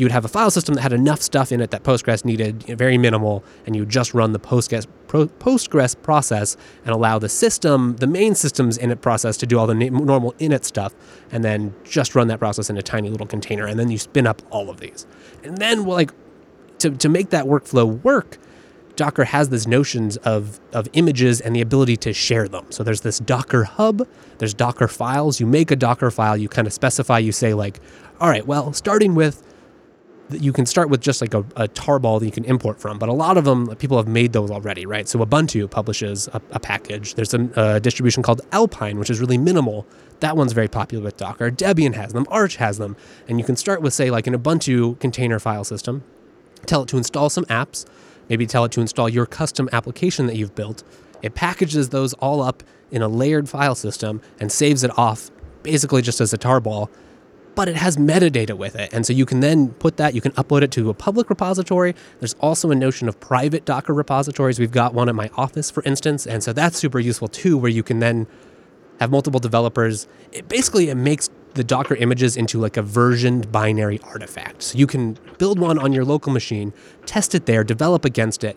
[0.00, 2.62] you would have a file system that had enough stuff in it that Postgres needed,
[2.62, 7.96] very minimal, and you would just run the Postgres, Postgres process and allow the system,
[7.96, 10.94] the main system's init process, to do all the normal init stuff,
[11.30, 14.26] and then just run that process in a tiny little container, and then you spin
[14.26, 15.06] up all of these.
[15.44, 16.12] And then, well, like,
[16.78, 18.38] to, to make that workflow work,
[18.96, 22.66] Docker has this notions of, of images and the ability to share them.
[22.70, 24.06] So there's this Docker hub,
[24.38, 25.40] there's Docker files.
[25.40, 27.80] You make a Docker file, you kind of specify, you say, like,
[28.20, 29.42] all right, well, starting with
[30.32, 33.08] you can start with just like a, a tarball that you can import from, but
[33.08, 35.08] a lot of them people have made those already, right?
[35.08, 37.14] So Ubuntu publishes a, a package.
[37.14, 39.86] There's a, a, distribution called Alpine, which is really minimal.
[40.20, 41.50] That one's very popular with Docker.
[41.50, 42.26] Debian has them.
[42.30, 42.96] Arch has them,
[43.28, 46.02] and you can start with say like an Ubuntu container file system.
[46.66, 47.86] Tell it to install some apps.
[48.28, 50.84] Maybe tell it to install your custom application that you've built.
[51.22, 55.30] It packages those all up in a layered file system and saves it off
[55.62, 56.88] basically just as a tarball
[57.54, 58.92] but it has metadata with it.
[58.92, 61.94] And so you can then put that, you can upload it to a public repository.
[62.18, 64.58] There's also a notion of private Docker repositories.
[64.58, 66.26] We've got one at my office, for instance.
[66.26, 68.26] And so that's super useful too, where you can then
[69.00, 70.06] have multiple developers.
[70.32, 74.62] It basically it makes the Docker images into like a versioned binary artifact.
[74.62, 76.72] So you can build one on your local machine,
[77.06, 78.56] test it there, develop against it,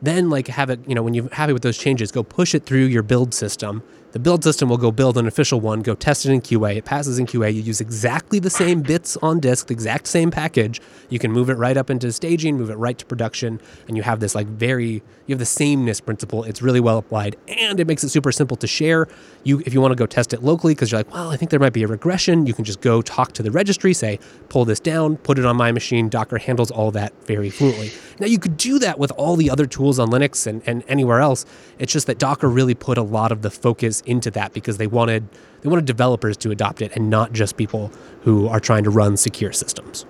[0.00, 2.64] then like have it, you know, when you're happy with those changes, go push it
[2.64, 3.82] through your build system
[4.12, 6.76] the build system will go build an official one, go test it in QA.
[6.76, 7.54] It passes in QA.
[7.54, 10.80] You use exactly the same bits on disk, the exact same package.
[11.08, 14.02] You can move it right up into staging, move it right to production, and you
[14.02, 16.42] have this like very you have the sameness principle.
[16.42, 19.06] It's really well applied, and it makes it super simple to share.
[19.44, 21.52] You if you want to go test it locally because you're like, well, I think
[21.52, 22.46] there might be a regression.
[22.46, 24.18] You can just go talk to the registry, say,
[24.48, 26.08] pull this down, put it on my machine.
[26.08, 27.92] Docker handles all that very fluently.
[28.18, 31.20] Now you could do that with all the other tools on Linux and, and anywhere
[31.20, 31.46] else.
[31.78, 34.86] It's just that Docker really put a lot of the focus into that because they
[34.86, 35.28] wanted
[35.62, 39.16] they wanted developers to adopt it and not just people who are trying to run
[39.16, 40.06] secure systems.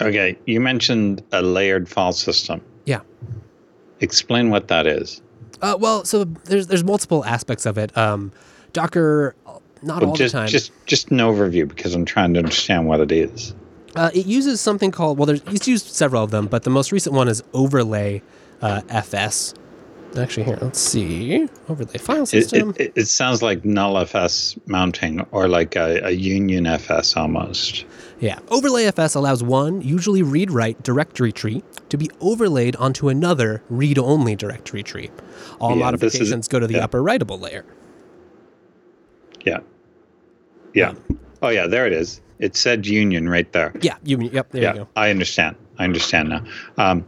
[0.00, 2.60] Okay, you mentioned a layered file system.
[2.84, 3.00] Yeah.
[4.00, 5.22] Explain what that is.
[5.62, 7.96] Uh, well, so there's there's multiple aspects of it.
[7.96, 8.30] Um,
[8.72, 9.34] Docker,
[9.82, 10.48] not well, all just, the time.
[10.48, 13.54] Just just an overview because I'm trying to understand what it is.
[13.94, 16.92] Uh, it uses something called well, there's it's used several of them, but the most
[16.92, 18.22] recent one is Overlay
[18.60, 19.54] uh, FS,
[20.18, 21.48] actually here let's see.
[21.68, 27.16] Overlay file system it, it, it sounds like nullfs mounting or like a, a, unionfs
[27.16, 27.84] almost.
[28.20, 33.62] Yeah overlay fs allows one usually read write directory tree to be overlaid onto another
[33.68, 35.10] read only directory tree.
[35.60, 36.84] All yeah, modifications is, go to the yeah.
[36.84, 37.64] upper writable layer.
[39.44, 39.60] Yeah.
[40.74, 40.94] Yeah.
[41.42, 42.20] Oh yeah there it is.
[42.38, 43.72] It said union right there.
[43.80, 44.88] Yeah union yep there yeah, you go.
[44.96, 45.56] I understand.
[45.78, 46.44] I understand now.
[46.78, 47.06] Um,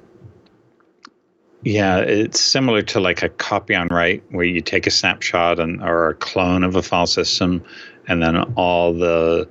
[1.62, 5.82] yeah, it's similar to like a copy on write, where you take a snapshot and
[5.82, 7.62] or a clone of a file system,
[8.06, 9.48] and then all the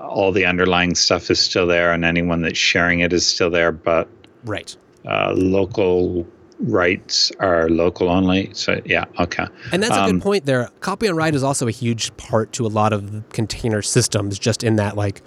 [0.00, 3.70] all the underlying stuff is still there, and anyone that's sharing it is still there,
[3.72, 4.08] but
[4.44, 4.76] Right.
[5.06, 6.26] uh, local
[6.60, 8.50] rights are local only.
[8.52, 9.46] So yeah, okay.
[9.72, 10.68] And that's a Um, good point there.
[10.80, 14.64] Copy on write is also a huge part to a lot of container systems, just
[14.64, 15.22] in that, like,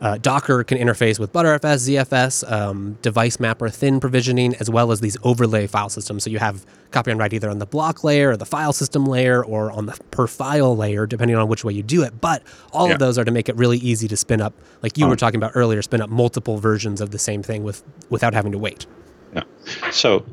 [0.00, 5.00] uh, Docker can interface with Btrfs, ZFS, um, device mapper, thin provisioning, as well as
[5.00, 6.24] these overlay file systems.
[6.24, 9.04] So you have copy on write either on the block layer or the file system
[9.04, 12.20] layer or on the per file layer, depending on which way you do it.
[12.20, 12.94] But all Yeah.
[12.94, 15.08] of those are to make it really easy to spin up, like you Oh.
[15.08, 18.52] were talking about earlier, spin up multiple versions of the same thing with without having
[18.52, 18.86] to wait.
[19.34, 19.42] Yeah.
[19.90, 20.24] So,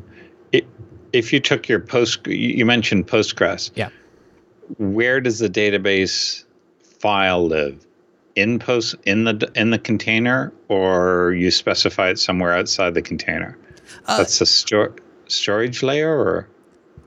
[0.54, 0.62] i
[1.14, 3.72] if you took your post, you mentioned Postgres.
[3.76, 3.90] Yeah.
[4.78, 6.44] Where does the database
[7.00, 7.87] file live?
[8.38, 13.58] In post in the in the container, or you specify it somewhere outside the container?
[14.06, 16.48] Uh, That's a storage layer, or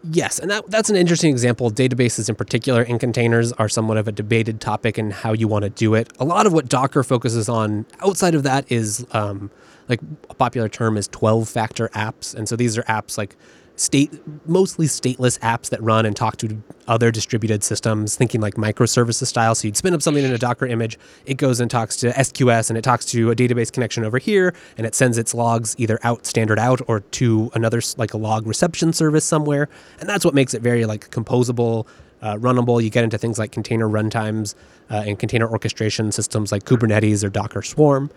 [0.03, 1.71] Yes, and that, that's an interesting example.
[1.71, 5.65] Databases, in particular, in containers, are somewhat of a debated topic in how you want
[5.65, 6.11] to do it.
[6.19, 9.51] A lot of what Docker focuses on outside of that is um,
[9.89, 10.01] like
[10.31, 12.35] a popular term is 12 factor apps.
[12.35, 13.37] And so these are apps like
[13.81, 14.13] state,
[14.47, 19.55] mostly stateless apps that run and talk to other distributed systems, thinking like microservices style.
[19.55, 22.69] So you'd spin up something in a Docker image, it goes and talks to SQS
[22.69, 25.99] and it talks to a database connection over here, and it sends its logs either
[26.03, 29.69] out standard out or to another like a log reception service somewhere.
[29.99, 31.87] And that's what makes it very like composable,
[32.21, 32.83] uh, runnable.
[32.83, 34.55] You get into things like container runtimes
[34.91, 38.11] uh, and container orchestration systems like Kubernetes or Docker Swarm.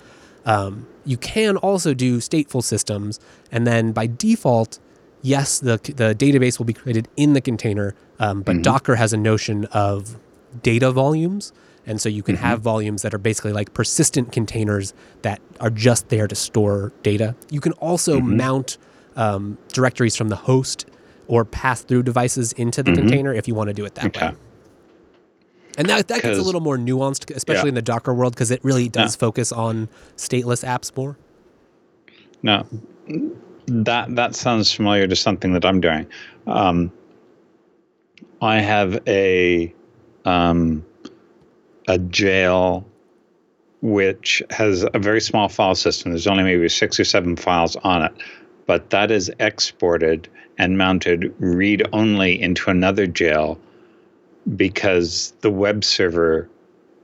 [0.45, 4.79] Um, you can also do stateful systems, and then by default,
[5.23, 9.17] yes, the the database will be created in the container, um, but Docker has a
[9.17, 10.17] notion of
[10.61, 11.51] data volumes,
[11.87, 14.93] and so you can have volumes that are basically like persistent containers
[15.23, 17.35] that are just there to store data.
[17.49, 18.77] You can also mount
[19.15, 20.85] um, directories from the host
[21.27, 24.27] or pass through devices into the container if you want to do it that Okay.
[24.29, 24.35] way.
[25.77, 27.69] And that, that gets a little more nuanced, especially Yeah.
[27.69, 29.19] in the Docker world, because it really does Yeah.
[29.19, 31.17] focus on stateless apps more.
[32.43, 32.65] no?
[33.67, 36.07] That that sounds familiar to something that I'm doing.
[36.47, 36.91] Um,
[38.41, 39.73] I have a
[40.25, 40.85] um,
[41.87, 42.85] a jail
[43.81, 46.11] which has a very small file system.
[46.11, 48.13] There's only maybe six or seven files on it,
[48.65, 53.59] but that is exported and mounted read only into another jail
[54.55, 56.49] because the web server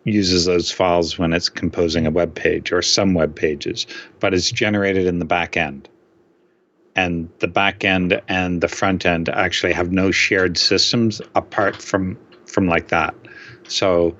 [0.06, 3.86] uses those files when it's composing a web page or some web pages,
[4.20, 5.90] but it's generated in the back end.
[7.00, 12.18] And the back end and the front end actually have no shared systems apart from
[12.46, 13.16] from like that.
[13.70, 14.18] So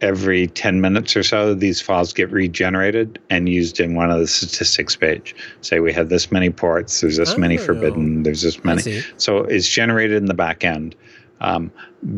[0.00, 4.26] every 10 minutes or so, these files get regenerated and used in one of the
[4.26, 5.36] statistics page.
[5.60, 7.62] Say we have this many ports, there's this many Oh.
[7.62, 9.02] forbidden, there's this many.
[9.18, 10.96] So it's generated in the back end
[11.40, 11.70] um,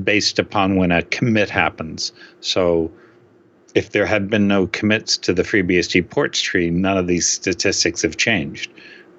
[0.04, 2.12] based upon when a commit happens.
[2.40, 2.90] So
[3.74, 8.02] if there had been no commits to the FreeBSD ports tree, none of these statistics
[8.02, 8.70] have changed.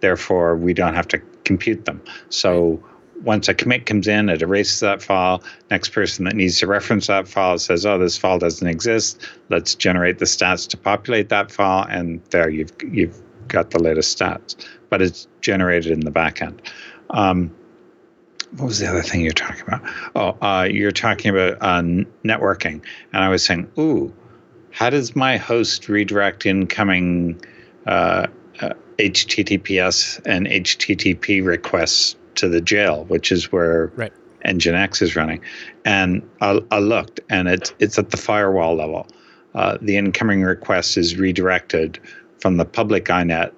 [0.02, 2.02] Therefore, we don't have to compute them.
[2.30, 2.84] So
[3.24, 5.44] once a commit comes in, it erases that file.
[5.70, 9.28] Next person that needs to reference that file says, "Oh, this file doesn't exist.
[9.50, 14.18] Let's generate the stats to populate that file," and there you've you've got the latest
[14.18, 14.56] stats.
[14.90, 16.60] But it's generated in the backend.
[17.10, 17.52] Um,
[18.58, 19.82] what was the other thing you're talking about?
[20.16, 21.82] Oh, uh, you're talking about uh,
[22.24, 22.82] networking,
[23.14, 24.14] and I was saying, "Ooh,
[24.72, 27.40] how does my host redirect incoming
[27.86, 28.28] uh, uh,
[29.00, 34.14] HTTPS and HTTP requests to the jail, which is where Right.
[34.46, 35.42] Nginx is running?"
[35.86, 39.08] And I, I looked, and it's it's at the firewall level.
[39.56, 42.00] Uh, the incoming request is redirected
[42.40, 43.52] from the public INET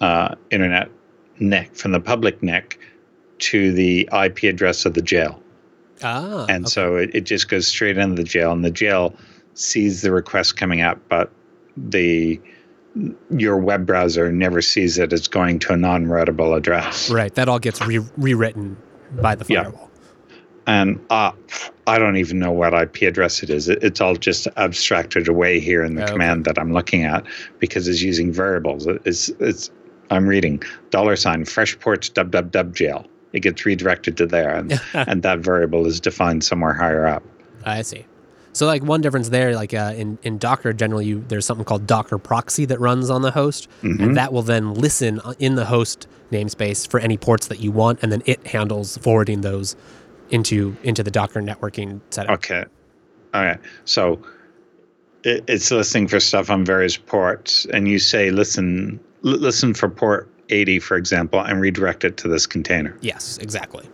[0.00, 0.88] uh, internet
[1.40, 2.78] NIC, from the public NIC
[3.38, 5.42] to the IP address of the jail.
[6.02, 6.70] Ah, And okay.
[6.70, 9.14] so it, it just goes straight into the jail, and the jail
[9.54, 11.30] sees the request coming up, but
[11.76, 12.40] the
[13.30, 17.10] your web browser never sees it as going to a non-readable address.
[17.10, 18.76] right, that all gets re- rewritten
[19.20, 19.90] by the firewall.
[19.92, 19.98] Yeah.
[20.66, 21.32] And uh,
[21.88, 23.68] I don't even know what IP address it is.
[23.68, 26.12] It's all just abstracted away here in the Okay.
[26.12, 27.26] command that I'm looking at
[27.58, 28.86] because it's using variables.
[29.04, 29.70] It's it's
[30.10, 33.06] I'm reading dollar sign fresh ports www jail.
[33.32, 37.24] It gets redirected to there, and, and that variable is defined somewhere higher up.
[37.64, 38.04] I see.
[38.54, 41.86] So like one difference there, like uh, in in Docker, generally you there's something called
[41.86, 44.02] Docker proxy that runs on the host, Mm-hmm.
[44.02, 47.72] and that will then listen uh, in the host namespace for any ports that you
[47.72, 49.74] want, and then it handles forwarding those
[50.30, 52.32] into into the Docker networking setup.
[52.34, 52.64] Okay.
[53.34, 53.58] all right.
[53.84, 54.20] So
[55.24, 59.88] it, it's listening for stuff on various ports, and you say, listen, l- listen for
[59.88, 62.96] port 80, for example, and redirect it to this container.
[63.00, 63.88] Yes, exactly.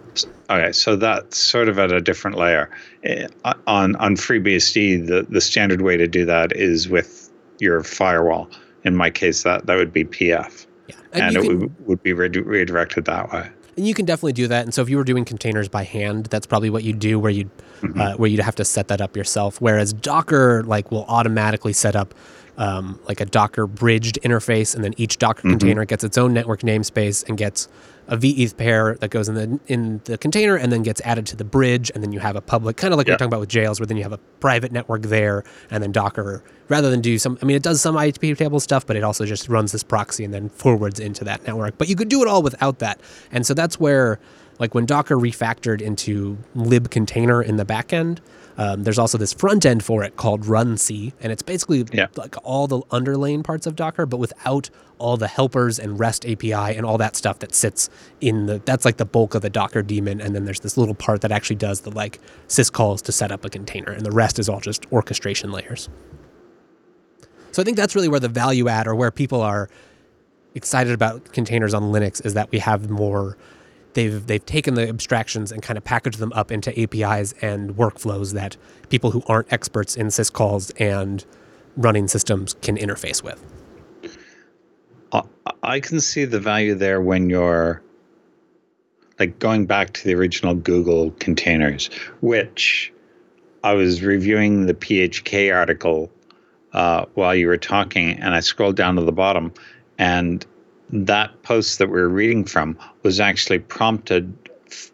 [0.50, 2.70] Okay, so that's sort of at a different layer.
[3.04, 3.26] Eh,
[3.66, 8.48] On on FreeBSD, the, the standard way to do that is with your firewall.
[8.84, 10.66] In my case, that, that would be PF.
[10.88, 10.94] Yeah.
[11.12, 13.48] And, you it can- would, would be redi- redirected that way.
[13.76, 14.64] And you can definitely do that.
[14.64, 17.30] And so if you were doing containers by hand, that's probably what you'd do, where
[17.30, 18.00] you'd Mm-hmm.
[18.00, 19.60] uh, where you'd have to set that up yourself.
[19.60, 22.12] Whereas Docker like will automatically set up
[22.56, 25.50] um, like a Docker bridged interface, and then each Docker Mm-hmm.
[25.50, 27.68] container gets its own network namespace and gets
[28.08, 31.36] a VETH pair that goes in the in the container, and then gets added to
[31.36, 33.14] the bridge, and then you have a public, kind of like we Yeah.
[33.14, 35.92] we're talking about with jails, where then you have a private network there, and then
[35.92, 37.38] Docker rather than do some.
[37.42, 40.24] I mean, it does some IP table stuff, but it also just runs this proxy
[40.24, 41.78] and then forwards into that network.
[41.78, 44.18] But you could do it all without that, and so that's where
[44.58, 48.18] like when Docker refactored into libcontainer in the backend,
[48.56, 52.08] um, there's also this front end for it called runc, and it's basically Yeah.
[52.16, 54.68] like all the underlaying parts of Docker, but without
[54.98, 57.88] all the helpers and REST API and all that stuff that sits
[58.20, 58.60] in the.
[58.64, 61.30] That's like the bulk of the Docker daemon, and then there's this little part that
[61.30, 62.18] actually does the like
[62.48, 65.88] syscalls to set up a container, and the rest is all just orchestration layers.
[67.52, 69.68] So I think that's really where the value add, or where people are
[70.56, 73.36] excited about containers on Linux, is that we have more.
[73.98, 78.32] They've they've taken the abstractions and kind of packaged them up into APIs and workflows
[78.32, 78.56] that
[78.90, 81.24] people who aren't experts in syscalls and
[81.76, 83.44] running systems can interface with.
[85.64, 87.82] I, can see the value there when you're
[89.18, 92.92] like going back to the original Google containers, which
[93.64, 96.08] I was reviewing the PHK article
[96.72, 99.52] uh, while you were talking, and I scrolled down to the bottom,
[99.98, 100.46] and
[100.90, 104.36] that post that we are reading from was actually prompted
[104.66, 104.90] f-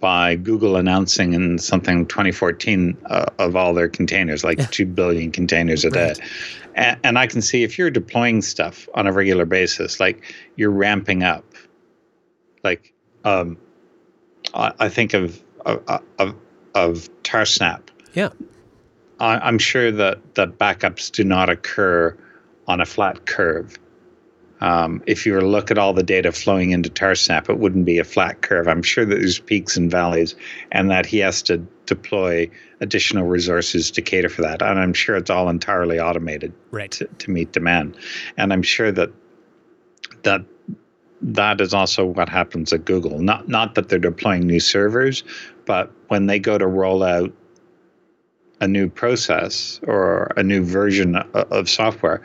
[0.00, 5.84] by Google announcing in something 2014 uh, of all their containers, like 2 billion containers
[5.84, 6.08] a day.
[6.08, 6.20] Right.
[6.74, 10.70] And, and I can see if you're deploying stuff on a regular basis, like you're
[10.70, 11.44] ramping up,
[12.62, 12.92] like
[13.24, 13.56] um,
[14.54, 16.34] I, I think of of of,
[16.74, 17.82] of Tarsnap.
[18.14, 18.30] Yeah.
[19.18, 22.16] I, I'm sure that that backups do not occur
[22.66, 23.78] on a flat curve.
[24.60, 27.84] Um, if you were to look at all the data flowing into Tarsnap, it wouldn't
[27.84, 28.68] be a flat curve.
[28.68, 30.34] I'm sure that there's peaks and valleys,
[30.72, 32.50] and that he has to deploy
[32.80, 34.62] additional resources to cater for that.
[34.62, 36.90] And I'm sure it's all entirely automated Right.
[36.92, 37.96] to, to meet demand.
[38.36, 39.10] And I'm sure that
[40.22, 40.42] that
[41.22, 43.18] that is also what happens at Google.
[43.20, 45.24] Not not that they're deploying new servers,
[45.64, 47.32] but when they go to roll out
[48.60, 52.22] a new process or a new version of software,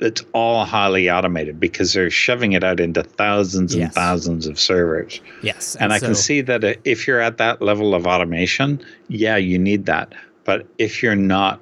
[0.00, 3.94] it's all highly automated because they're shoving it out into thousands and Yes.
[3.94, 5.20] thousands of servers.
[5.42, 5.76] Yes.
[5.80, 9.86] And I can see that if you're at that level of automation, yeah, you need
[9.86, 10.14] that.
[10.44, 11.60] But if you're not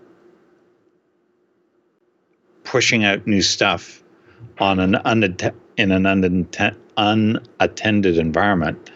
[2.65, 4.03] pushing out new stuff
[4.59, 8.91] on an unatt- in an unatt- unattended environment,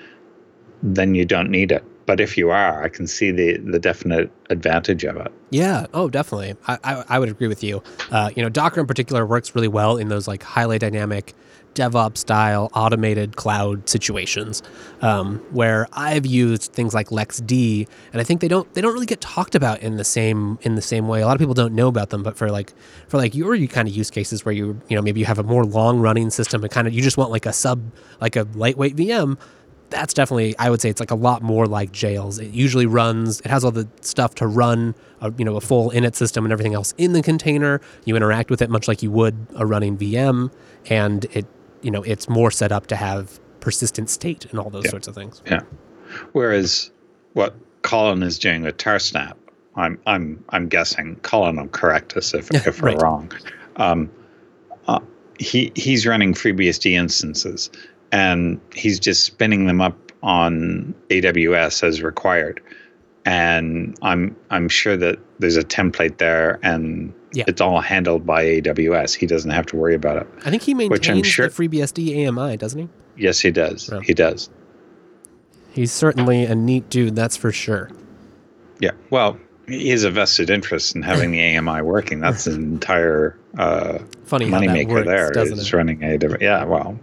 [0.83, 1.85] then you don't need it.
[2.09, 5.31] But if you are, I can see the the definite advantage of it.
[5.51, 5.85] Yeah.
[5.93, 6.57] Oh, definitely.
[6.67, 7.83] I, I, I would agree with you.
[8.11, 11.35] Uh, you know, Docker in particular works really well in those like highly dynamic
[11.75, 14.63] DevOps style automated cloud situations,
[15.03, 19.05] um, where I've used things like LXD, and I think they don't they don't really
[19.05, 21.21] get talked about in the same in the same way.
[21.21, 22.73] A lot of people don't know about them, but for like
[23.07, 25.43] for like your kind of use cases where you you know maybe you have a
[25.43, 28.49] more long running system and kind of you just want like a sub like a
[28.55, 29.37] lightweight VM
[29.91, 32.39] that's definitely I would say it's like a lot more like jails.
[32.39, 33.41] It usually runs.
[33.41, 36.53] It has all the stuff to run, a, you know, a full init system and
[36.53, 37.81] everything else in the container.
[38.05, 40.53] You interact with it much like you would a running VM,
[40.91, 41.47] and it,
[41.83, 44.91] you know, it's more set up to have persistent state and all those Yeah.
[44.91, 45.43] sorts of things.
[45.47, 45.61] Yeah.
[46.33, 46.91] Whereas
[47.35, 49.35] what Colin is doing with Tarsnap,
[49.77, 53.03] I'm I'm I'm guessing Colin will correct us if, if we're right.
[53.03, 53.33] wrong.
[53.77, 54.11] Um,
[54.87, 55.01] uh,
[55.39, 57.71] he he's running FreeBSD instances,
[58.13, 62.61] and he's just spinning them up on AWS as required.
[63.25, 67.45] And I'm I'm sure that there's a template there, and Yeah.
[67.47, 69.13] it's all handled by AWS.
[69.15, 70.27] He doesn't have to worry about it.
[70.47, 72.89] I think he Which I'm maintains sure- the FreeBSD AMI, doesn't he?
[73.17, 73.91] Yes, he does.
[73.93, 74.01] Yeah.
[74.03, 74.49] He does.
[75.73, 77.91] He's certainly a neat dude, that's for sure.
[78.81, 78.93] Yeah.
[79.11, 82.21] Well, he has a vested interest in having the AMI working.
[82.21, 85.73] That's his entire uh, Funny moneymaker works, there doesn't is it?
[85.77, 86.43] running a different.
[86.43, 86.65] Yeah.
[86.65, 86.99] Well,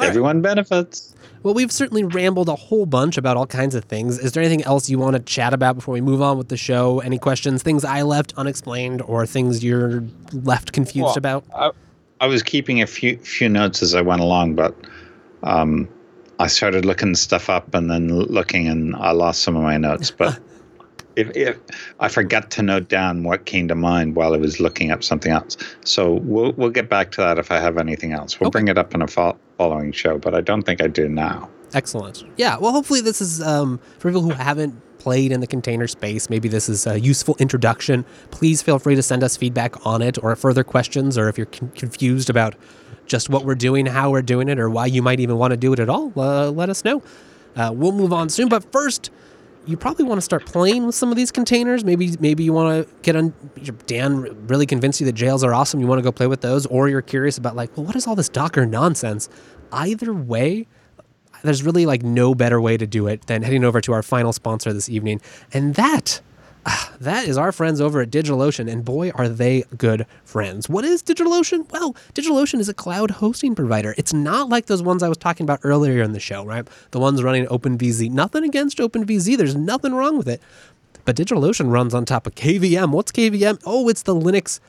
[0.00, 0.08] right.
[0.08, 1.14] everyone benefits.
[1.42, 4.18] Well, we've certainly rambled a whole bunch about all kinds of things.
[4.18, 6.56] Is there anything else you want to chat about before we move on with the
[6.56, 7.00] show?
[7.00, 11.44] Any questions, things I left unexplained, or things you're left confused Well, about?
[11.54, 11.70] I,
[12.20, 14.74] I was keeping a few few notes as I went along, but
[15.42, 15.88] um,
[16.38, 20.10] I started looking stuff up and then looking, and I lost some of my notes.
[20.10, 20.38] But
[21.20, 21.56] if, if
[22.00, 25.32] I forgot to note down what came to mind while I was looking up something
[25.32, 28.38] else, so we'll we'll get back to that if I have anything else.
[28.40, 28.52] We'll Okay.
[28.58, 31.48] bring it up in a fo- following show, but I don't think I do now.
[31.72, 32.24] Excellent.
[32.36, 32.56] Yeah.
[32.58, 36.28] Well, hopefully this is um, for people who haven't played in the container space.
[36.28, 38.04] Maybe this is a useful introduction.
[38.32, 41.46] Please feel free to send us feedback on it or further questions, or if you're
[41.46, 42.54] con- confused about
[43.06, 45.56] just what we're doing, how we're doing it, or why you might even want to
[45.56, 46.12] do it at all.
[46.16, 47.02] Uh, let us know.
[47.56, 49.10] Uh, we'll move on soon, but first.
[49.66, 51.84] You probably want to start playing with some of these containers.
[51.84, 53.34] Maybe, maybe you want to get on.
[53.86, 55.80] Dan really convinced you that jails are awesome.
[55.80, 58.06] You want to go play with those, or you're curious about like, well, what is
[58.06, 59.28] all this Docker nonsense?
[59.72, 60.66] Either way,
[61.42, 64.32] there's really like no better way to do it than heading over to our final
[64.32, 65.20] sponsor this evening.
[65.52, 66.20] And that
[67.00, 70.68] that is our friends over at DigitalOcean, and boy, are they good friends.
[70.68, 71.70] What is DigitalOcean?
[71.70, 73.94] Well, DigitalOcean is a cloud hosting provider.
[73.96, 76.66] It's not like those ones I was talking about earlier in the show, right?
[76.90, 78.10] The ones running OpenVZ.
[78.10, 80.40] Nothing against OpenVZ, there's nothing wrong with it.
[81.04, 82.90] But DigitalOcean runs on top of KVM.
[82.90, 83.62] What's KVM?
[83.64, 84.60] Oh, it's the Linux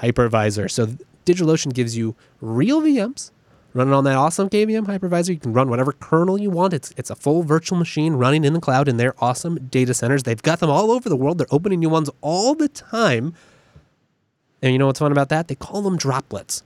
[0.00, 0.70] hypervisor.
[0.70, 0.88] So
[1.26, 3.30] DigitalOcean gives you real VMs
[3.76, 5.28] running on that awesome KVM hypervisor.
[5.28, 6.72] You can run whatever kernel you want.
[6.72, 10.22] It's it's a full virtual machine running in the cloud in their awesome data centers.
[10.22, 11.38] They've got them all over the world.
[11.38, 13.34] They're opening new ones all the time.
[14.62, 15.48] And you know what's fun about that?
[15.48, 16.62] They call them droplets.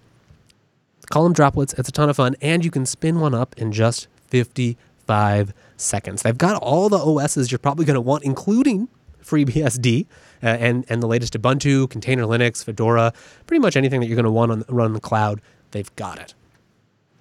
[1.10, 1.74] Call them droplets.
[1.74, 6.22] It's a ton of fun, and you can spin one up in just 55 seconds.
[6.22, 8.88] They've got all the OSs you're probably going to want, including
[9.24, 10.06] FreeBSD
[10.42, 13.12] uh, and and the latest Ubuntu, Container Linux, Fedora,
[13.46, 15.40] pretty much anything that you're going to want on run in the cloud.
[15.72, 16.34] They've got it.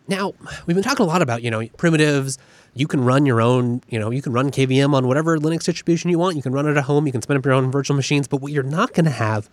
[0.10, 0.34] Now,
[0.66, 2.38] we've been talking a lot about, you know, primitives.
[2.74, 6.10] You can run your own, you know, you can run KVM on whatever Linux distribution
[6.10, 6.36] you want.
[6.36, 7.06] You can run it at home.
[7.06, 8.28] You can spin up your own virtual machines.
[8.28, 9.50] But what you're not going to have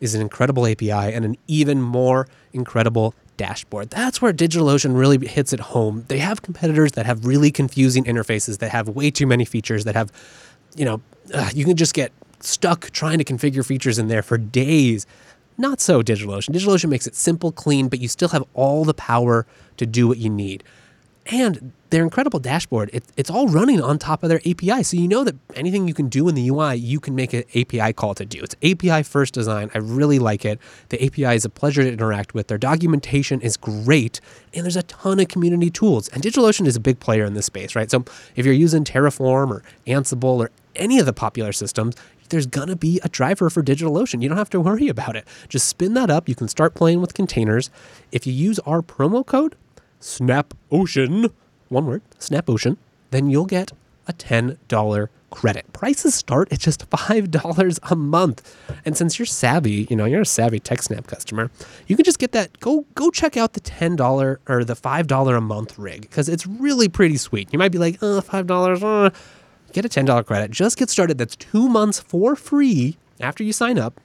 [0.00, 3.90] is an incredible API and an even more incredible dashboard.
[3.90, 6.04] That's where DigitalOcean really hits it home.
[6.08, 9.94] They have competitors that have really confusing interfaces, that have way too many features, that
[9.94, 10.12] have,
[10.76, 11.00] you know,
[11.32, 15.06] uh, you can just get stuck trying to configure features in there for days.
[15.60, 16.54] Not so DigitalOcean.
[16.54, 19.44] DigitalOcean makes it simple, clean, but you still have all the power
[19.76, 20.62] to do what you need.
[21.30, 24.82] And their incredible dashboard, it, it's all running on top of their API.
[24.82, 27.44] So you know that anything you can do in the UI, you can make an
[27.54, 28.40] API call to do.
[28.42, 29.70] It's API first design.
[29.74, 30.58] I really like it.
[30.88, 32.46] The API is a pleasure to interact with.
[32.46, 34.20] Their documentation is great.
[34.54, 36.08] And there's a ton of community tools.
[36.08, 37.90] And DigitalOcean is a big player in this space, right?
[37.90, 38.04] So
[38.36, 41.94] if you're using Terraform or Ansible or any of the popular systems,
[42.30, 44.22] there's going to be a driver for DigitalOcean.
[44.22, 45.26] You don't have to worry about it.
[45.48, 46.28] Just spin that up.
[46.28, 47.70] You can start playing with containers.
[48.12, 49.56] If you use our promo code,
[50.00, 51.32] SNAPOcean,
[51.68, 52.76] one word, SNAPOcean,
[53.10, 53.72] then you'll get
[54.06, 55.70] a $10 credit.
[55.72, 58.56] Prices start at just $5 a month.
[58.84, 61.50] And since you're savvy, you know, you're a savvy TechSnap customer,
[61.86, 65.40] you can just get that go go check out the $10 or the $5 a
[65.40, 67.52] month rig because it's really pretty sweet.
[67.52, 69.10] You might be like, "Oh, $5, uh,
[69.72, 70.50] get a $10 credit.
[70.50, 71.18] Just get started.
[71.18, 74.00] That's 2 months for free after you sign up.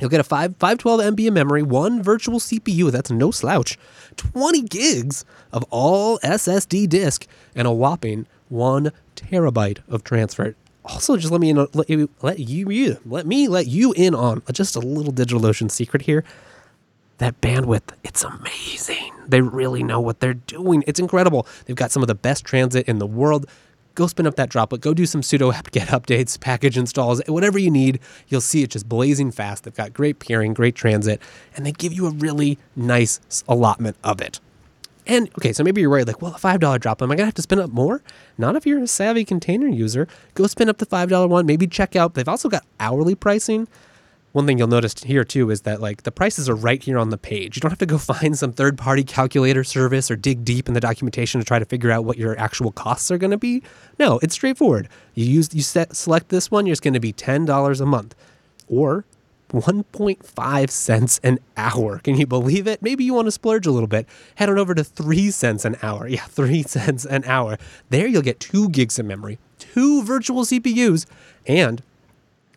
[0.00, 3.78] You'll get a 5, 512 MB of memory, one virtual CPU, that's no slouch,
[4.16, 10.56] 20 gigs of all SSD disk, and a whopping one terabyte of transfer.
[10.84, 14.42] Also, just let me in, let you let you let me let you in on
[14.50, 16.24] just a little DigitalOcean secret here.
[17.18, 19.12] That bandwidth, it's amazing.
[19.28, 20.82] They really know what they're doing.
[20.88, 21.46] It's incredible.
[21.66, 23.46] They've got some of the best transit in the world
[23.94, 27.70] go spin up that droplet, go do some sudo apt-get updates, package installs, whatever you
[27.70, 28.00] need.
[28.28, 29.64] You'll see it just blazing fast.
[29.64, 31.20] They've got great peering, great transit,
[31.56, 34.40] and they give you a really nice allotment of it.
[35.06, 37.34] And okay, so maybe you're worried, like, well, a $5 drop, am I gonna have
[37.34, 38.02] to spin up more?
[38.38, 40.06] Not if you're a savvy container user.
[40.34, 42.14] Go spin up the $5 one, maybe check out.
[42.14, 43.66] They've also got hourly pricing
[44.32, 47.10] one thing you'll notice here too is that like the prices are right here on
[47.10, 47.56] the page.
[47.56, 50.74] You don't have to go find some third party calculator service or dig deep in
[50.74, 53.62] the documentation to try to figure out what your actual costs are going to be.
[53.98, 54.88] No, it's straightforward.
[55.14, 58.14] You use you set select this one, you're going to be $10 a month
[58.68, 59.04] or
[59.52, 61.98] 1.5 cents an hour.
[61.98, 62.80] Can you believe it?
[62.80, 64.06] Maybe you want to splurge a little bit.
[64.36, 66.08] Head on over to 3 cents an hour.
[66.12, 67.58] Yeah, 3 cents an hour.
[67.90, 71.04] There you'll get 2 gigs of memory, 2 virtual CPUs
[71.46, 71.82] and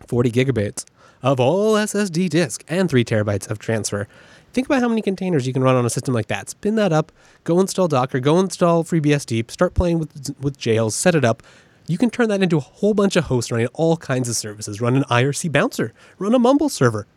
[0.08, 0.86] 40 gigabytes
[1.26, 4.08] of all SSD disk and three terabytes of transfer.
[4.54, 6.50] Think about how many containers you can run on a system like that.
[6.52, 7.12] Spin that up,
[7.44, 11.42] go install Docker, go install FreeBSD, start playing with, with jails, set it up.
[11.88, 14.80] You can turn that into a whole bunch of hosts running all kinds of services.
[14.80, 17.08] Run an IRC bouncer, run a Mumble server,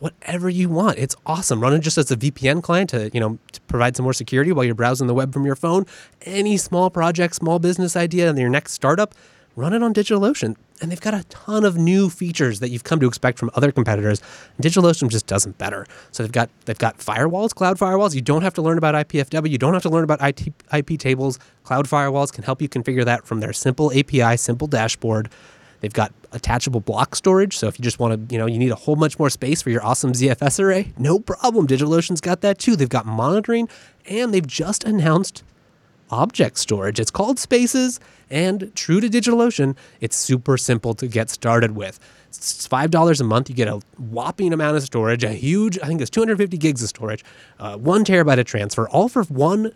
[0.00, 0.98] whatever you want.
[0.98, 1.60] It's awesome.
[1.60, 4.50] Run it just as a VPN client to, you know, to provide some more security
[4.50, 5.86] while you're browsing the web from your phone.
[6.22, 9.14] Any small project, small business idea, and your next startup,
[9.56, 13.00] run it on DigitalOcean and they've got a ton of new features that you've come
[13.00, 14.20] to expect from other competitors.
[14.60, 15.86] DigitalOcean just doesn't better.
[16.12, 18.14] So they've got they've got firewalls, cloud firewalls.
[18.14, 19.50] You don't have to learn about IPFW.
[19.50, 21.38] You don't have to learn about IT, IP tables.
[21.64, 25.30] Cloud firewalls can help you configure that from their simple API, simple dashboard.
[25.80, 27.56] They've got attachable block storage.
[27.56, 29.62] So if you just want to, you know, you need a whole bunch more space
[29.62, 31.66] for your awesome ZFS array, no problem.
[31.66, 32.76] DigitalOcean's got that too.
[32.76, 33.68] They've got monitoring,
[34.06, 35.44] and they've just announced
[36.10, 37.00] object storage.
[37.00, 38.00] It's called Spaces,
[38.30, 41.98] and true to DigitalOcean, it's super simple to get started with.
[42.28, 43.48] It's $5 a month.
[43.48, 46.88] You get a whopping amount of storage, a huge, I think it's 250 gigs of
[46.88, 47.24] storage,
[47.58, 49.72] uh, one terabyte of transfer, all for one,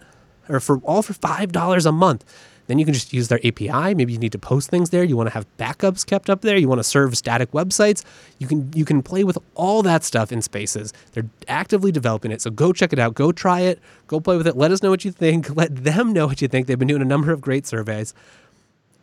[0.49, 2.25] or for all for $5 a month.
[2.71, 3.97] Then you can just use their API.
[3.97, 5.03] Maybe you need to post things there.
[5.03, 6.57] You want to have backups kept up there.
[6.57, 8.05] You want to serve static websites.
[8.39, 10.93] You can you can play with all that stuff in Spaces.
[11.11, 12.41] They're actively developing it.
[12.41, 13.15] So go check it out.
[13.15, 13.81] Go try it.
[14.07, 14.57] Go play with it.
[14.57, 15.57] Let us know what you think.
[15.57, 16.69] Let them know what you think.
[16.69, 18.15] They've been doing a number of great surveys.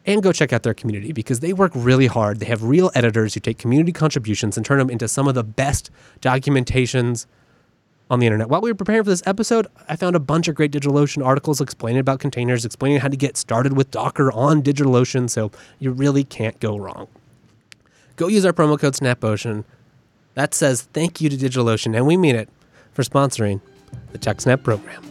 [0.06, 2.40] And go check out their community because they work really hard.
[2.40, 5.44] They have real editors who take community contributions and turn them into some of the
[5.44, 5.92] best
[6.22, 7.26] documentations
[8.10, 8.50] on the internet.
[8.50, 11.60] While we were preparing for this episode, I found a bunch of great DigitalOcean articles
[11.60, 16.24] explaining about containers, explaining how to get started with Docker on DigitalOcean, so you really
[16.24, 17.08] can't go wrong.
[18.16, 19.64] Go use our promo code SNAPOcean.
[20.36, 22.50] That says thank you to DigitalOcean, and we mean it,
[22.94, 23.62] for sponsoring
[24.12, 25.04] the TechSnap program.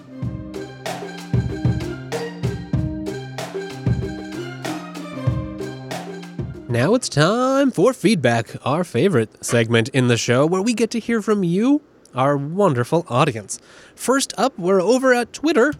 [6.68, 10.98] Now it's time for feedback, our favorite segment in the show, where we get to
[10.98, 11.80] hear from you
[12.16, 13.60] our wonderful audience.
[13.94, 15.74] First up, we're over at Twitter.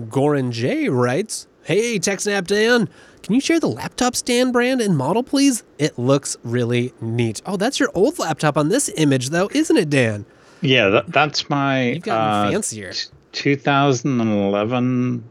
[0.00, 2.88] Goran J writes, Hey, TechSnap Dan,
[3.22, 5.64] can you share the laptop stand brand and model, please?
[5.78, 7.42] It looks really neat.
[7.44, 10.24] Oh, that's your old laptop on this image, though, isn't it, Dan?
[10.60, 11.90] Yeah, that, that's my.
[11.90, 12.92] You've gotten uh, fancier.
[13.32, 15.30] 2011,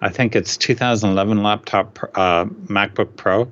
[0.00, 3.50] I think it's 2011 laptop, uh, MacBook Pro.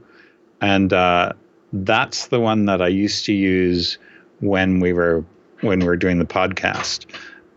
[0.60, 1.32] And uh,
[1.72, 3.98] that's the one that I used to use
[4.40, 5.24] when we were
[5.62, 7.06] when we're doing the podcast.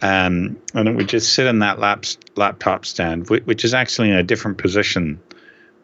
[0.02, 2.06] Um, and it would just sit in that lap,
[2.36, 5.20] laptop stand, which is actually in a different position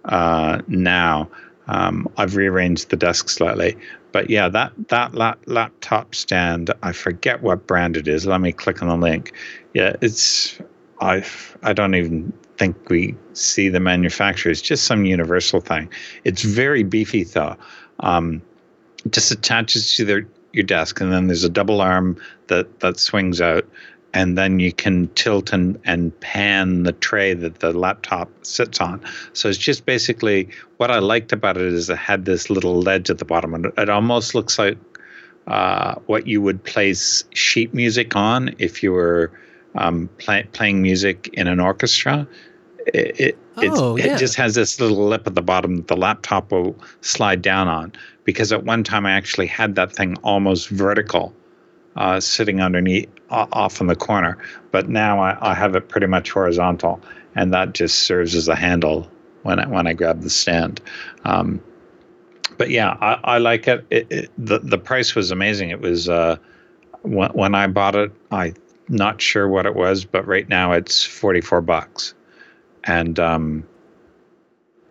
[0.05, 1.29] uh, now.
[1.67, 3.77] Um, I've rearranged the desk slightly,
[4.11, 6.73] but yeah, that that lap, laptop stand.
[6.83, 8.25] I forget what brand it is.
[8.25, 9.33] Let me click on the link.
[9.73, 10.59] Yeah, it's
[10.99, 11.23] I
[11.63, 14.51] I don't even think we see the manufacturer.
[14.51, 15.89] It's just some universal thing.
[16.23, 17.55] It's very beefy though.
[18.01, 18.41] Um,
[19.09, 22.17] just attaches to their your desk, and then there's a double arm
[22.47, 23.65] that that swings out,
[24.13, 29.01] and then you can tilt and, and pan the tray that the laptop sits on.
[29.33, 33.09] So it's just basically what I liked about it is it had this little ledge
[33.09, 34.77] at the bottom, and it almost looks like
[35.47, 39.31] uh, what you would place sheet music on if you were
[39.75, 42.27] um, play, playing music in an orchestra.
[42.87, 43.37] It,
[43.69, 44.15] oh, yeah.
[44.15, 47.67] it just has this little lip at the bottom that the laptop will slide down
[47.67, 47.93] on
[48.23, 51.33] because at one time I actually had that thing almost vertical,
[51.95, 54.37] uh, sitting underneath uh, off in the corner.
[54.71, 57.01] But now I, I, have it pretty much horizontal,
[57.35, 59.09] and that just serves as a handle
[59.43, 60.81] when I, when I grab the stand.
[61.25, 61.61] Um,
[62.57, 63.85] but yeah, I, I like it.
[63.89, 64.31] It, it.
[64.37, 65.69] the The price was amazing.
[65.71, 66.37] It was uh,
[67.01, 68.11] when, when I bought it.
[68.31, 68.53] I
[68.87, 72.13] not sure what it was, but right now it's forty four bucks,
[72.83, 73.67] and um,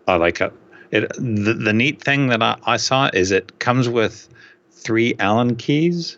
[0.07, 0.53] I like it.
[0.91, 4.27] It the, the neat thing that I, I saw is it comes with
[4.71, 6.17] three Allen keys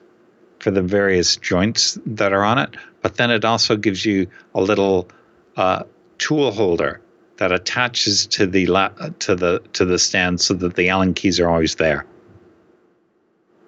[0.60, 4.62] for the various joints that are on it, but then it also gives you a
[4.62, 5.10] little
[5.58, 5.84] uh,
[6.18, 7.02] tool holder
[7.38, 8.90] that attaches to the la-
[9.20, 12.06] to the to the stand so that the Allen keys are always there.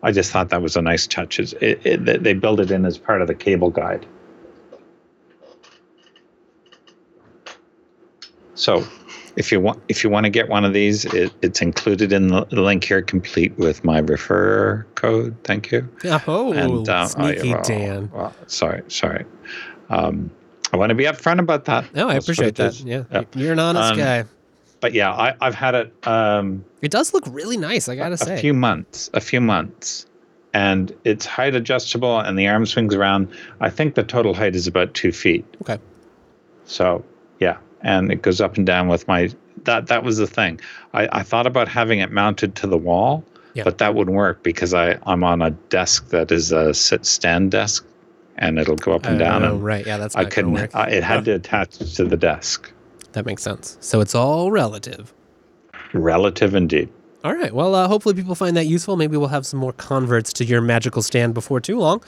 [0.01, 1.39] I just thought that was a nice touch.
[1.39, 4.05] It, it, they build it in as part of the cable guide.
[8.55, 8.85] So
[9.35, 12.27] if you want if you want to get one of these, it, it's included in
[12.27, 15.35] the link here, complete with my refer code.
[15.43, 15.87] Thank you.
[16.27, 18.09] Oh, and, uh, sneaky oh, Dan.
[18.13, 19.25] Well, sorry, sorry.
[19.89, 20.31] Um,
[20.73, 21.93] I want to be upfront about that.
[21.93, 22.79] No, I appreciate that.
[22.79, 23.03] Yeah.
[23.11, 23.23] yeah.
[23.35, 24.25] you're an honest um, guy.
[24.81, 26.07] But yeah, I, have had it.
[26.07, 27.89] Um, it does look really nice.
[27.89, 30.05] I gotta a, say, a few months, a few months,
[30.53, 33.33] and it's height adjustable, and the arm swings around.
[33.59, 35.45] I think the total height is about two feet.
[35.61, 35.79] Okay.
[36.65, 37.03] So
[37.39, 39.29] yeah, and it goes up and down with my
[39.63, 40.59] that that was the thing.
[40.93, 43.63] I, I thought about having it mounted to the wall, yeah.
[43.63, 47.51] but that wouldn't work because I, I'm on a desk that is a sit stand
[47.51, 47.85] desk
[48.37, 49.45] and it'll go up and down.
[49.45, 49.85] Oh, right.
[49.85, 50.75] Yeah, that's I couldn't.
[50.75, 52.71] I, it had to attach to the desk.
[53.13, 53.77] That makes sense.
[53.79, 55.13] So it's all relative.
[55.93, 56.89] Relative indeed.
[57.23, 57.53] All right.
[57.53, 58.97] Well, uh, hopefully people find that useful.
[58.97, 62.03] Maybe we'll have some more converts to your magical stand before too long.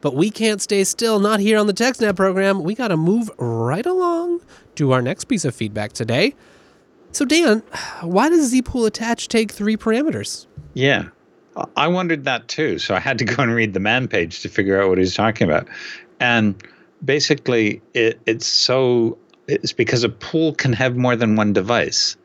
[0.00, 2.62] But we can't stay still, not here on the TechSnap program.
[2.62, 4.42] We got to move right along
[4.76, 6.34] to our next piece of feedback today.
[7.12, 7.62] So, Dan,
[8.02, 10.46] why does zpool attach take three parameters?
[10.74, 11.08] Yeah,
[11.76, 12.78] I wondered that too.
[12.78, 15.14] So I had to go and read the man page to figure out what he's
[15.14, 15.68] talking about.
[16.20, 16.62] And
[17.04, 22.16] basically, it, it's so it's because a pool can have more than one device.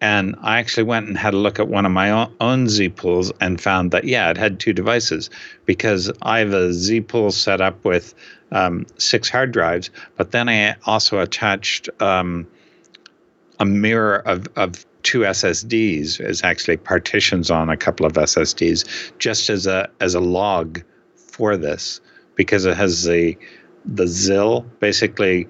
[0.00, 3.60] And I actually went and had a look at one of my own zpools and
[3.60, 5.30] found that, yeah, it had two devices
[5.64, 8.14] because I have a zpool set up with
[8.52, 12.46] um, six hard drives, but then I also attached um,
[13.58, 19.48] a mirror of, of two SSDs is actually partitions on a couple of SSDs just
[19.48, 20.82] as a as a log
[21.14, 22.00] for this
[22.34, 23.36] because it has the
[23.84, 25.46] the ZIL basically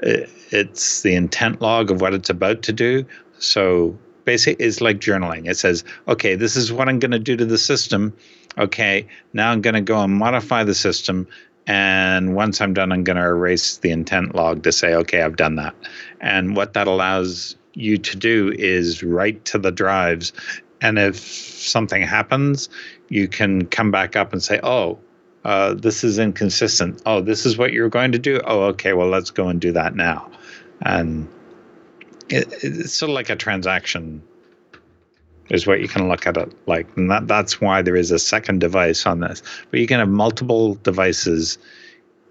[0.00, 3.04] it's the intent log of what it's about to do.
[3.38, 5.48] So basically it's like journaling.
[5.48, 8.16] It says, okay, this is what I'm going to do to the system.
[8.56, 11.26] Okay, now I'm going to go and modify the system.
[11.66, 15.36] And once I'm done, I'm going to erase the intent log to say, okay, I've
[15.36, 15.74] done that.
[16.20, 20.32] And what that allows you to do is write to the drives.
[20.80, 22.68] And if something happens,
[23.08, 24.98] you can come back up and say, oh,
[25.44, 27.02] uh, this is inconsistent.
[27.06, 28.40] Oh, this is what you're going to do.
[28.44, 28.92] Oh, okay.
[28.92, 30.30] Well, let's go and do that now.
[30.82, 31.28] And
[32.28, 34.22] it, it's sort of like a transaction
[35.50, 36.86] is what you can look at it like.
[36.96, 39.42] And that, that's why there is a second device on this.
[39.70, 41.58] But you can have multiple devices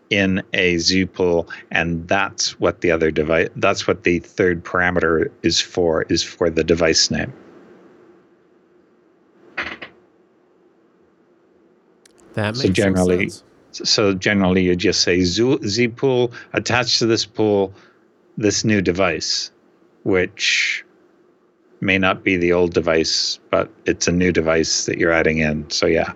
[0.09, 5.59] in a zpool, and that's what the other device, that's what the third parameter is
[5.59, 7.33] for, is for the device name.
[12.33, 13.43] That makes so generally, sense.
[13.89, 17.73] so generally you just say zpool attached to this pool,
[18.37, 19.51] this new device,
[20.03, 20.85] which
[21.81, 25.69] may not be the old device, but it's a new device that you're adding in.
[25.69, 26.13] So yeah,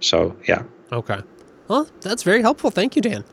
[0.00, 0.62] so yeah.
[0.92, 1.20] Okay.
[1.68, 2.70] Well, that's very helpful.
[2.70, 3.24] Thank you, Dan.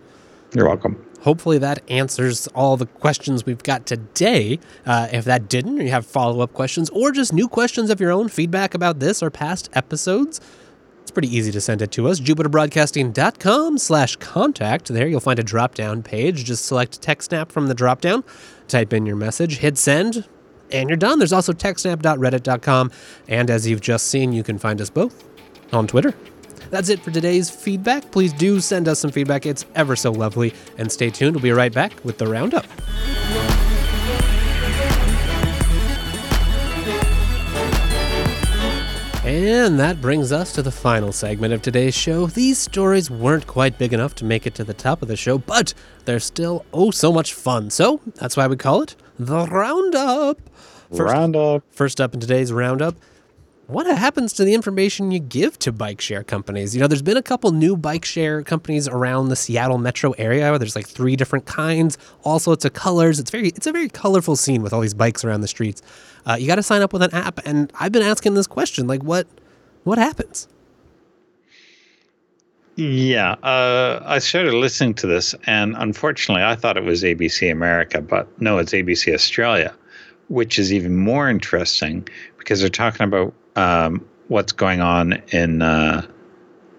[0.54, 1.04] You're welcome.
[1.22, 4.60] Hopefully that answers all the questions we've got today.
[4.86, 8.00] Uh, if that didn't, or you have follow up questions or just new questions of
[8.00, 10.40] your own, feedback about this or past episodes,
[11.06, 12.20] it's pretty easy to send it to us.
[12.20, 14.88] JupiterBroadcasting.com slash contact.
[14.88, 16.44] There you'll find a drop down page.
[16.44, 18.24] Just select TechSnap from the drop down,
[18.68, 20.28] type in your message, hit send,
[20.72, 21.20] and you're done.
[21.20, 22.92] There's also TechSnap.reddit.com.
[23.28, 25.24] And as you've just seen, you can find us both
[25.72, 26.16] on Twitter.
[26.72, 28.12] That's it for today's feedback.
[28.12, 29.46] Please do send us some feedback.
[29.46, 30.56] It's ever so lovely.
[30.80, 31.36] And stay tuned.
[31.36, 32.66] We'll be right back with the roundup.
[39.26, 42.28] And that brings us to the final segment of today's show.
[42.28, 45.40] These stories weren't quite big enough to make it to the top of the show,
[45.40, 45.74] but
[46.06, 47.72] they're still oh so much fun.
[47.72, 50.40] So that's why we call it the Roundup.
[50.96, 51.64] First, Roundup.
[51.72, 52.98] First up in today's Roundup,
[53.66, 56.76] what happens to the information you give to bike share companies?
[56.76, 60.56] You know, there's been a couple new bike share companies around the Seattle metro area.
[60.60, 63.20] There's like three different kinds, all sorts of colors.
[63.20, 65.82] It's very, it's a very colorful scene with all these bikes around the streets.
[66.26, 68.88] Uh, you got to sign up with an app, and I've been asking this question,
[68.88, 69.28] like, what,
[69.84, 70.48] what happens?
[72.76, 78.02] Yeah, uh, I started listening to this, and unfortunately, I thought it was ABC America,
[78.02, 79.74] but no, it's ABC Australia,
[80.28, 82.06] which is even more interesting
[82.38, 86.06] because they're talking about um, what's going on in uh,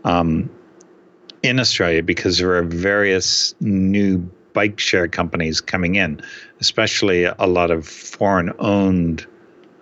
[0.04, 0.50] um,
[1.42, 4.18] in Australia because there are various new
[4.52, 6.20] bike share companies coming in,
[6.60, 9.26] especially a lot of foreign owned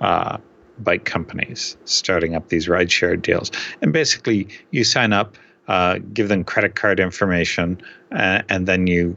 [0.05, 0.39] uh,
[0.79, 3.51] bike companies starting up these ride share deals.
[3.81, 5.37] And basically, you sign up,
[5.69, 7.81] uh, give them credit card information,
[8.13, 9.17] uh, and then you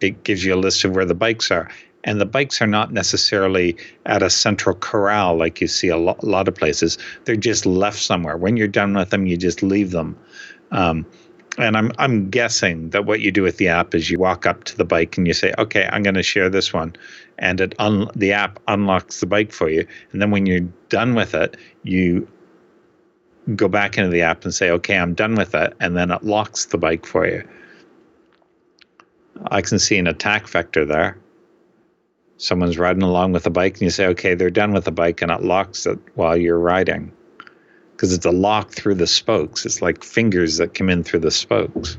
[0.00, 1.68] it gives you a list of where the bikes are
[2.04, 3.76] and the bikes are not necessarily
[4.06, 6.98] at a central corral like you see a lot of places.
[7.24, 8.36] They're just left somewhere.
[8.36, 10.18] When you're done with them, you just leave them.
[10.70, 11.04] Um,
[11.58, 14.64] and I'm I'm guessing that what you do with the app is you walk up
[14.64, 16.94] to the bike and you say, "Okay, I'm going to share this one,"
[17.38, 19.86] and it un- the app unlocks the bike for you.
[20.12, 22.28] And then when you're done with it, you
[23.56, 26.22] go back into the app and say, "Okay, I'm done with it," and then it
[26.22, 27.46] locks the bike for you.
[29.50, 31.16] I can see an attack vector there
[32.40, 35.20] someone's riding along with a bike and you say, okay, they're done with the bike
[35.20, 37.12] and it locks it while you're riding.
[38.00, 39.66] Because it's a lock through the spokes.
[39.66, 41.98] It's like fingers that come in through the spokes.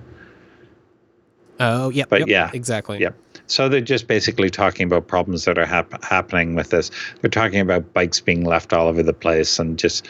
[1.60, 2.06] Oh, yeah.
[2.10, 2.50] But yep, yeah.
[2.56, 3.00] Exactly.
[3.00, 3.16] Yep.
[3.46, 6.90] So they're just basically talking about problems that are hap- happening with this.
[7.22, 10.08] They're talking about bikes being left all over the place and just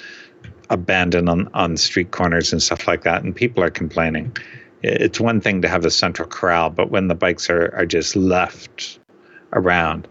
[0.69, 3.21] abandoned on, on street corners and stuff like that.
[3.21, 4.37] And people are complaining.
[4.83, 8.15] It's one thing to have a central corral, but when the bikes are, are just
[8.15, 8.97] left
[9.51, 10.07] around,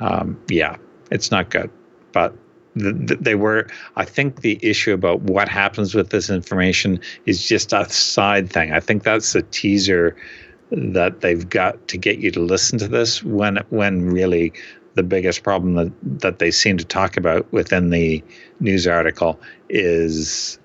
[0.00, 0.76] um, yeah,
[1.12, 1.70] it's not good.
[2.10, 2.34] But
[2.74, 3.66] they were,
[3.96, 8.72] I think the issue about what happens with this information is just a side thing.
[8.72, 10.16] I think that's a teaser
[10.70, 14.52] that they've got to get you to listen to this when when really
[14.94, 18.22] the biggest problem that, that they seem to talk about within the
[18.60, 20.58] news article is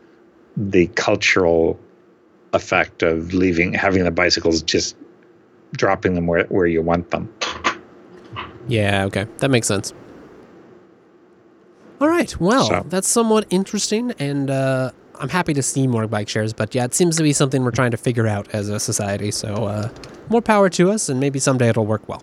[0.57, 1.79] the cultural
[2.53, 4.95] effect of leaving having the bicycles just
[5.73, 7.31] dropping them where, where you want them.
[8.67, 9.25] Yeah, okay.
[9.39, 9.93] That makes sense.
[12.05, 12.39] All right.
[12.39, 16.53] Well, So- that's somewhat interesting, and uh, I'm happy to see more bike shares.
[16.53, 19.31] But yeah, it seems to be something we're trying to figure out as a society.
[19.31, 19.89] So uh,
[20.29, 22.21] more power to us, and maybe someday it'll work well.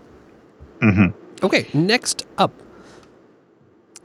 [0.80, 1.06] hmm
[1.42, 2.52] Okay, next up.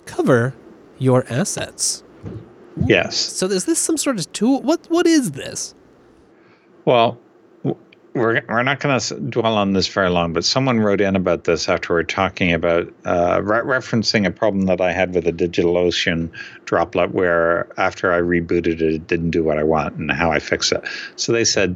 [0.06, 0.56] cover
[0.98, 2.04] your assets.
[2.88, 3.16] Yes.
[3.16, 4.64] So is this some sort of tool?
[4.64, 5.76] What what is this?
[6.86, 7.20] Well,
[8.14, 11.44] we're we're not going to dwell on this very long, but someone wrote in about
[11.44, 15.28] this after we are talking about uh, re- referencing a problem that I had with
[15.28, 16.32] a DigitalOcean
[16.66, 20.40] droplet, where after I rebooted it, it didn't do what I want, and how I
[20.40, 20.84] fix it.
[21.16, 21.76] So they said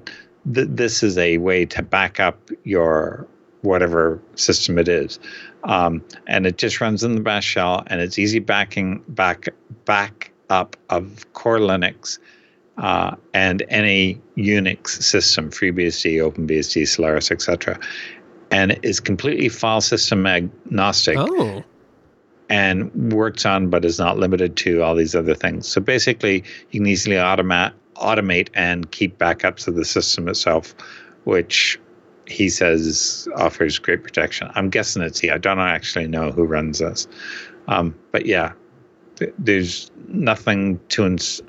[0.53, 3.27] th- this is a way to back up your
[3.61, 5.19] whatever system it is,
[5.65, 9.49] um, and it just runs in the Bash shell, and it's easy backing back
[9.85, 12.19] back up of core Linux
[12.77, 17.80] uh, and any Unix system, FreeBSD, OpenBSD, Solaris, etc.,
[18.49, 21.64] and is completely file system agnostic Oh,
[22.49, 25.68] and works on, but is not limited to all these other things.
[25.68, 30.76] So basically, you can easily automate, automate and keep backups of the system itself,
[31.23, 31.80] which
[32.27, 34.49] he says offers great protection.
[34.56, 35.30] I'm guessing it's he.
[35.30, 37.07] I don't actually know who runs this,
[37.69, 38.52] um, but yeah,
[39.15, 41.41] th- there's nothing to ins-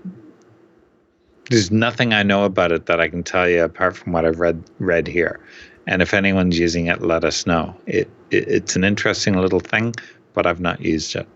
[1.52, 4.40] there's nothing I know about it that I can tell you apart from what I've
[4.40, 5.40] read read here.
[5.86, 7.74] And if anyone's using it, let us know.
[7.86, 9.94] It, it it's an interesting little thing,
[10.32, 11.26] but I've not used it.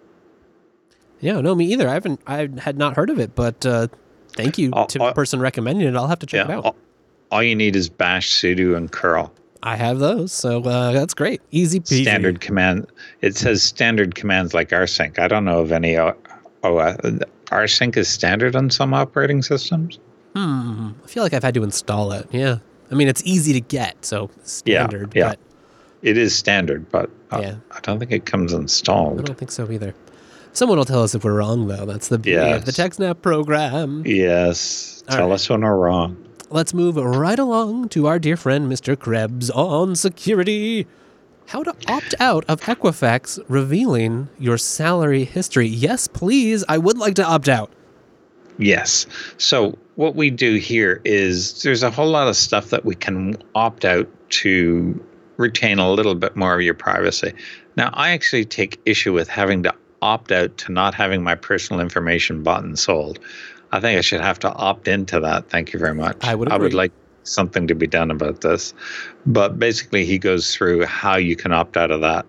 [1.21, 1.89] yeah, no, me either.
[1.89, 2.21] I haven't.
[2.27, 3.89] I had not heard of it, but uh,
[4.37, 5.13] thank you Oh, to the oh.
[5.13, 5.97] person recommending it.
[5.97, 6.65] I'll have to check it out.
[6.65, 6.77] all,
[7.33, 9.33] all you need is bash, sudo, and curl.
[9.63, 11.41] I have those, so uh, that's great.
[11.51, 12.03] Easy peasy.
[12.03, 12.87] Standard command.
[13.23, 15.19] It says standard commands like rsync.
[15.19, 15.97] I don't know of any.
[15.99, 16.15] O,
[16.63, 16.97] o, uh,
[17.47, 19.99] rsync is standard on some operating systems.
[20.37, 20.91] Hmm.
[21.03, 22.29] I feel like I've had to install it.
[22.31, 22.59] Yeah.
[22.91, 25.13] I mean, it's easy to get, so standard.
[25.15, 25.31] yeah.
[25.31, 25.39] But
[26.03, 27.55] It is standard, but uh, Yeah.
[27.73, 29.19] I don't think it comes installed.
[29.21, 29.95] I don't think so either.
[30.53, 31.87] Someone will tell us if we're wrong, though.
[31.87, 32.79] That's the beauty of the Yes.
[32.99, 34.03] TechSnap program.
[34.07, 35.03] Yes.
[35.09, 35.35] All Tell right.
[35.35, 36.17] us when we're wrong.
[36.51, 38.97] Let's move right along to our dear friend Mr.
[38.99, 40.87] Krebs on security.
[41.47, 45.67] How to opt out of Equifax revealing your salary history.
[45.67, 46.63] Yes, please.
[46.69, 47.71] I would like to opt out.
[48.59, 49.07] Yes.
[49.39, 53.37] So what we do here is there's a whole lot of stuff that we can
[53.55, 55.05] opt out to
[55.39, 57.33] retain a little bit more of your privacy.
[57.77, 61.81] Now, I actually take issue with having to opt out to not having my personal
[61.81, 63.19] information bought and sold.
[63.73, 65.49] I think I should have to opt into that.
[65.49, 66.19] Thank you very much.
[66.23, 66.93] I would I would like
[67.25, 68.73] something to be done about this.
[69.25, 72.27] But basically, he goes through how you can opt out of that.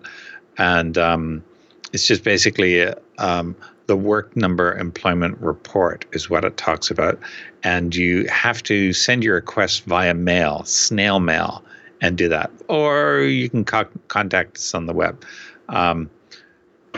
[0.56, 1.44] And um,
[1.92, 3.54] it's just basically um,
[3.88, 7.18] the work number employment report is what it talks about.
[7.64, 11.64] And you have to send your request via mail, snail mail,
[12.00, 12.50] and do that.
[12.68, 15.24] Or you can co- contact us on the web.
[15.70, 16.10] Um,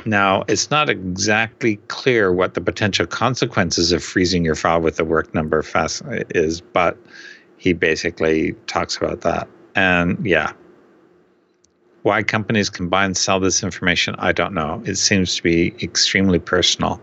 [0.05, 5.05] now, it's not exactly clear what the potential consequences of freezing your file with the
[5.05, 6.99] work number fast is, but
[7.57, 9.49] he basically talks about that.
[9.77, 10.53] And yeah,
[12.03, 14.83] why companies can buy and sell this information, I don't know.
[14.87, 17.01] It seems to be extremely personal.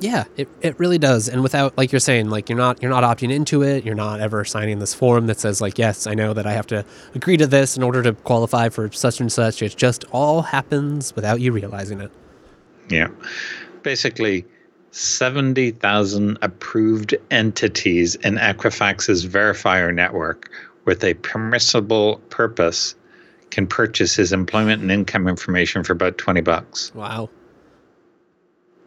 [0.00, 1.28] Yeah, it, it really does.
[1.28, 4.18] And without like you're saying, like you're not you're not opting into it, you're not
[4.18, 6.84] ever signing this form that says like, yes, I know that I have to
[7.14, 9.62] agree to this in order to qualify for such and such.
[9.62, 12.10] It just all happens without you realizing it.
[12.90, 13.08] Yeah.
[13.84, 14.44] Basically,
[14.90, 20.50] 70,000 approved entities in Equifax's verifier network
[20.84, 22.96] with a permissible purpose
[23.52, 26.90] can purchase his employment and income information for about 20 bucks.
[26.94, 27.28] Wow.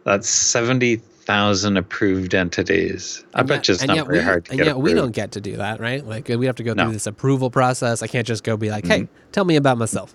[0.04, 3.24] That's 70,000 approved entities.
[3.34, 4.92] I And bet yet- you it's not very we, hard to and get yet we
[4.92, 6.04] don't get to do that, right?
[6.04, 6.84] Like we have to go No.
[6.84, 8.02] through this approval process.
[8.02, 9.04] I can't just go be like, Mm-hmm.
[9.04, 10.14] "Hey, tell me about myself."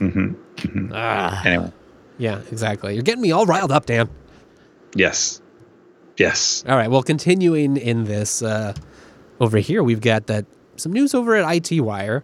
[0.00, 1.72] mm-hmm Ah, Anyway,
[2.18, 2.94] yeah, exactly.
[2.94, 4.08] You're getting me all riled up, Dan.
[4.94, 5.40] yes.
[6.18, 6.62] Yes.
[6.68, 6.90] All right.
[6.90, 8.74] Well, continuing in this uh,
[9.40, 10.44] over here, we've got that
[10.76, 12.22] some news over at IT Wire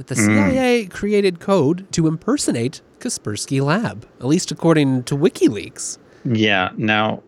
[0.00, 5.98] that the CIA created code to impersonate Kaspersky Lab, at least according to WikiLeaks.
[6.24, 6.70] Yeah.
[6.78, 7.22] Now,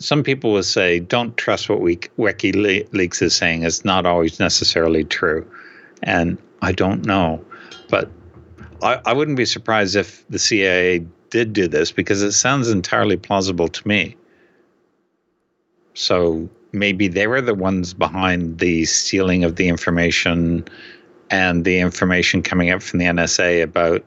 [0.00, 3.62] some people will say, don't trust what we, WikiLeaks is saying.
[3.62, 5.50] It's not always necessarily true.
[6.02, 7.42] And I don't know.
[7.88, 8.10] But
[8.82, 13.16] I, I wouldn't be surprised if the CIA did do this because it sounds entirely
[13.16, 14.14] plausible to me.
[15.94, 20.68] So maybe they were the ones behind the stealing of the information
[21.30, 24.04] and the information coming up from the NSA about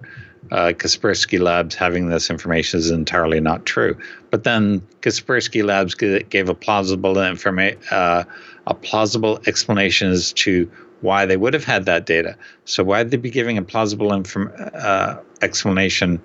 [0.52, 3.98] uh, Kaspersky Labs having this information is entirely not true.
[4.30, 8.26] But then Kaspersky Labs gave a plausible informa- uh,
[8.68, 10.70] a plausible explanation as to
[11.02, 12.38] why they would have had that data.
[12.66, 16.22] So why would they be giving a plausible inform- uh, explanation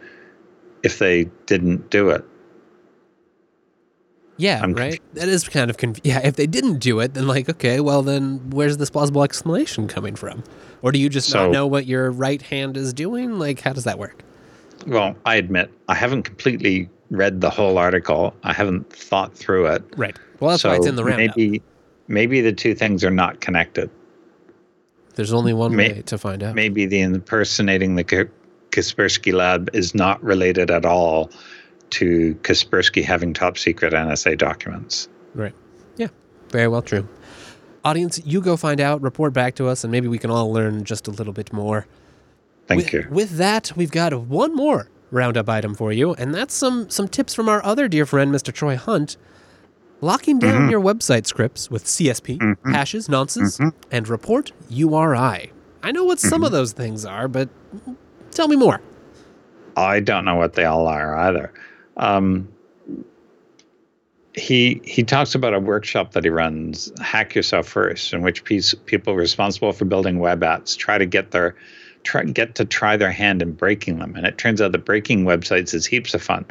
[0.83, 2.25] if they didn't do it?
[4.39, 5.03] Yeah, I'm right.
[5.15, 6.21] That is kind of conf- yeah.
[6.25, 10.15] If they didn't do it, then like, okay, well then, where's this plausible explanation coming
[10.15, 10.43] from?
[10.81, 13.39] Or do you just So- not know what your right hand is doing?
[13.39, 14.23] Like, how does that work?
[14.87, 18.33] well, I admit I haven't completely read the whole article.
[18.45, 19.83] I haven't thought through it.
[19.97, 20.17] Right.
[20.39, 21.37] Well, that's so why it's in the roundup.
[21.37, 21.61] Maybe,
[22.07, 23.91] maybe the two things are not connected.
[25.17, 26.55] There's only one May- way to find out.
[26.55, 28.05] Maybe the impersonating the
[28.71, 31.31] Kaspersky lab is not related at all
[31.91, 35.09] to Kaspersky having top secret NSA documents.
[35.35, 35.55] Right.
[35.97, 36.09] Yeah.
[36.51, 37.09] Very well true.
[37.85, 40.85] Audience, you go find out, report back to us, and maybe we can all learn
[40.85, 41.87] just a little bit more.
[42.67, 43.07] Thank with, you.
[43.11, 47.35] With that, we've got one more roundup item for you, and that's some some tips
[47.35, 48.53] from our other dear friend, Mr.
[48.53, 49.17] Troy Hunt.
[50.01, 50.71] Locking down mm-hmm.
[50.71, 52.73] your website scripts with CSP, mm-hmm.
[52.73, 53.77] hashes, nonces, mm-hmm.
[53.91, 55.51] and report URI.
[55.83, 56.55] I know what some of mm-hmm.
[56.55, 57.49] those things are, but
[58.31, 58.81] tell me more.
[59.77, 61.53] I don't know what they all are either.
[61.99, 62.49] Um,
[64.35, 68.75] he he talks about a workshop that he runs, Hack Yourself First, in which piece,
[68.87, 71.57] people responsible for building web apps try to get their
[72.05, 74.15] try, get to try their hand in breaking them.
[74.15, 76.45] And it turns out that breaking websites is heaps of fun.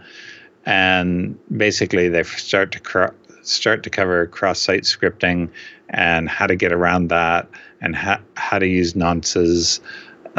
[0.65, 5.49] And basically, they start to cr- start to cover cross-site scripting
[5.89, 7.47] and how to get around that,
[7.79, 9.79] and ha- how to use nonces.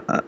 [0.09, 0.21] Uh,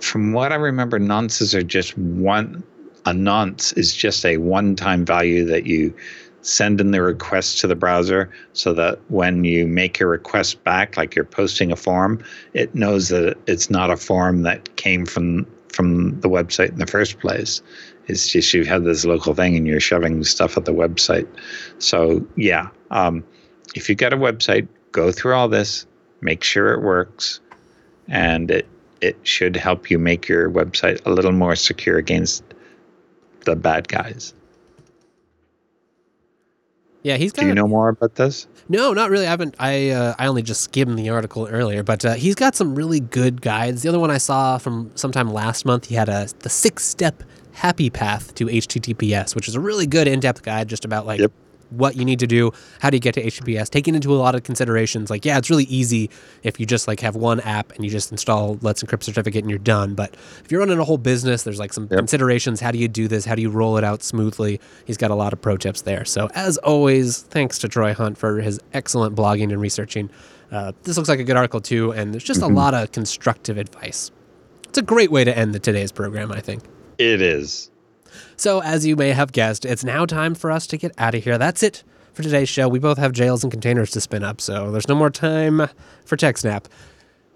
[0.00, 2.64] from what I remember, nonces are just one.
[3.06, 5.94] A nonce is just a one-time value that you
[6.42, 10.96] send in the request to the browser so that when you make your request back,
[10.96, 12.22] like you're posting a form,
[12.52, 16.86] it knows that it's not a form that came from from the website in the
[16.86, 17.60] first place.
[18.06, 21.26] It's just you have this local thing and you're shoving stuff at the website.
[21.78, 23.24] So yeah, um,
[23.74, 25.84] if you've got a website, go through all this,
[26.20, 27.40] make sure it works,
[28.08, 28.68] and it
[29.00, 32.44] it should help you make your website a little more secure against
[33.44, 34.34] the bad guys.
[37.02, 37.42] Yeah, he's got.
[37.42, 38.48] Do you know more about this?
[38.70, 39.26] No, not really.
[39.26, 39.54] I haven't.
[39.58, 43.00] I uh, I only just skimmed the article earlier, but uh, he's got some really
[43.00, 43.82] good guides.
[43.82, 47.22] The other one I saw from sometime last month, he had a the six step
[47.52, 51.20] happy path to HTTPS, which is a really good in depth guide just about like
[51.20, 51.32] yep
[51.70, 54.34] what you need to do, how do you get to HTTPS, taking into a lot
[54.34, 55.10] of considerations.
[55.10, 56.10] Like, yeah, it's really easy
[56.42, 59.50] if you just like have one app and you just install Let's Encrypt certificate and
[59.50, 59.94] you're done.
[59.94, 60.14] But
[60.44, 61.98] if you're running a whole business, there's like some yep.
[61.98, 62.60] considerations.
[62.60, 63.24] How do you do this?
[63.24, 64.60] How do you roll it out smoothly?
[64.84, 66.04] He's got a lot of pro tips there.
[66.04, 70.10] So as always, thanks to Troy Hunt for his excellent blogging and researching.
[70.52, 72.52] Uh, this looks like a good article too, and there's just mm-hmm.
[72.52, 74.10] a lot of constructive advice.
[74.68, 76.62] It's a great way to end the today's program, I think.
[76.98, 77.70] It is.
[78.36, 81.24] So, as you may have guessed, it's now time for us to get out of
[81.24, 81.38] here.
[81.38, 82.68] That's it for today's show.
[82.68, 85.68] We both have jails and containers to spin up, so there's no more time
[86.04, 86.66] for TechSnap.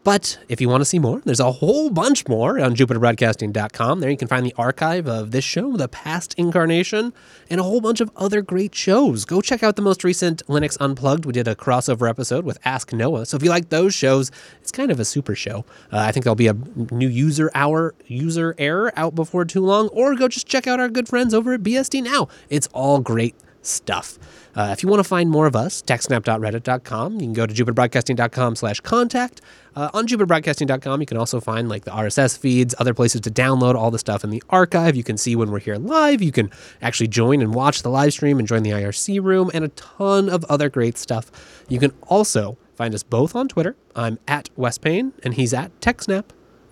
[0.09, 4.01] But if you want to see more, there's a whole bunch more on jupiterbroadcasting.com.
[4.01, 7.13] There you can find the archive of this show, the past incarnation,
[7.51, 9.27] and a whole bunch of other great shows.
[9.27, 11.27] Go check out the most recent Linux Unplugged.
[11.27, 13.27] We did a crossover episode with Ask Noah.
[13.27, 14.31] So if you like those shows,
[14.63, 15.67] it's kind of a super show.
[15.93, 16.57] Uh, I think there'll be a
[16.91, 20.89] new user hour, user error out before too long, or go just check out our
[20.89, 22.29] good friends over at BSD Now.
[22.49, 24.19] It's all great stuff.
[24.59, 27.13] Uh, if you want to find more of us, techsnap.reddit.com.
[27.15, 29.41] You can go to jupiterbroadcasting.com slash contact.
[29.77, 33.77] Uh, on jupiterbroadcasting.com, you can also find like the RSS feeds, other places to download
[33.77, 34.97] all the stuff in the archive.
[34.97, 36.21] You can see when we're here live.
[36.21, 36.51] You can
[36.83, 40.29] actually join and watch the live stream and join the IRC room and a ton
[40.29, 41.31] of other great stuff.
[41.69, 43.77] You can also find us both on Twitter.
[43.95, 46.25] I'm at Wes Payne and he's at TechSnap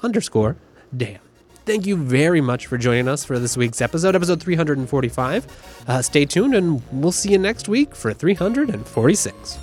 [0.03, 0.57] underscore
[0.97, 1.21] Dan
[1.67, 5.85] thank you very much for joining us for this week's episode, episode 345.
[5.87, 9.59] Uh, stay tuned, and we'll see you next week for 346.